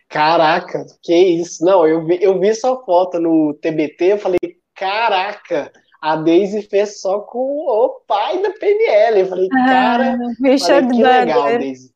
Caraca, 0.08 0.84
que 1.02 1.14
isso? 1.14 1.64
Não, 1.64 1.86
eu 1.86 2.04
vi, 2.04 2.18
eu 2.22 2.38
vi 2.38 2.54
sua 2.54 2.84
foto 2.84 3.18
no 3.18 3.52
TBT, 3.54 4.04
eu 4.12 4.18
falei, 4.18 4.38
caraca, 4.74 5.72
a 6.02 6.16
Daisy 6.16 6.62
fez 6.62 7.00
só 7.00 7.20
com 7.20 7.38
o 7.38 7.88
pai 8.08 8.42
da 8.42 8.50
PNL. 8.50 9.20
Eu 9.20 9.26
falei, 9.28 9.48
ah, 9.52 9.66
cara, 9.66 10.18
Richard 10.42 10.88
falei, 10.88 10.96
que 10.96 11.02
legal, 11.02 11.44
Daisy. 11.44 11.92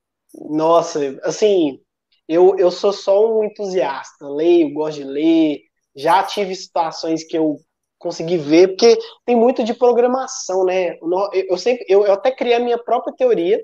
Nossa, 0.48 1.18
assim, 1.24 1.80
eu, 2.28 2.56
eu 2.56 2.70
sou 2.70 2.92
só 2.92 3.36
um 3.36 3.42
entusiasta, 3.42 4.28
leio, 4.28 4.72
gosto 4.72 4.98
de 4.98 5.04
ler, 5.04 5.60
já 5.94 6.22
tive 6.22 6.54
situações 6.54 7.24
que 7.24 7.36
eu 7.36 7.56
conseguir 7.98 8.36
ver, 8.36 8.68
porque 8.68 8.96
tem 9.24 9.34
muito 9.34 9.64
de 9.64 9.74
programação, 9.74 10.64
né? 10.64 10.96
Eu, 11.32 11.56
sempre, 11.56 11.84
eu, 11.88 12.06
eu 12.06 12.12
até 12.12 12.30
criei 12.30 12.54
a 12.54 12.60
minha 12.60 12.78
própria 12.78 13.14
teoria, 13.16 13.60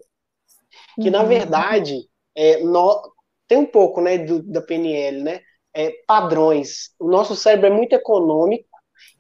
que 0.97 1.07
uhum. 1.07 1.11
na 1.11 1.23
verdade 1.23 2.01
é, 2.35 2.59
no, 2.65 3.01
tem 3.47 3.59
um 3.59 3.67
pouco, 3.67 4.01
né, 4.01 4.19
do, 4.19 4.43
da 4.43 4.61
PNL, 4.61 5.23
né? 5.23 5.41
É, 5.75 5.93
padrões. 6.07 6.91
O 6.99 7.09
nosso 7.09 7.37
cérebro 7.37 7.69
é 7.69 7.71
muito 7.71 7.93
econômico, 7.93 8.67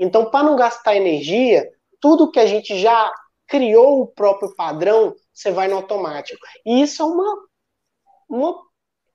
então 0.02 0.30
para 0.30 0.44
não 0.44 0.56
gastar 0.56 0.96
energia, 0.96 1.68
tudo 2.00 2.30
que 2.30 2.40
a 2.40 2.46
gente 2.46 2.78
já 2.78 3.12
criou 3.46 4.02
o 4.02 4.06
próprio 4.06 4.54
padrão, 4.54 5.14
você 5.32 5.50
vai 5.50 5.68
no 5.68 5.76
automático. 5.76 6.40
E 6.66 6.82
isso 6.82 7.02
é 7.02 7.06
uma, 7.06 7.36
uma 8.28 8.56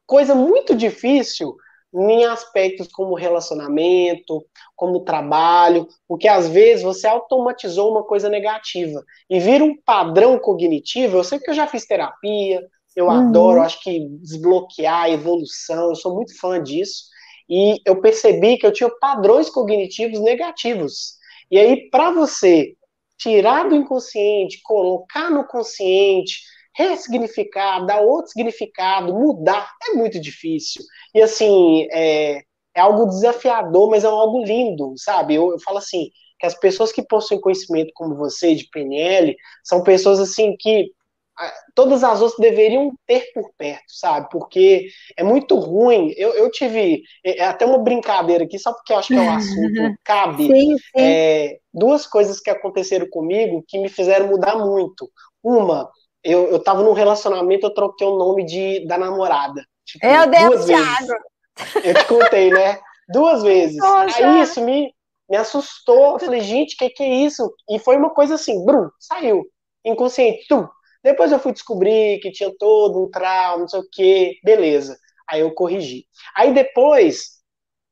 coisa 0.06 0.34
muito 0.34 0.76
difícil 0.76 1.56
em 1.94 2.26
aspectos 2.26 2.88
como 2.88 3.16
relacionamento, 3.16 4.46
como 4.76 5.04
trabalho, 5.04 5.88
porque 6.08 6.28
às 6.28 6.48
vezes 6.48 6.84
você 6.84 7.08
automatizou 7.08 7.92
uma 7.92 8.04
coisa 8.04 8.30
negativa 8.30 9.04
e 9.30 9.40
vira 9.40 9.64
um 9.64 9.76
padrão 9.76 10.38
cognitivo. 10.38 11.18
Eu 11.18 11.24
sei 11.24 11.40
que 11.40 11.50
eu 11.50 11.56
já 11.56 11.66
fiz 11.66 11.86
terapia, 11.86 12.62
eu 12.96 13.06
uhum. 13.06 13.12
adoro, 13.12 13.62
acho 13.62 13.82
que 13.82 14.08
desbloquear 14.22 15.04
a 15.04 15.10
evolução, 15.10 15.90
eu 15.90 15.96
sou 15.96 16.16
muito 16.16 16.38
fã 16.40 16.62
disso. 16.62 17.06
E 17.50 17.80
eu 17.86 18.02
percebi 18.02 18.58
que 18.58 18.66
eu 18.66 18.74
tinha 18.74 18.90
padrões 19.00 19.50
cognitivos 19.50 20.20
negativos. 20.20 21.16
E 21.50 21.58
aí, 21.58 21.90
para 21.90 22.12
você 22.12 22.76
tirar 23.18 23.68
do 23.70 23.76
inconsciente, 23.76 24.62
colocar 24.64 25.30
no 25.30 25.46
consciente, 25.48 26.42
ressignificar, 26.76 27.86
dar 27.86 28.02
outro 28.02 28.32
significado, 28.32 29.14
mudar, 29.14 29.72
é 29.90 29.94
muito 29.94 30.20
difícil. 30.20 30.84
E 31.14 31.22
assim, 31.22 31.88
é, 31.92 32.42
é 32.76 32.80
algo 32.80 33.08
desafiador, 33.08 33.90
mas 33.90 34.04
é 34.04 34.08
algo 34.08 34.44
lindo, 34.44 34.94
sabe? 34.98 35.36
Eu, 35.36 35.52
eu 35.52 35.60
falo 35.60 35.80
assim, 35.80 36.12
que 36.40 36.46
as 36.46 36.54
pessoas 36.54 36.92
que 36.92 37.02
possuem 37.02 37.42
conhecimento 37.42 37.92
como 37.96 38.16
você, 38.16 38.54
de 38.54 38.70
PNL, 38.70 39.36
são 39.64 39.82
pessoas 39.82 40.20
assim 40.20 40.56
que 40.60 40.92
todas 41.76 42.04
as 42.04 42.22
outras 42.22 42.40
deveriam 42.40 42.94
ter 43.06 43.32
por 43.34 43.52
perto, 43.58 43.86
sabe? 43.88 44.28
Porque 44.32 44.88
é 45.16 45.24
muito 45.24 45.56
ruim. 45.56 46.14
Eu, 46.18 46.34
eu 46.34 46.50
tive 46.50 47.04
é, 47.24 47.40
é 47.40 47.46
até 47.46 47.66
uma 47.66 47.78
brincadeira 47.78 48.44
aqui, 48.44 48.58
só 48.58 48.74
porque 48.74 48.94
eu 48.94 48.98
acho 48.98 49.10
que 49.10 49.16
é 49.16 49.22
um 49.22 49.32
assunto 49.32 49.98
cabe. 50.04 50.48
Sim, 50.48 50.78
sim. 50.78 50.82
É, 50.96 51.58
duas 51.74 52.08
coisas 52.08 52.40
que 52.40 52.50
aconteceram 52.50 53.08
comigo 53.10 53.64
que 53.68 53.80
me 53.80 53.90
fizeram 53.90 54.28
mudar 54.28 54.56
muito. 54.58 55.10
Uma, 55.44 55.90
eu, 56.24 56.48
eu 56.50 56.60
tava 56.62 56.84
num 56.84 56.94
relacionamento, 56.94 57.68
eu 57.68 57.74
troquei 57.74 58.08
o 58.08 58.18
nome 58.18 58.44
de, 58.44 58.86
da 58.88 58.98
namorada. 58.98 59.64
Tipo, 59.86 60.06
Meu 60.06 60.28
Deus, 60.28 60.66
Thiago! 60.66 61.14
Eu 61.84 61.94
te 61.94 62.06
contei, 62.06 62.50
né? 62.52 62.80
Duas 63.10 63.42
vezes. 63.42 63.78
Poxa. 63.78 64.26
Aí 64.26 64.42
isso 64.42 64.62
me, 64.62 64.94
me 65.30 65.38
assustou. 65.38 66.14
Eu 66.14 66.20
falei, 66.20 66.42
gente, 66.42 66.76
o 66.76 66.78
que, 66.78 66.90
que 66.90 67.04
é 67.04 67.14
isso? 67.26 67.54
E 67.70 67.80
foi 67.80 67.96
uma 67.96 68.10
coisa 68.10 68.36
assim, 68.36 68.64
brum, 68.66 68.90
saiu. 69.00 69.46
Inconsciente, 69.86 70.46
tu. 70.50 70.70
Depois 71.08 71.32
eu 71.32 71.40
fui 71.40 71.52
descobrir 71.54 72.20
que 72.20 72.32
tinha 72.32 72.52
todo 72.58 73.04
um 73.04 73.10
trauma, 73.10 73.60
não 73.60 73.68
sei 73.68 73.80
o 73.80 73.90
quê. 73.92 74.40
Beleza. 74.44 74.98
Aí 75.30 75.42
eu 75.42 75.54
corrigi. 75.54 76.06
Aí 76.36 76.54
depois, 76.54 77.42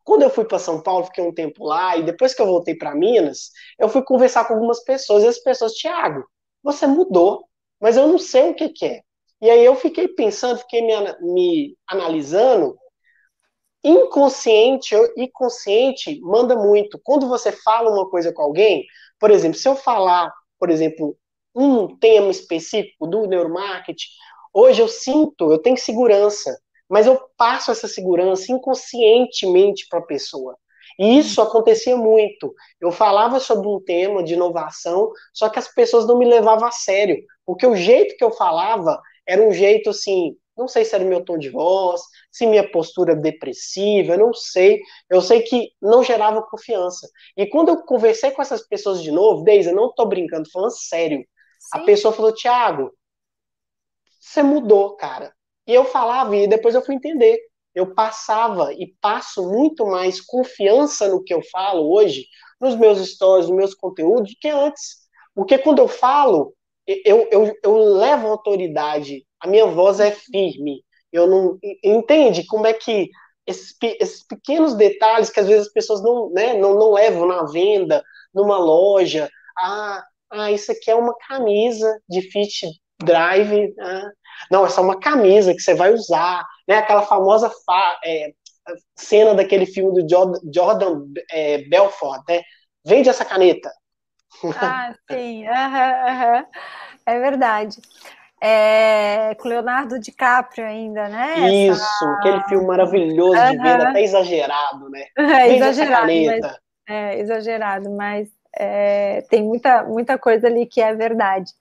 quando 0.04 0.24
eu 0.24 0.30
fui 0.30 0.46
para 0.46 0.60
São 0.60 0.82
Paulo, 0.82 1.06
fiquei 1.06 1.24
um 1.24 1.34
tempo 1.34 1.66
lá, 1.66 1.98
e 1.98 2.04
depois 2.04 2.34
que 2.34 2.42
eu 2.42 2.48
voltei 2.48 2.76
para 2.76 2.96
Minas, 2.96 3.52
eu 3.80 3.90
fui 3.90 4.04
conversar 4.04 4.46
com 4.46 4.54
algumas 4.54 4.84
pessoas, 4.84 5.24
e 5.24 5.28
as 5.28 5.40
pessoas, 5.40 5.74
Thiago, 5.74 6.24
você 6.64 6.88
mudou 6.88 7.46
mas 7.80 7.98
eu 7.98 8.08
não 8.08 8.18
sei 8.18 8.50
o 8.50 8.56
que, 8.56 8.70
que 8.70 8.86
é. 8.86 9.02
E 9.42 9.50
aí 9.50 9.64
eu 9.64 9.76
fiquei 9.76 10.08
pensando, 10.08 10.60
fiquei 10.60 10.82
me, 10.82 10.96
me 11.22 11.78
analisando. 11.88 12.78
Inconsciente 13.84 14.96
e 15.16 15.30
consciente 15.32 16.20
manda 16.22 16.56
muito. 16.56 17.00
Quando 17.04 17.28
você 17.28 17.52
fala 17.52 17.92
uma 17.92 18.10
coisa 18.10 18.34
com 18.34 18.42
alguém, 18.42 18.84
por 19.20 19.30
exemplo, 19.30 19.60
se 19.60 19.68
eu 19.68 19.76
falar, 19.76 20.34
por 20.58 20.72
exemplo, 20.72 21.16
um 21.56 21.98
tema 21.98 22.30
específico 22.30 23.08
do 23.08 23.26
neuromarketing, 23.26 24.08
hoje 24.54 24.82
eu 24.82 24.88
sinto, 24.88 25.52
eu 25.52 25.58
tenho 25.58 25.78
segurança, 25.78 26.58
mas 26.90 27.08
eu 27.08 27.20
passo 27.38 27.72
essa 27.72 27.88
segurança 27.88 28.52
inconscientemente 28.52 29.88
para 29.90 30.00
a 30.00 30.06
pessoa. 30.06 30.58
E 31.00 31.18
isso 31.18 31.42
acontecia 31.42 31.96
muito. 31.98 32.54
Eu 32.80 32.92
falava 32.92 33.40
sobre 33.40 33.68
um 33.68 33.82
tema 33.82 34.24
de 34.24 34.34
inovação, 34.34 35.12
só 35.34 35.50
que 35.50 35.60
as 35.60 35.68
pessoas 35.68 36.06
não 36.06 36.18
me 36.18 36.26
levavam 36.26 36.68
a 36.68 36.72
sério. 36.72 37.18
Porque 37.46 37.66
o 37.66 37.76
jeito 37.76 38.16
que 38.18 38.24
eu 38.24 38.32
falava 38.32 39.02
era 39.28 39.42
um 39.42 39.52
jeito 39.52 39.90
assim, 39.90 40.36
não 40.58 40.68
sei 40.68 40.86
se 40.86 40.96
era 40.96 41.04
o 41.04 41.08
meu 41.08 41.24
tom 41.24 41.38
de 41.38 41.50
voz, 41.50 42.02
se 42.32 42.46
minha 42.46 42.70
postura 42.70 43.16
depressiva, 43.16 44.14
eu 44.14 44.20
não 44.20 44.34
sei. 44.34 44.80
Eu 45.10 45.22
sei 45.22 45.42
que 45.42 45.72
não 45.82 46.04
gerava 46.04 46.42
confiança. 46.44 47.10
E 47.36 47.46
quando 47.46 47.70
eu 47.70 47.84
conversei 47.84 48.32
com 48.32 48.42
essas 48.42 48.66
pessoas 48.66 49.02
de 49.04 49.12
novo, 49.12 49.44
Deise, 49.44 49.70
eu 49.70 49.76
não 49.76 49.94
tô 49.94 50.06
brincando, 50.06 50.50
falando 50.50 50.72
sério. 50.72 51.26
A 51.72 51.80
pessoa 51.80 52.14
falou, 52.14 52.34
Thiago, 52.34 52.92
você 54.20 54.42
mudou, 54.44 54.96
cara. 54.96 55.34
E 55.68 55.74
eu 55.74 55.86
falava, 55.86 56.36
e 56.36 56.48
depois 56.48 56.76
eu 56.76 56.82
fui 56.84 56.96
entender. 56.96 57.40
eu 57.74 57.94
passava 57.94 58.74
e 58.74 58.96
passo 59.02 59.50
muito 59.50 59.86
mais 59.86 60.22
confiança 60.22 61.10
no 61.10 61.22
que 61.24 61.34
eu 61.34 61.42
falo 61.52 61.92
hoje, 61.94 62.26
nos 62.60 62.76
meus 62.76 63.00
stories, 63.06 63.48
nos 63.50 63.58
meus 63.58 63.74
conteúdos, 63.76 64.32
do 64.32 64.38
que 64.40 64.48
antes. 64.48 65.06
Porque 65.34 65.58
quando 65.58 65.80
eu 65.80 65.88
falo, 65.88 66.54
eu, 66.88 67.28
eu, 67.32 67.54
eu 67.64 67.76
levo 67.78 68.28
autoridade, 68.28 69.26
a 69.40 69.48
minha 69.48 69.66
voz 69.66 70.00
é 70.00 70.12
firme. 70.12 70.84
Eu 71.12 71.28
não 71.28 71.58
entende 71.84 72.46
como 72.46 72.66
é 72.68 72.74
que 72.74 73.10
esses, 73.46 73.76
esses 74.00 74.26
pequenos 74.26 74.74
detalhes 74.76 75.30
que 75.30 75.40
às 75.40 75.48
vezes 75.48 75.68
as 75.68 75.74
pessoas 75.74 76.02
não, 76.02 76.30
né, 76.32 76.54
não, 76.58 76.76
não 76.76 76.94
levam 76.94 77.28
na 77.28 77.44
venda, 77.44 78.04
numa 78.34 78.58
loja. 78.58 79.30
Ah, 79.58 80.04
ah, 80.36 80.52
isso 80.52 80.72
aqui 80.72 80.92
é 80.92 80.96
uma 80.96 81.16
camisa 81.28 82.00
de 82.10 82.22
fit 82.22 82.68
drive. 83.04 83.74
Ah, 83.80 84.10
não, 84.52 84.66
essa 84.66 84.82
é 84.82 84.84
uma 84.84 85.00
camisa 85.00 85.54
que 85.54 85.62
você 85.62 85.74
vai 85.74 85.94
usar, 85.94 86.46
né? 86.68 86.78
Aquela 86.78 87.04
famosa 87.04 87.50
fa 87.66 88.00
é, 88.06 88.34
cena 88.96 89.34
daquele 89.34 89.66
filme 89.66 90.02
do 90.02 90.10
Jordan, 90.10 90.40
Jordan 90.54 91.02
é, 91.32 91.60
Belfort, 91.70 92.22
né? 92.28 92.42
Vende 92.86 93.10
essa 93.10 93.26
caneta. 93.26 93.72
Ah, 94.58 94.94
sim, 95.10 95.48
uhum, 95.48 95.50
uhum. 95.50 96.46
é 97.06 97.20
verdade. 97.20 97.78
É, 98.42 99.34
com 99.36 99.48
Leonardo 99.48 100.00
DiCaprio 100.00 100.66
ainda, 100.66 101.08
né? 101.08 101.50
Isso, 101.50 101.82
Essa... 101.82 102.14
aquele 102.20 102.44
filme 102.44 102.68
maravilhoso 102.68 103.40
uhum. 103.40 103.52
de 103.52 103.58
venda, 103.58 103.90
até 103.90 104.04
exagerado, 104.04 104.90
né? 104.90 105.06
É, 105.18 105.56
exagerado, 105.56 106.08
mas, 106.08 106.58
é, 106.88 107.20
exagerado, 107.20 107.90
mas 107.92 108.30
é, 108.58 109.22
tem 109.30 109.44
muita, 109.44 109.84
muita 109.84 110.18
coisa 110.18 110.48
ali 110.48 110.66
que 110.66 110.82
é 110.82 110.94
verdade. 110.94 111.52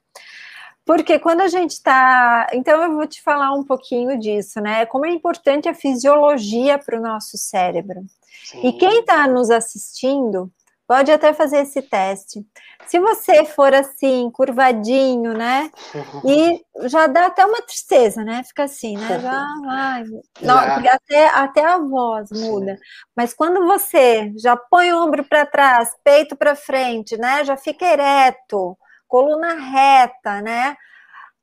Porque 0.85 1.19
quando 1.19 1.41
a 1.41 1.49
gente 1.49 1.71
está. 1.71 2.47
Então, 2.53 2.83
eu 2.83 2.93
vou 2.95 3.07
te 3.07 3.23
falar 3.23 3.53
um 3.53 3.65
pouquinho 3.65 4.19
disso, 4.19 4.61
né? 4.61 4.85
Como 4.85 5.07
é 5.07 5.11
importante 5.11 5.69
a 5.69 5.75
fisiologia 5.75 6.79
para 6.79 6.99
o 6.99 7.03
nosso 7.03 7.39
cérebro. 7.39 8.03
Sim. 8.45 8.67
E 8.67 8.73
quem 8.75 9.01
está 9.01 9.27
nos 9.27 9.51
assistindo 9.51 10.53
pode 10.87 11.11
até 11.11 11.33
fazer 11.33 11.59
esse 11.59 11.83
teste. 11.83 12.45
Se 12.87 12.99
você 12.99 13.45
for 13.45 13.73
assim, 13.75 14.31
curvadinho, 14.31 15.33
né? 15.33 15.71
E 16.25 16.65
já 16.89 17.07
dá 17.07 17.27
até 17.27 17.45
uma 17.45 17.63
tristeza, 17.63 18.25
né? 18.25 18.43
Fica 18.45 18.65
assim, 18.65 18.97
né? 18.97 19.21
Já, 19.21 19.47
ai, 19.69 20.05
não, 20.41 20.59
até, 20.59 21.29
até 21.29 21.65
a 21.65 21.79
voz 21.79 22.31
muda. 22.31 22.79
Mas 23.17 23.33
quando 23.35 23.65
você 23.67 24.33
já 24.37 24.57
põe 24.57 24.93
o 24.93 25.05
ombro 25.05 25.25
para 25.25 25.47
trás, 25.47 25.91
peito 26.03 26.37
para 26.37 26.55
frente, 26.57 27.17
né? 27.17 27.45
Já 27.45 27.57
fica 27.57 27.85
ereto 27.87 28.77
coluna 29.15 29.55
reta, 29.55 30.43
né? 30.43 30.77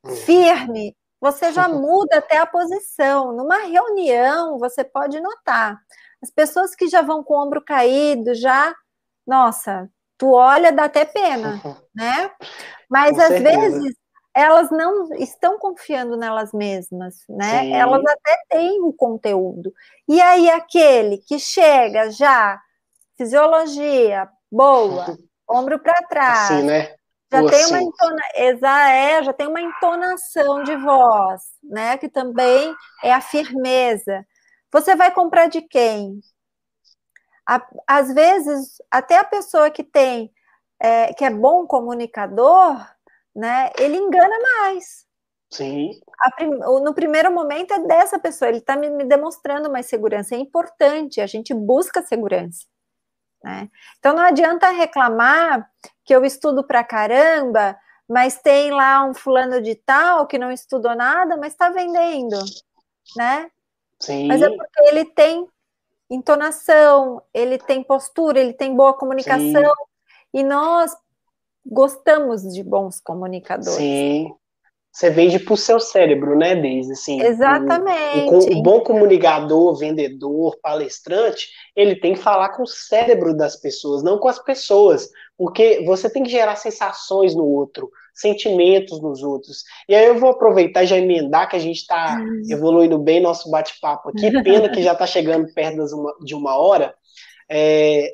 Uhum. 0.04 0.14
Firme, 0.16 0.94
você 1.18 1.52
já 1.52 1.66
muda 1.68 2.18
até 2.18 2.36
a 2.36 2.46
posição. 2.46 3.32
Numa 3.32 3.58
reunião, 3.60 4.58
você 4.58 4.84
pode 4.84 5.18
notar. 5.20 5.78
As 6.22 6.30
pessoas 6.30 6.74
que 6.74 6.86
já 6.86 7.00
vão 7.00 7.24
com 7.24 7.32
o 7.32 7.42
ombro 7.46 7.64
caído, 7.64 8.34
já, 8.34 8.74
nossa, 9.26 9.88
tu 10.18 10.32
olha, 10.32 10.72
dá 10.72 10.84
até 10.84 11.04
pena, 11.04 11.60
né? 11.94 12.30
Mas 12.88 13.18
às 13.18 13.40
vezes 13.40 13.94
elas 14.34 14.70
não 14.70 15.12
estão 15.14 15.58
confiando 15.58 16.16
nelas 16.16 16.52
mesmas, 16.52 17.16
né? 17.28 17.60
Sim. 17.60 17.74
Elas 17.74 18.02
até 18.04 18.36
têm 18.48 18.80
o 18.82 18.92
conteúdo. 18.92 19.72
E 20.08 20.20
aí 20.20 20.48
aquele 20.50 21.18
que 21.18 21.38
chega 21.38 22.10
já 22.10 22.58
fisiologia 23.16 24.28
boa, 24.50 25.18
ombro 25.48 25.78
para 25.78 26.02
trás, 26.08 26.50
assim, 26.50 26.62
né? 26.62 26.94
já 27.30 27.48
tem 27.48 27.66
uma 27.66 27.82
entona... 27.82 28.22
É, 28.34 29.22
já 29.22 29.32
tem 29.32 29.46
uma 29.46 29.60
entonação 29.60 30.62
de 30.62 30.76
voz, 30.76 31.42
né? 31.62 31.96
Que 31.96 32.08
também 32.08 32.74
é 33.02 33.12
a 33.12 33.20
firmeza. 33.20 34.26
Você 34.70 34.94
vai 34.94 35.12
comprar 35.12 35.48
de 35.48 35.62
quem? 35.62 36.20
Às 37.86 38.12
vezes, 38.14 38.80
até 38.90 39.18
a 39.18 39.24
pessoa 39.24 39.70
que 39.70 39.82
tem, 39.82 40.32
é, 40.80 41.12
que 41.14 41.24
é 41.24 41.30
bom 41.30 41.66
comunicador, 41.66 42.76
né? 43.34 43.70
Ele 43.78 43.96
engana 43.96 44.36
mais. 44.60 45.06
Sim. 45.50 45.90
Prim... 46.36 46.50
No 46.50 46.94
primeiro 46.94 47.30
momento 47.30 47.74
é 47.74 47.78
dessa 47.80 48.18
pessoa, 48.18 48.48
ele 48.48 48.58
está 48.58 48.76
me, 48.76 48.88
me 48.90 49.04
demonstrando 49.04 49.70
mais 49.70 49.86
segurança. 49.86 50.34
É 50.34 50.38
importante, 50.38 51.20
a 51.20 51.26
gente 51.26 51.52
busca 51.52 52.02
segurança. 52.02 52.64
Né? 53.44 53.68
Então 53.98 54.14
não 54.14 54.22
adianta 54.22 54.70
reclamar 54.70 55.68
que 56.04 56.14
eu 56.14 56.24
estudo 56.24 56.64
pra 56.64 56.84
caramba, 56.84 57.76
mas 58.08 58.40
tem 58.40 58.70
lá 58.70 59.04
um 59.04 59.14
fulano 59.14 59.60
de 59.60 59.74
tal 59.74 60.26
que 60.26 60.38
não 60.38 60.50
estudou 60.50 60.94
nada, 60.94 61.36
mas 61.36 61.52
está 61.52 61.68
vendendo, 61.68 62.38
né? 63.16 63.50
Sim. 64.00 64.28
Mas 64.28 64.42
é 64.42 64.48
porque 64.48 64.82
ele 64.84 65.04
tem 65.04 65.46
entonação, 66.14 67.22
ele 67.32 67.58
tem 67.58 67.82
postura, 67.82 68.38
ele 68.38 68.52
tem 68.52 68.74
boa 68.74 68.94
comunicação, 68.94 69.40
Sim. 69.40 69.70
e 70.34 70.42
nós 70.42 70.94
gostamos 71.64 72.42
de 72.42 72.62
bons 72.62 73.00
comunicadores. 73.00 73.76
Sim. 73.76 74.32
Você 74.92 75.08
vende 75.08 75.38
para 75.38 75.54
o 75.54 75.56
seu 75.56 75.80
cérebro, 75.80 76.36
né, 76.36 76.54
Deise? 76.54 76.92
Assim, 76.92 77.22
Exatamente. 77.22 78.28
O, 78.28 78.56
o, 78.56 78.58
o, 78.58 78.62
bom 78.62 78.80
comunicador, 78.82 79.74
vendedor, 79.78 80.58
palestrante, 80.62 81.48
ele 81.74 81.96
tem 81.96 82.12
que 82.12 82.20
falar 82.20 82.50
com 82.50 82.62
o 82.62 82.66
cérebro 82.66 83.34
das 83.34 83.56
pessoas, 83.56 84.02
não 84.02 84.18
com 84.18 84.28
as 84.28 84.38
pessoas. 84.38 85.08
Porque 85.38 85.82
você 85.86 86.10
tem 86.10 86.22
que 86.22 86.30
gerar 86.30 86.56
sensações 86.56 87.34
no 87.34 87.44
outro, 87.44 87.90
sentimentos 88.14 89.00
nos 89.00 89.22
outros. 89.22 89.64
E 89.88 89.94
aí 89.94 90.06
eu 90.06 90.18
vou 90.18 90.30
aproveitar 90.30 90.84
e 90.84 90.86
já 90.86 90.98
emendar 90.98 91.48
que 91.48 91.56
a 91.56 91.58
gente 91.60 91.78
está 91.78 92.18
hum. 92.20 92.42
evoluindo 92.50 92.98
bem 92.98 93.20
nosso 93.20 93.50
bate-papo 93.50 94.10
aqui. 94.10 94.30
Pena 94.42 94.68
que 94.68 94.82
já 94.82 94.92
está 94.92 95.06
chegando 95.06 95.52
perto 95.54 95.84
de 96.24 96.34
uma 96.34 96.56
hora. 96.56 96.94
É, 97.50 98.10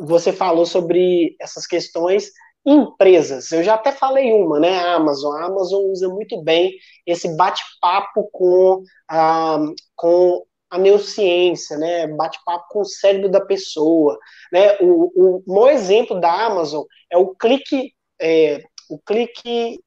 você 0.00 0.32
falou 0.32 0.66
sobre 0.66 1.36
essas 1.40 1.66
questões 1.66 2.30
empresas. 2.66 3.52
Eu 3.52 3.62
já 3.62 3.74
até 3.74 3.92
falei 3.92 4.32
uma, 4.32 4.58
né? 4.58 4.78
A 4.78 4.94
Amazon. 4.94 5.36
A 5.36 5.44
Amazon 5.44 5.84
usa 5.84 6.08
muito 6.08 6.42
bem 6.42 6.72
esse 7.06 7.36
bate-papo 7.36 8.28
com 8.32 8.82
a, 9.08 9.58
com 9.94 10.44
a 10.68 10.78
neurociência, 10.78 11.78
né? 11.78 12.08
Bate-papo 12.08 12.66
com 12.70 12.80
o 12.80 12.84
cérebro 12.84 13.28
da 13.28 13.40
pessoa, 13.40 14.18
né? 14.52 14.76
O, 14.80 15.38
o 15.38 15.42
maior 15.46 15.70
exemplo 15.70 16.20
da 16.20 16.46
Amazon 16.46 16.82
é 17.10 17.16
o 17.16 17.34
clique, 17.36 17.92
é, 18.20 18.60
o 18.88 18.98
clique 18.98 19.80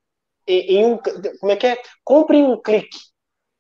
em 0.48 0.86
um, 0.86 0.98
como 1.40 1.52
é 1.52 1.56
que 1.56 1.68
é? 1.68 1.78
Compre 2.04 2.38
em 2.38 2.44
um 2.44 2.62
clique. 2.62 2.98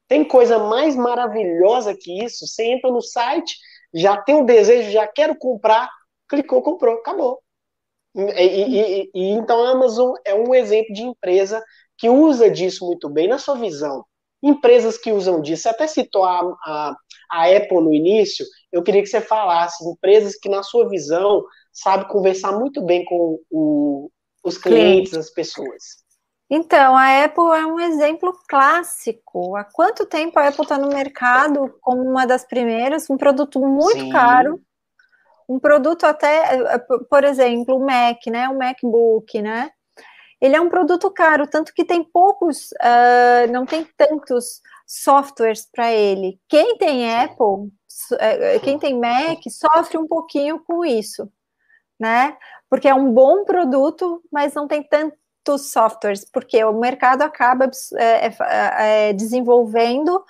Tem 0.08 0.24
coisa 0.28 0.58
mais 0.58 0.96
maravilhosa 0.96 1.96
que 1.96 2.24
isso? 2.24 2.48
Você 2.48 2.64
entra 2.66 2.90
no 2.92 3.02
site, 3.02 3.56
já 3.94 4.18
tem 4.18 4.36
um 4.36 4.46
desejo, 4.46 4.90
já 4.90 5.08
quero 5.08 5.38
comprar, 5.38 5.88
clicou, 6.28 6.62
comprou, 6.64 6.96
acabou. 6.96 7.40
E, 8.16 8.22
e, 8.22 9.12
e, 9.14 9.30
então 9.32 9.64
a 9.64 9.72
Amazon 9.72 10.14
é 10.26 10.34
um 10.34 10.54
exemplo 10.56 10.94
de 10.94 11.04
empresa 11.04 11.64
que 11.96 12.10
usa 12.10 12.50
disso 12.50 12.86
muito 12.86 13.08
bem 13.08 13.28
na 13.28 13.38
sua 13.38 13.56
visão. 13.56 14.04
Empresas 14.42 14.98
que 14.98 15.12
usam 15.12 15.42
disso, 15.42 15.64
você 15.64 15.70
até 15.70 15.86
citou 15.86 16.24
a, 16.24 16.40
a, 16.66 16.96
a 17.30 17.56
Apple 17.56 17.82
no 17.82 17.94
início, 17.94 18.46
eu 18.72 18.82
queria 18.82 19.02
que 19.02 19.08
você 19.08 19.22
falasse, 19.22 19.88
empresas 19.88 20.36
que 20.36 20.50
na 20.50 20.64
sua 20.64 20.90
visão 20.90 21.44
sabe 21.72 22.08
conversar 22.08 22.58
muito 22.58 22.82
bem 22.84 23.06
com 23.06 23.40
o, 23.52 24.10
os 24.44 24.58
clientes, 24.58 25.14
as 25.14 25.30
pessoas. 25.30 26.00
Então, 26.50 26.98
a 26.98 27.26
Apple 27.26 27.52
é 27.56 27.66
um 27.66 27.80
exemplo 27.80 28.34
clássico. 28.48 29.56
Há 29.56 29.64
quanto 29.64 30.06
tempo 30.06 30.40
a 30.40 30.48
Apple 30.48 30.64
está 30.64 30.78
no 30.80 30.90
mercado 30.90 31.78
como 31.80 32.02
uma 32.02 32.26
das 32.26 32.44
primeiras, 32.44 33.10
um 33.10 33.18
produto 33.18 33.60
muito 33.60 34.00
Sim. 34.00 34.10
caro, 34.10 34.60
um 35.48 35.60
produto 35.60 36.06
até, 36.06 36.56
eh, 36.56 36.80
por 37.10 37.24
exemplo, 37.24 37.76
o 37.76 37.86
Mac, 37.86 38.26
né, 38.28 38.50
o 38.50 38.58
MacBook, 38.58 39.42
né, 39.42 39.72
ele 40.42 40.56
é 40.56 40.62
um 40.62 40.70
produto 40.70 41.12
caro, 41.12 41.48
tanto 41.48 41.74
que 41.74 41.84
tem 41.84 42.04
poucos, 42.04 42.72
uh, 42.74 43.52
não 43.52 43.66
tem 43.66 43.86
tantos 43.98 44.62
softwares 44.88 45.68
para 45.70 45.92
ele. 45.92 46.40
Quem 46.48 46.78
tem 46.78 47.14
Apple, 47.14 47.72
eh, 48.20 48.60
quem 48.60 48.80
tem 48.80 48.98
Mac, 48.98 49.40
sofre 49.50 49.98
um 49.98 50.08
pouquinho 50.08 50.64
com 50.64 50.86
isso, 50.86 51.30
né, 52.00 52.38
porque 52.70 52.88
é 52.88 52.94
um 52.94 53.12
bom 53.12 53.44
produto, 53.44 54.22
mas 54.32 54.54
não 54.54 54.68
tem 54.68 54.84
tantos 54.84 55.72
softwares, 55.72 56.24
porque 56.24 56.64
o 56.64 56.80
mercado 56.80 57.24
acaba 57.24 57.70
é, 57.98 58.32
é, 59.10 59.14
desenvolvendo 59.14 60.24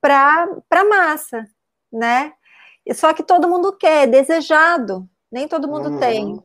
para 0.00 0.84
massa, 0.88 1.44
né? 1.92 2.32
Só 2.94 3.12
que 3.12 3.22
todo 3.22 3.48
mundo 3.48 3.72
quer, 3.72 4.04
é 4.04 4.06
desejado, 4.06 5.08
nem 5.32 5.48
todo 5.48 5.68
mundo 5.68 5.90
uhum. 5.90 5.98
tem. 5.98 6.42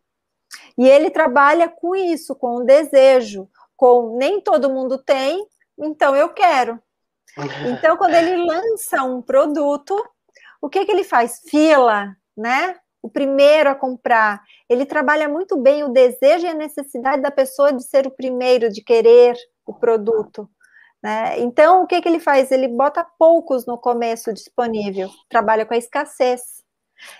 E 0.78 0.88
ele 0.88 1.10
trabalha 1.10 1.70
com 1.70 1.96
isso, 1.96 2.36
com 2.36 2.58
o 2.58 2.64
desejo, 2.64 3.48
com 3.76 4.18
nem 4.18 4.42
todo 4.42 4.70
mundo 4.70 4.98
tem, 4.98 5.46
então 5.78 6.16
eu 6.16 6.30
quero. 6.30 6.80
Então, 7.66 7.96
quando 7.96 8.14
ele 8.14 8.46
lança 8.46 9.04
um 9.04 9.22
produto, 9.22 9.96
o 10.62 10.70
que, 10.70 10.86
que 10.86 10.92
ele 10.92 11.04
faz? 11.04 11.42
Fila, 11.50 12.14
né? 12.36 12.76
O 13.02 13.10
primeiro 13.10 13.70
a 13.70 13.76
comprar. 13.76 14.42
Ele 14.70 14.86
trabalha 14.86 15.28
muito 15.28 15.58
bem 15.58 15.84
o 15.84 15.90
desejo 15.90 16.46
e 16.46 16.50
a 16.50 16.54
necessidade 16.54 17.22
da 17.22 17.32
pessoa 17.32 17.74
de 17.74 17.84
ser 17.84 18.06
o 18.06 18.12
primeiro, 18.12 18.70
de 18.70 18.84
querer 18.84 19.36
o 19.66 19.74
produto. 19.74 20.50
Né? 21.04 21.40
Então, 21.40 21.84
o 21.84 21.88
que, 21.88 22.00
que 22.00 22.08
ele 22.08 22.20
faz? 22.20 22.52
Ele 22.52 22.68
bota 22.68 23.06
poucos 23.18 23.66
no 23.66 23.78
começo 23.78 24.32
disponível, 24.32 25.10
trabalha 25.30 25.66
com 25.66 25.74
a 25.74 25.78
escassez. 25.78 26.62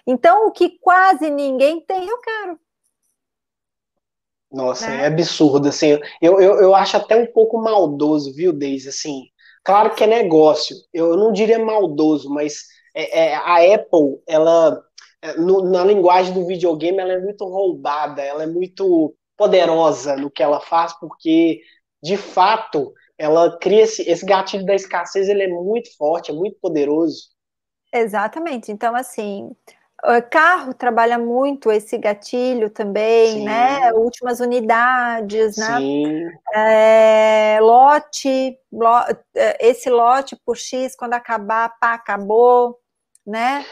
Então, 0.06 0.48
o 0.48 0.52
que 0.52 0.78
quase 0.80 1.30
ninguém 1.30 1.82
tem, 1.82 2.08
eu 2.08 2.20
quero. 2.20 2.60
Nossa, 4.52 4.88
né? 4.90 5.04
é 5.04 5.08
absurdo, 5.08 5.70
assim, 5.70 5.98
eu, 6.22 6.42
eu, 6.42 6.62
eu 6.62 6.76
acho 6.76 6.98
até 6.98 7.16
um 7.16 7.26
pouco 7.26 7.58
maldoso, 7.58 8.34
viu, 8.34 8.52
Deise, 8.52 8.90
assim, 8.90 9.30
claro 9.64 9.96
que 9.96 10.04
é 10.04 10.08
negócio, 10.08 10.76
eu 10.94 11.16
não 11.16 11.32
diria 11.32 11.58
maldoso, 11.58 12.30
mas 12.30 12.66
é, 12.94 13.28
é, 13.28 13.36
a 13.36 13.76
Apple, 13.76 14.22
ela, 14.28 14.84
no, 15.38 15.64
na 15.70 15.84
linguagem 15.84 16.34
do 16.34 16.46
videogame, 16.46 17.00
ela 17.00 17.14
é 17.14 17.20
muito 17.20 17.46
roubada, 17.46 18.22
ela 18.22 18.44
é 18.44 18.48
muito 18.48 19.16
poderosa 19.38 20.16
no 20.16 20.30
que 20.30 20.44
ela 20.44 20.60
faz, 20.60 20.94
porque, 21.00 21.62
de 22.02 22.18
fato, 22.18 22.94
ela 23.18 23.58
cria 23.60 23.84
esse, 23.84 24.02
esse 24.10 24.26
gatilho 24.26 24.66
da 24.66 24.76
escassez, 24.76 25.30
ele 25.30 25.44
é 25.44 25.48
muito 25.48 25.96
forte, 25.96 26.32
é 26.32 26.34
muito 26.34 26.58
poderoso. 26.60 27.30
Exatamente, 27.94 28.72
então, 28.72 28.96
assim, 28.96 29.52
Carro 30.32 30.74
trabalha 30.74 31.20
muito 31.20 31.72
esse 31.72 31.98
gatilho 31.98 32.72
também, 32.72 33.34
Sim. 33.34 33.46
né? 33.46 33.94
Últimas 33.94 34.40
unidades, 34.40 35.56
né? 35.58 35.78
Sim. 35.78 36.28
É, 36.56 37.60
lote, 37.62 38.58
é, 39.36 39.68
esse 39.68 39.90
lote 39.90 40.36
por 40.44 40.58
X, 40.58 40.96
quando 40.96 41.14
acabar, 41.14 41.78
pá, 41.80 41.94
acabou, 41.94 42.80
né? 43.26 43.64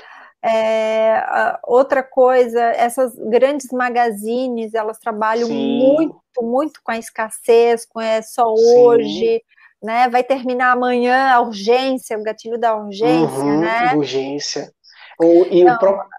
É, 0.43 1.21
outra 1.63 2.01
coisa, 2.01 2.61
essas 2.71 3.13
grandes 3.15 3.71
magazines, 3.71 4.73
elas 4.73 4.97
trabalham 4.97 5.47
Sim. 5.47 5.79
muito, 5.79 6.21
muito 6.41 6.81
com 6.83 6.91
a 6.91 6.97
escassez, 6.97 7.85
com 7.85 7.99
é 7.99 8.21
só 8.21 8.53
hoje, 8.53 9.41
né? 9.83 10.07
Vai 10.07 10.23
terminar 10.23 10.71
amanhã 10.71 11.29
a 11.31 11.41
urgência, 11.41 12.17
o 12.17 12.23
gatilho 12.23 12.57
da 12.57 12.75
urgência, 12.75 13.43
uhum, 13.43 13.59
né? 13.59 13.93
Urgência. 13.95 14.71
O, 15.19 15.45
e 15.45 15.61
então, 15.61 15.75
o 15.75 15.79
próprio 15.79 16.09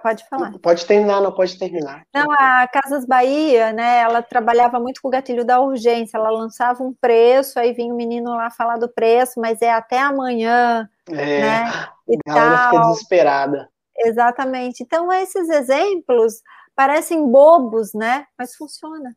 Pode 0.00 0.28
falar. 0.28 0.52
Pode 0.60 0.86
terminar, 0.86 1.20
não 1.20 1.32
pode 1.32 1.58
terminar. 1.58 2.06
Não, 2.14 2.30
a 2.30 2.68
Casas 2.68 3.04
Bahia, 3.04 3.72
né, 3.72 3.98
ela 3.98 4.22
trabalhava 4.22 4.78
muito 4.78 5.02
com 5.02 5.08
o 5.08 5.10
gatilho 5.10 5.44
da 5.44 5.58
urgência, 5.58 6.16
ela 6.16 6.30
lançava 6.30 6.84
um 6.84 6.94
preço, 6.94 7.58
aí 7.58 7.72
vinha 7.72 7.92
o 7.92 7.96
menino 7.96 8.30
lá 8.30 8.48
falar 8.48 8.76
do 8.76 8.88
preço, 8.88 9.40
mas 9.40 9.60
é 9.60 9.72
até 9.72 9.98
amanhã, 9.98 10.88
é, 11.10 11.14
né, 11.14 11.88
e 12.06 12.16
a 12.28 12.32
galera 12.32 12.56
tal. 12.56 12.70
fica 12.70 12.92
desesperada. 12.92 13.68
Exatamente. 13.98 14.84
Então, 14.84 15.12
esses 15.12 15.48
exemplos 15.48 16.34
parecem 16.76 17.28
bobos, 17.28 17.92
né, 17.92 18.24
mas 18.38 18.54
funciona. 18.54 19.16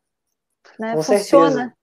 Né? 0.80 0.96
Com 0.96 1.02
funciona. 1.04 1.50
Certeza. 1.50 1.76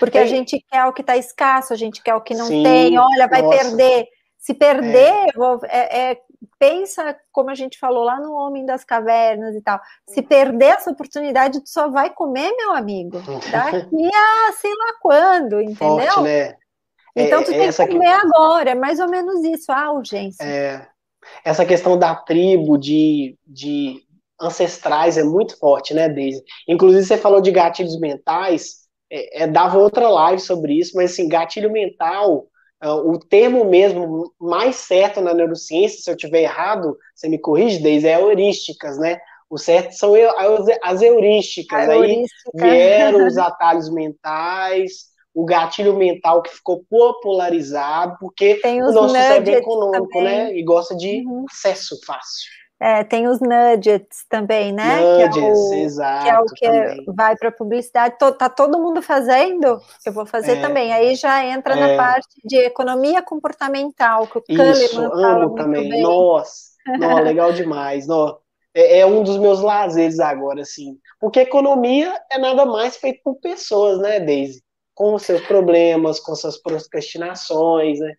Porque 0.00 0.18
a 0.18 0.26
gente 0.26 0.64
quer 0.68 0.84
o 0.86 0.92
que 0.92 1.02
está 1.02 1.16
escasso, 1.16 1.72
a 1.72 1.76
gente 1.76 2.02
quer 2.02 2.16
o 2.16 2.20
que 2.20 2.34
não 2.34 2.46
Sim, 2.46 2.64
tem, 2.64 2.98
olha, 2.98 3.28
vai 3.28 3.42
nossa. 3.42 3.58
perder. 3.58 4.08
Se 4.36 4.54
perder, 4.54 5.12
é. 5.68 5.68
é, 5.68 6.10
é 6.10 6.18
pensa, 6.58 7.16
como 7.32 7.50
a 7.50 7.54
gente 7.54 7.78
falou 7.78 8.04
lá 8.04 8.20
no 8.20 8.32
Homem 8.32 8.64
das 8.64 8.84
Cavernas 8.84 9.54
e 9.54 9.60
tal, 9.60 9.80
se 10.08 10.22
perder 10.22 10.76
essa 10.76 10.90
oportunidade, 10.90 11.60
tu 11.60 11.68
só 11.68 11.88
vai 11.88 12.10
comer, 12.10 12.52
meu 12.56 12.72
amigo, 12.72 13.20
daqui 13.50 14.10
a 14.14 14.52
sei 14.52 14.70
lá 14.74 14.94
quando, 15.00 15.60
entendeu? 15.60 16.12
Forte, 16.12 16.22
né? 16.22 16.56
Então 17.16 17.42
tu 17.42 17.50
é, 17.50 17.58
tem 17.58 17.72
que 17.72 17.92
comer 17.92 18.20
que... 18.20 18.26
agora, 18.26 18.70
é 18.70 18.74
mais 18.74 19.00
ou 19.00 19.08
menos 19.08 19.42
isso, 19.44 19.72
a 19.72 19.90
urgência. 19.90 20.44
É, 20.44 20.86
essa 21.44 21.66
questão 21.66 21.98
da 21.98 22.14
tribo, 22.14 22.78
de, 22.78 23.36
de 23.46 24.02
ancestrais 24.40 25.18
é 25.18 25.24
muito 25.24 25.58
forte, 25.58 25.92
né, 25.94 26.08
Deise? 26.08 26.42
Inclusive 26.68 27.04
você 27.04 27.16
falou 27.16 27.40
de 27.40 27.50
gatilhos 27.50 27.98
mentais, 27.98 28.88
é, 29.10 29.42
é, 29.42 29.46
dava 29.46 29.78
outra 29.78 30.08
live 30.08 30.40
sobre 30.40 30.74
isso, 30.74 30.92
mas 30.94 31.12
assim, 31.12 31.28
gatilho 31.28 31.72
mental 31.72 32.46
o 32.80 33.18
termo 33.18 33.64
mesmo 33.64 34.32
mais 34.40 34.76
certo 34.76 35.20
na 35.20 35.34
neurociência, 35.34 36.00
se 36.00 36.10
eu 36.10 36.16
tiver 36.16 36.42
errado, 36.42 36.96
você 37.14 37.28
me 37.28 37.38
corrige, 37.38 37.82
Deise, 37.82 38.06
é 38.06 38.20
heurísticas, 38.20 38.98
né? 38.98 39.18
O 39.50 39.58
certo 39.58 39.92
são 39.92 40.12
as 40.82 41.02
heurísticas. 41.02 41.88
Aí 41.88 42.24
vieram 42.54 43.26
os 43.26 43.36
atalhos 43.38 43.90
mentais, 43.90 45.08
o 45.34 45.44
gatilho 45.44 45.96
mental 45.96 46.42
que 46.42 46.50
ficou 46.50 46.84
popularizado, 46.88 48.16
porque 48.20 48.60
o 48.64 48.92
nosso 48.92 49.14
cérebro 49.14 49.54
é 49.54 49.58
econômico, 49.58 50.08
também. 50.08 50.24
né? 50.24 50.56
E 50.56 50.62
gosta 50.62 50.96
de 50.96 51.24
uhum. 51.26 51.46
acesso 51.50 51.98
fácil. 52.04 52.50
É, 52.80 53.02
tem 53.02 53.26
os 53.26 53.40
nudgets 53.40 54.24
também, 54.28 54.72
né? 54.72 55.00
Nudgets, 55.00 55.34
que 55.34 55.40
é 55.40 55.52
o, 55.52 55.74
exato. 55.74 56.24
Que 56.24 56.30
é 56.30 56.38
o 56.38 56.44
que 56.44 56.66
também. 56.66 57.04
vai 57.08 57.36
para 57.36 57.50
publicidade. 57.50 58.16
Tá 58.38 58.48
todo 58.48 58.78
mundo 58.78 59.02
fazendo? 59.02 59.80
Eu 60.06 60.12
vou 60.12 60.24
fazer 60.24 60.58
é, 60.58 60.60
também. 60.60 60.92
Aí 60.92 61.16
já 61.16 61.44
entra 61.44 61.74
é, 61.74 61.80
na 61.80 61.96
parte 61.96 62.40
de 62.44 62.56
economia 62.56 63.20
comportamental, 63.20 64.28
que 64.28 64.38
o 64.38 64.44
Isso, 64.48 64.94
Kahneman 64.94 65.24
amo 65.24 65.54
também. 65.56 65.88
Bem. 65.88 66.02
Nossa, 66.02 66.70
não, 66.98 67.18
legal 67.22 67.52
demais. 67.52 68.06
Não, 68.06 68.38
é, 68.72 69.00
é, 69.00 69.06
um 69.06 69.24
dos 69.24 69.38
meus 69.38 69.60
lazeres 69.60 70.20
agora, 70.20 70.62
assim. 70.62 70.98
Porque 71.20 71.40
economia 71.40 72.14
é 72.30 72.38
nada 72.38 72.64
mais 72.64 72.96
feito 72.96 73.20
por 73.24 73.40
pessoas, 73.40 73.98
né, 73.98 74.20
Daisy? 74.20 74.62
Com 74.94 75.18
seus 75.18 75.40
problemas, 75.42 76.20
com 76.20 76.34
suas 76.36 76.56
procrastinações, 76.62 77.98
né? 77.98 78.14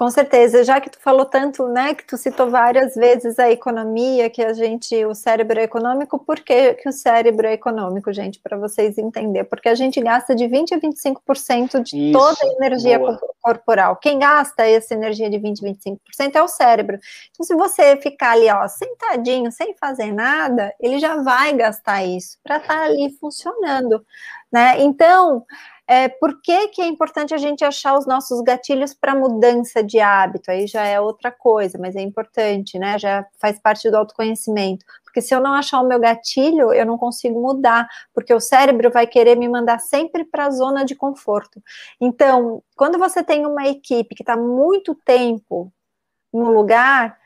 Com 0.00 0.08
certeza, 0.08 0.64
já 0.64 0.80
que 0.80 0.88
tu 0.88 0.98
falou 0.98 1.26
tanto, 1.26 1.68
né, 1.68 1.92
que 1.92 2.06
tu 2.06 2.16
citou 2.16 2.48
várias 2.48 2.94
vezes 2.94 3.38
a 3.38 3.50
economia, 3.50 4.30
que 4.30 4.42
a 4.42 4.54
gente, 4.54 5.04
o 5.04 5.14
cérebro 5.14 5.60
é 5.60 5.64
econômico, 5.64 6.18
por 6.18 6.40
que, 6.40 6.72
que 6.72 6.88
o 6.88 6.92
cérebro 6.92 7.46
é 7.46 7.52
econômico, 7.52 8.10
gente, 8.10 8.40
para 8.40 8.56
vocês 8.56 8.96
entenderem? 8.96 9.46
Porque 9.46 9.68
a 9.68 9.74
gente 9.74 10.00
gasta 10.00 10.34
de 10.34 10.48
20 10.48 10.72
a 10.72 10.80
25% 10.80 11.82
de 11.82 12.08
Isso, 12.08 12.18
toda 12.18 12.38
a 12.42 12.64
energia 12.64 12.98
boa. 12.98 13.20
corporal. 13.42 13.96
Quem 13.96 14.18
gasta 14.18 14.66
essa 14.66 14.94
energia 14.94 15.28
de 15.28 15.36
20 15.36 15.66
a 15.66 15.68
25% 15.68 16.34
é 16.34 16.42
o 16.42 16.48
cérebro. 16.48 16.98
Então, 17.32 17.44
se 17.44 17.54
você 17.54 17.94
ficar 17.98 18.30
ali, 18.30 18.48
ó, 18.50 18.66
sentadinho, 18.68 19.52
sem 19.52 19.76
fazer 19.76 20.14
nada, 20.14 20.72
ele 20.80 20.98
já 20.98 21.22
vai 21.22 21.52
gastar 21.52 22.02
isso 22.06 22.38
para 22.42 22.56
estar 22.56 22.74
tá 22.74 22.84
ali 22.84 23.14
funcionando, 23.20 24.02
né? 24.50 24.80
Então, 24.80 25.44
é, 25.90 26.08
por 26.08 26.40
que, 26.40 26.68
que 26.68 26.80
é 26.80 26.86
importante 26.86 27.34
a 27.34 27.36
gente 27.36 27.64
achar 27.64 27.98
os 27.98 28.06
nossos 28.06 28.40
gatilhos 28.42 28.94
para 28.94 29.12
mudança 29.12 29.82
de 29.82 29.98
hábito? 29.98 30.48
Aí 30.48 30.64
já 30.68 30.84
é 30.84 31.00
outra 31.00 31.32
coisa, 31.32 31.76
mas 31.80 31.96
é 31.96 32.00
importante, 32.00 32.78
né? 32.78 32.96
Já 32.96 33.26
faz 33.40 33.58
parte 33.58 33.90
do 33.90 33.96
autoconhecimento. 33.96 34.84
Porque 35.02 35.20
se 35.20 35.34
eu 35.34 35.40
não 35.40 35.52
achar 35.52 35.80
o 35.80 35.88
meu 35.88 35.98
gatilho, 35.98 36.72
eu 36.72 36.86
não 36.86 36.96
consigo 36.96 37.42
mudar, 37.42 37.88
porque 38.14 38.32
o 38.32 38.38
cérebro 38.38 38.88
vai 38.88 39.04
querer 39.04 39.36
me 39.36 39.48
mandar 39.48 39.80
sempre 39.80 40.24
para 40.24 40.46
a 40.46 40.50
zona 40.50 40.84
de 40.84 40.94
conforto. 40.94 41.60
Então, 42.00 42.62
quando 42.76 42.96
você 42.96 43.20
tem 43.24 43.44
uma 43.44 43.66
equipe 43.66 44.14
que 44.14 44.22
está 44.22 44.36
muito 44.36 44.94
tempo 44.94 45.72
no 46.32 46.52
lugar, 46.52 47.18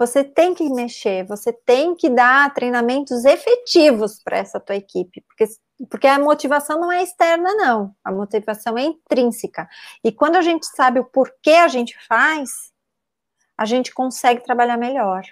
você 0.00 0.24
tem 0.24 0.54
que 0.54 0.66
mexer, 0.70 1.26
você 1.26 1.52
tem 1.52 1.94
que 1.94 2.08
dar 2.08 2.54
treinamentos 2.54 3.26
efetivos 3.26 4.18
para 4.24 4.38
essa 4.38 4.58
tua 4.58 4.74
equipe, 4.74 5.22
porque 5.28 5.44
porque 5.88 6.06
a 6.06 6.18
motivação 6.18 6.78
não 6.78 6.92
é 6.92 7.02
externa, 7.02 7.54
não. 7.54 7.94
A 8.04 8.12
motivação 8.12 8.76
é 8.76 8.82
intrínseca. 8.82 9.66
E 10.04 10.12
quando 10.12 10.36
a 10.36 10.42
gente 10.42 10.66
sabe 10.66 11.00
o 11.00 11.04
porquê 11.06 11.52
a 11.52 11.68
gente 11.68 11.96
faz, 12.06 12.50
a 13.56 13.64
gente 13.64 13.92
consegue 13.94 14.44
trabalhar 14.44 14.76
melhor. 14.76 15.22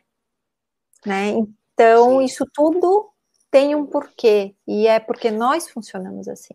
Né? 1.04 1.34
Então, 1.74 2.20
Sim. 2.20 2.24
isso 2.24 2.46
tudo 2.54 3.10
tem 3.50 3.74
um 3.74 3.84
porquê. 3.84 4.54
E 4.66 4.86
é 4.86 4.98
porque 4.98 5.30
nós 5.30 5.68
funcionamos 5.68 6.28
assim. 6.28 6.54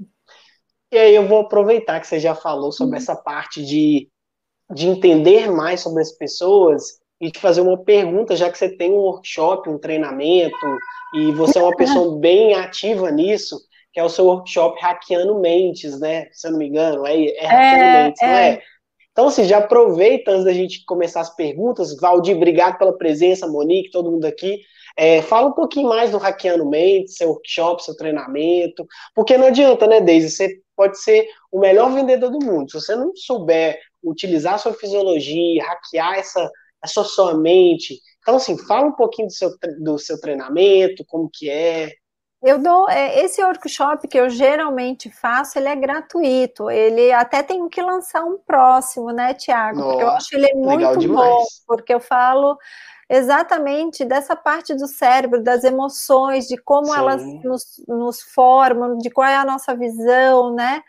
E 0.92 0.98
aí 0.98 1.16
eu 1.16 1.28
vou 1.28 1.42
aproveitar 1.42 2.00
que 2.00 2.08
você 2.08 2.20
já 2.20 2.34
falou 2.34 2.72
sobre 2.72 2.96
uhum. 2.96 3.02
essa 3.02 3.16
parte 3.16 3.64
de, 3.64 4.10
de 4.74 4.88
entender 4.88 5.52
mais 5.52 5.82
sobre 5.82 6.02
as 6.02 6.12
pessoas 6.12 7.00
e 7.24 7.32
te 7.32 7.40
fazer 7.40 7.62
uma 7.62 7.78
pergunta, 7.78 8.36
já 8.36 8.52
que 8.52 8.58
você 8.58 8.70
tem 8.70 8.92
um 8.92 8.98
workshop, 8.98 9.70
um 9.70 9.78
treinamento, 9.78 10.78
e 11.16 11.32
você 11.32 11.58
é 11.58 11.64
uma 11.64 11.76
pessoa 11.76 12.18
bem 12.20 12.54
ativa 12.54 13.10
nisso 13.10 13.58
que 13.94 14.00
é 14.00 14.04
o 14.04 14.10
seu 14.10 14.26
workshop 14.26 14.82
Hackeando 14.82 15.40
Mentes, 15.40 16.00
né? 16.00 16.28
Se 16.32 16.48
eu 16.48 16.52
não 16.52 16.58
me 16.58 16.68
engano, 16.68 17.06
é, 17.06 17.26
é 17.26 17.46
Hackeando 17.46 17.84
é, 17.84 18.04
Mentes, 18.04 18.22
é. 18.24 18.26
não 18.26 18.34
é? 18.34 18.62
Então, 19.12 19.28
assim, 19.28 19.44
já 19.44 19.60
aproveita 19.60 20.32
antes 20.32 20.46
da 20.46 20.54
gente 20.54 20.84
começar 20.86 21.22
as 21.22 21.34
perguntas. 21.36 21.96
Valdir, 21.96 22.36
obrigado 22.36 22.80
pela 22.80 22.98
presença, 22.98 23.48
Monique, 23.48 23.92
todo 23.92 24.12
mundo 24.12 24.26
aqui. 24.26 24.60
É, 24.98 25.22
fala 25.22 25.50
um 25.50 25.54
pouquinho 25.54 25.88
mais 25.88 26.10
do 26.10 26.18
Hackeando 26.18 26.68
Mentes, 26.68 27.16
seu 27.16 27.30
workshop, 27.30 27.84
seu 27.84 27.96
treinamento, 27.96 28.86
porque 29.14 29.38
não 29.38 29.48
adianta, 29.48 29.86
né, 29.86 30.02
Deise? 30.02 30.32
Você 30.32 30.60
pode 30.76 31.00
ser 31.00 31.28
o 31.52 31.60
melhor 31.60 31.92
vendedor 31.94 32.32
do 32.32 32.44
mundo. 32.44 32.72
Se 32.72 32.82
você 32.82 32.96
não 32.96 33.16
souber 33.16 33.80
utilizar 34.04 34.56
a 34.56 34.58
sua 34.58 34.74
fisiologia, 34.74 35.64
hackear 35.64 36.18
essa, 36.18 36.50
essa 36.84 37.04
sua 37.04 37.34
mente. 37.36 38.00
Então, 38.22 38.36
assim, 38.36 38.58
fala 38.58 38.88
um 38.88 38.94
pouquinho 38.94 39.28
do 39.28 39.34
seu, 39.34 39.52
do 39.80 39.98
seu 39.98 40.20
treinamento, 40.20 41.06
como 41.06 41.30
que 41.32 41.50
é. 41.50 41.92
Eu 42.42 42.60
dou 42.60 42.90
é, 42.90 43.24
esse 43.24 43.42
workshop 43.42 44.06
que 44.08 44.20
eu 44.20 44.30
geralmente 44.30 45.10
faço, 45.10 45.58
ele 45.58 45.70
é 45.70 45.76
gratuito. 45.76 46.70
Ele 46.70 47.12
até 47.14 47.42
tenho 47.42 47.70
que 47.70 47.82
lançar 47.82 48.24
um 48.24 48.38
próximo, 48.38 49.12
né, 49.12 49.34
Tiago? 49.34 49.82
Porque 49.82 50.04
eu 50.04 50.10
acho 50.10 50.36
ele 50.36 50.54
muito 50.56 51.08
bom, 51.08 51.44
porque 51.66 51.94
eu 51.94 52.02
falo 52.02 52.58
exatamente 53.10 54.04
dessa 54.04 54.36
parte 54.36 54.74
do 54.74 54.88
cérebro, 54.88 55.44
das 55.44 55.64
emoções, 55.64 56.48
de 56.48 56.58
como 56.58 56.88
Sim. 56.88 56.98
elas 56.98 57.24
nos, 57.44 57.64
nos, 57.88 58.22
formam, 58.22 58.98
de 58.98 59.10
qual 59.10 59.28
é 59.28 59.36
a 59.36 59.46
nossa 59.46 59.76
visão, 59.76 60.54
né? 60.54 60.82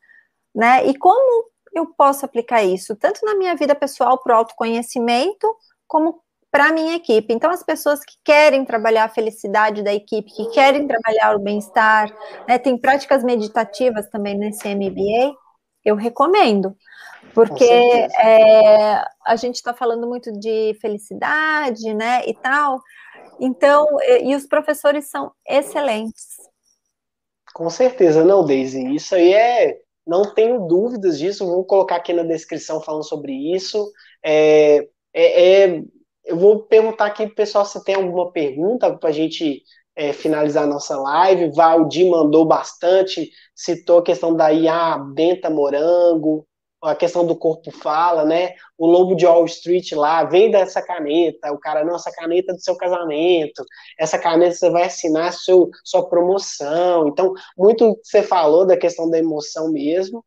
né, 0.54 0.86
e 0.86 0.96
como 0.96 1.50
eu 1.72 1.86
posso 1.86 2.24
aplicar 2.24 2.62
isso, 2.62 2.96
tanto 2.96 3.24
na 3.24 3.34
minha 3.34 3.54
vida 3.54 3.74
pessoal 3.74 4.18
para 4.18 4.34
o 4.34 4.38
autoconhecimento, 4.38 5.46
como 5.86 6.20
para 6.50 6.66
a 6.66 6.72
minha 6.72 6.96
equipe. 6.96 7.32
Então, 7.32 7.50
as 7.50 7.62
pessoas 7.62 8.04
que 8.04 8.14
querem 8.24 8.64
trabalhar 8.64 9.04
a 9.04 9.08
felicidade 9.08 9.82
da 9.82 9.94
equipe, 9.94 10.34
que 10.34 10.50
querem 10.50 10.86
trabalhar 10.86 11.36
o 11.36 11.38
bem-estar, 11.38 12.12
né, 12.48 12.58
tem 12.58 12.76
práticas 12.76 13.22
meditativas 13.22 14.08
também 14.10 14.36
nesse 14.36 14.68
MBA, 14.68 15.34
eu 15.84 15.94
recomendo, 15.94 16.76
porque 17.32 17.64
é, 17.64 19.02
a 19.24 19.36
gente 19.36 19.56
está 19.56 19.72
falando 19.72 20.06
muito 20.06 20.32
de 20.32 20.76
felicidade, 20.80 21.94
né, 21.94 22.22
e 22.26 22.34
tal, 22.34 22.80
então, 23.38 23.86
e, 24.02 24.30
e 24.30 24.36
os 24.36 24.46
professores 24.46 25.08
são 25.08 25.32
excelentes. 25.46 26.36
Com 27.54 27.70
certeza, 27.70 28.24
não, 28.24 28.44
Daisy, 28.44 28.94
isso 28.94 29.14
aí 29.14 29.32
é, 29.32 29.78
não 30.06 30.34
tenho 30.34 30.66
dúvidas 30.66 31.18
disso, 31.18 31.46
vou 31.46 31.64
colocar 31.64 31.96
aqui 31.96 32.12
na 32.12 32.22
descrição 32.22 32.80
falando 32.80 33.04
sobre 33.04 33.32
isso, 33.54 33.90
é, 34.22 34.88
é, 35.14 35.64
é 35.64 35.82
eu 36.24 36.36
vou 36.36 36.62
perguntar 36.64 37.06
aqui 37.06 37.26
pro 37.26 37.34
pessoal 37.34 37.64
se 37.64 37.82
tem 37.84 37.94
alguma 37.94 38.30
pergunta 38.32 38.96
para 38.96 39.08
a 39.10 39.12
gente 39.12 39.62
é, 39.96 40.12
finalizar 40.12 40.64
a 40.64 40.66
nossa 40.66 40.96
live. 40.96 41.52
Valdir 41.54 42.08
mandou 42.08 42.44
bastante, 42.44 43.30
citou 43.54 43.98
a 43.98 44.04
questão 44.04 44.34
da 44.34 44.52
IA 44.52 44.98
Benta 44.98 45.50
Morango, 45.50 46.46
a 46.82 46.94
questão 46.94 47.26
do 47.26 47.36
corpo 47.36 47.70
fala, 47.70 48.24
né? 48.24 48.54
O 48.78 48.86
Lobo 48.86 49.14
de 49.14 49.26
Wall 49.26 49.44
Street 49.44 49.92
lá, 49.92 50.24
vem 50.24 50.50
dessa 50.50 50.80
caneta, 50.80 51.52
o 51.52 51.58
cara, 51.58 51.84
não, 51.84 51.96
essa 51.96 52.10
caneta 52.10 52.54
do 52.54 52.60
seu 52.60 52.76
casamento, 52.76 53.62
essa 53.98 54.18
caneta 54.18 54.54
você 54.54 54.70
vai 54.70 54.84
assinar 54.84 55.32
seu, 55.32 55.68
sua 55.84 56.08
promoção. 56.08 57.08
Então, 57.08 57.34
muito 57.56 57.94
que 57.96 58.08
você 58.08 58.22
falou 58.22 58.66
da 58.66 58.76
questão 58.78 59.10
da 59.10 59.18
emoção 59.18 59.70
mesmo. 59.70 60.24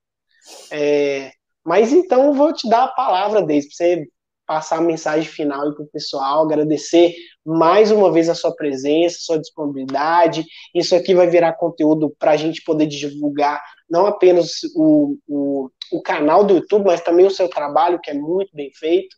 É, 0.71 1.31
mas 1.65 1.91
então 1.93 2.33
vou 2.33 2.53
te 2.53 2.69
dar 2.69 2.83
a 2.83 2.87
palavra, 2.89 3.41
Deise, 3.41 3.69
para 3.69 3.75
você 3.77 4.07
passar 4.45 4.77
a 4.77 4.81
mensagem 4.81 5.29
final 5.29 5.73
para 5.73 5.83
o 5.83 5.87
pessoal, 5.87 6.43
agradecer 6.43 7.13
mais 7.45 7.91
uma 7.91 8.11
vez 8.11 8.29
a 8.29 8.35
sua 8.35 8.53
presença, 8.55 9.17
sua 9.19 9.39
disponibilidade. 9.39 10.45
Isso 10.73 10.95
aqui 10.95 11.13
vai 11.13 11.27
virar 11.27 11.53
conteúdo 11.53 12.13
para 12.17 12.31
a 12.31 12.37
gente 12.37 12.63
poder 12.63 12.87
divulgar 12.87 13.61
não 13.89 14.05
apenas 14.07 14.63
o, 14.75 15.17
o, 15.27 15.69
o 15.91 16.01
canal 16.01 16.43
do 16.43 16.55
YouTube, 16.55 16.85
mas 16.85 17.01
também 17.01 17.25
o 17.25 17.31
seu 17.31 17.47
trabalho, 17.47 17.99
que 18.01 18.09
é 18.09 18.13
muito 18.13 18.49
bem 18.55 18.71
feito. 18.73 19.15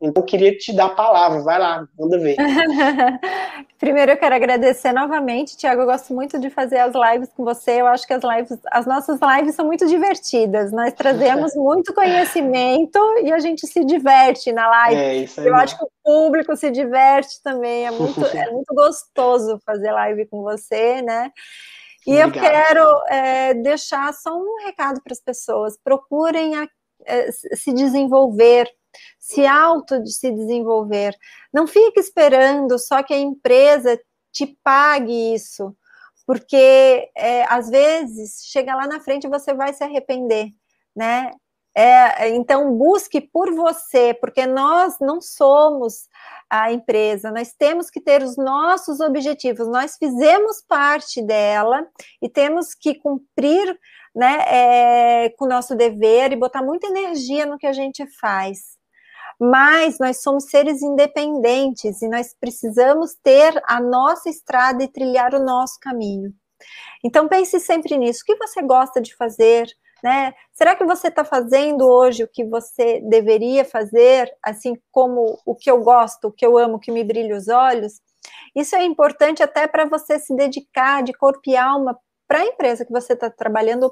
Então, 0.00 0.22
eu 0.22 0.26
queria 0.26 0.56
te 0.56 0.72
dar 0.72 0.86
a 0.86 0.94
palavra, 0.94 1.42
vai 1.42 1.58
lá, 1.58 1.84
manda 1.98 2.18
ver. 2.18 2.36
Primeiro, 3.80 4.12
eu 4.12 4.16
quero 4.16 4.34
agradecer 4.34 4.92
novamente, 4.92 5.56
Tiago. 5.56 5.82
Eu 5.82 5.86
gosto 5.86 6.14
muito 6.14 6.38
de 6.38 6.48
fazer 6.50 6.78
as 6.78 6.92
lives 6.94 7.30
com 7.36 7.44
você. 7.44 7.80
Eu 7.80 7.86
acho 7.88 8.06
que 8.06 8.12
as 8.12 8.22
lives, 8.22 8.58
as 8.70 8.86
nossas 8.86 9.18
lives 9.20 9.56
são 9.56 9.66
muito 9.66 9.86
divertidas. 9.86 10.70
Nós 10.70 10.92
trazemos 10.92 11.54
muito 11.56 11.92
conhecimento 11.92 12.98
e 13.24 13.32
a 13.32 13.40
gente 13.40 13.66
se 13.66 13.84
diverte 13.84 14.52
na 14.52 14.68
live. 14.68 15.00
É, 15.00 15.16
isso 15.16 15.40
aí 15.40 15.48
eu 15.48 15.54
acho 15.56 15.76
que 15.76 15.84
o 15.84 15.90
público 16.04 16.54
se 16.54 16.70
diverte 16.70 17.42
também. 17.42 17.86
É 17.86 17.90
muito, 17.90 18.24
é 18.24 18.50
muito 18.52 18.72
gostoso 18.72 19.60
fazer 19.66 19.90
live 19.90 20.26
com 20.26 20.42
você, 20.42 21.02
né? 21.02 21.32
E 22.06 22.22
Obrigado. 22.22 22.36
eu 22.36 22.40
quero 22.40 23.02
é, 23.08 23.54
deixar 23.54 24.14
só 24.14 24.36
um 24.36 24.64
recado 24.64 25.02
para 25.02 25.12
as 25.12 25.20
pessoas: 25.20 25.76
procurem 25.82 26.54
a, 26.54 26.68
é, 27.04 27.30
se 27.32 27.72
desenvolver, 27.72 28.68
se 29.18 29.46
auto 29.46 30.02
de 30.02 30.12
se 30.12 30.30
desenvolver. 30.30 31.14
Não 31.52 31.66
fique 31.66 32.00
esperando 32.00 32.78
só 32.78 33.02
que 33.02 33.14
a 33.14 33.18
empresa 33.18 33.98
te 34.32 34.46
pague 34.62 35.34
isso, 35.34 35.76
porque 36.26 37.10
é, 37.16 37.44
às 37.44 37.68
vezes 37.68 38.44
chega 38.46 38.74
lá 38.74 38.86
na 38.86 39.00
frente 39.00 39.24
e 39.24 39.30
você 39.30 39.54
vai 39.54 39.72
se 39.72 39.82
arrepender, 39.82 40.48
né? 40.94 41.30
É, 41.74 42.30
então 42.30 42.76
busque 42.76 43.20
por 43.20 43.54
você, 43.54 44.12
porque 44.14 44.46
nós 44.46 44.96
não 45.00 45.20
somos 45.20 46.08
a 46.50 46.72
empresa, 46.72 47.30
nós 47.30 47.52
temos 47.52 47.88
que 47.88 48.00
ter 48.00 48.22
os 48.22 48.36
nossos 48.36 48.98
objetivos, 49.00 49.68
nós 49.68 49.96
fizemos 49.96 50.60
parte 50.66 51.22
dela 51.22 51.86
e 52.20 52.28
temos 52.28 52.74
que 52.74 52.96
cumprir 52.96 53.78
né, 54.14 54.38
é, 54.48 55.30
com 55.38 55.44
o 55.44 55.48
nosso 55.48 55.76
dever 55.76 56.32
e 56.32 56.36
botar 56.36 56.62
muita 56.62 56.88
energia 56.88 57.46
no 57.46 57.58
que 57.58 57.66
a 57.66 57.72
gente 57.72 58.04
faz 58.18 58.77
mas 59.38 59.98
nós 59.98 60.22
somos 60.22 60.44
seres 60.44 60.82
independentes 60.82 62.02
e 62.02 62.08
nós 62.08 62.34
precisamos 62.38 63.14
ter 63.22 63.62
a 63.66 63.80
nossa 63.80 64.28
estrada 64.28 64.82
e 64.82 64.88
trilhar 64.88 65.34
o 65.34 65.44
nosso 65.44 65.78
caminho. 65.80 66.32
Então 67.04 67.28
pense 67.28 67.60
sempre 67.60 67.96
nisso. 67.96 68.22
O 68.22 68.24
que 68.24 68.36
você 68.36 68.60
gosta 68.62 69.00
de 69.00 69.14
fazer? 69.14 69.68
Né? 70.02 70.32
Será 70.52 70.76
que 70.76 70.84
você 70.84 71.08
está 71.08 71.24
fazendo 71.24 71.86
hoje 71.86 72.22
o 72.22 72.28
que 72.28 72.44
você 72.44 73.00
deveria 73.00 73.64
fazer, 73.64 74.32
assim 74.42 74.74
como 74.92 75.38
o 75.44 75.54
que 75.56 75.70
eu 75.70 75.82
gosto, 75.82 76.28
o 76.28 76.32
que 76.32 76.46
eu 76.46 76.56
amo, 76.56 76.76
o 76.76 76.80
que 76.80 76.92
me 76.92 77.02
brilha 77.02 77.36
os 77.36 77.48
olhos? 77.48 78.00
Isso 78.54 78.76
é 78.76 78.84
importante 78.84 79.42
até 79.42 79.66
para 79.66 79.86
você 79.86 80.18
se 80.18 80.34
dedicar 80.34 81.02
de 81.02 81.12
corpo 81.12 81.42
e 81.46 81.56
alma 81.56 81.98
para 82.28 82.40
a 82.40 82.44
empresa 82.44 82.84
que 82.84 82.92
você 82.92 83.14
está 83.14 83.30
trabalhando 83.30 83.84
ou 83.84 83.90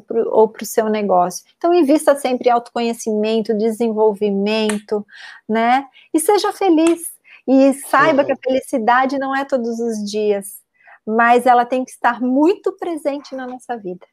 para 0.00 0.62
o 0.62 0.66
seu 0.66 0.88
negócio. 0.88 1.44
Então, 1.56 1.72
invista 1.72 2.16
sempre 2.16 2.48
em 2.48 2.52
autoconhecimento, 2.52 3.56
desenvolvimento, 3.56 5.06
né? 5.48 5.86
E 6.12 6.18
seja 6.18 6.52
feliz. 6.52 7.12
E 7.46 7.72
saiba 7.74 8.24
que 8.24 8.32
a 8.32 8.36
felicidade 8.36 9.18
não 9.18 9.34
é 9.34 9.44
todos 9.44 9.80
os 9.80 9.98
dias, 10.08 10.60
mas 11.06 11.46
ela 11.46 11.64
tem 11.64 11.84
que 11.84 11.90
estar 11.92 12.20
muito 12.20 12.72
presente 12.76 13.34
na 13.34 13.46
nossa 13.46 13.76
vida. 13.76 14.06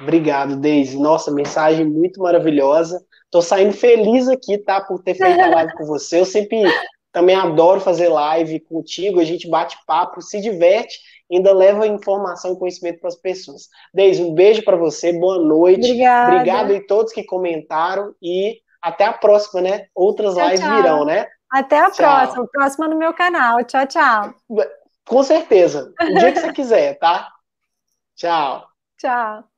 Obrigado, 0.00 0.56
Deise. 0.56 0.98
Nossa, 0.98 1.30
mensagem 1.30 1.84
muito 1.84 2.20
maravilhosa. 2.20 3.04
Tô 3.30 3.42
saindo 3.42 3.72
feliz 3.72 4.28
aqui, 4.28 4.58
tá, 4.58 4.80
por 4.80 5.02
ter 5.02 5.14
feito 5.14 5.40
a 5.40 5.48
live 5.48 5.72
com 5.74 5.84
você. 5.84 6.20
Eu 6.20 6.24
sempre 6.24 6.64
também 7.12 7.34
adoro 7.34 7.80
fazer 7.80 8.08
live 8.08 8.60
contigo, 8.60 9.20
a 9.20 9.24
gente 9.24 9.48
bate 9.48 9.76
papo, 9.86 10.22
se 10.22 10.40
diverte, 10.40 10.98
ainda 11.30 11.52
leva 11.52 11.86
informação 11.86 12.52
e 12.52 12.58
conhecimento 12.58 13.00
para 13.00 13.08
as 13.08 13.16
pessoas. 13.16 13.68
Deise, 13.92 14.22
um 14.22 14.34
beijo 14.34 14.64
para 14.64 14.76
você, 14.76 15.12
boa 15.12 15.38
noite. 15.38 15.86
Obrigada. 15.86 16.32
Obrigado 16.32 16.74
a 16.74 16.86
todos 16.86 17.12
que 17.12 17.24
comentaram 17.24 18.14
e 18.22 18.60
até 18.80 19.04
a 19.04 19.12
próxima, 19.12 19.60
né? 19.60 19.86
Outras 19.94 20.34
tchau, 20.34 20.44
lives 20.44 20.60
tchau. 20.60 20.76
virão, 20.76 21.04
né? 21.04 21.26
Até 21.50 21.78
a 21.78 21.90
tchau. 21.90 21.96
próxima, 21.96 22.48
próxima 22.48 22.88
no 22.88 22.96
meu 22.96 23.12
canal. 23.12 23.62
Tchau, 23.64 23.86
tchau. 23.86 24.34
Com 25.06 25.22
certeza. 25.22 25.92
O 26.00 26.18
dia 26.18 26.32
que 26.32 26.40
você 26.40 26.52
quiser, 26.52 26.98
tá? 26.98 27.28
Tchau. 28.14 28.66
Tchau. 28.98 29.49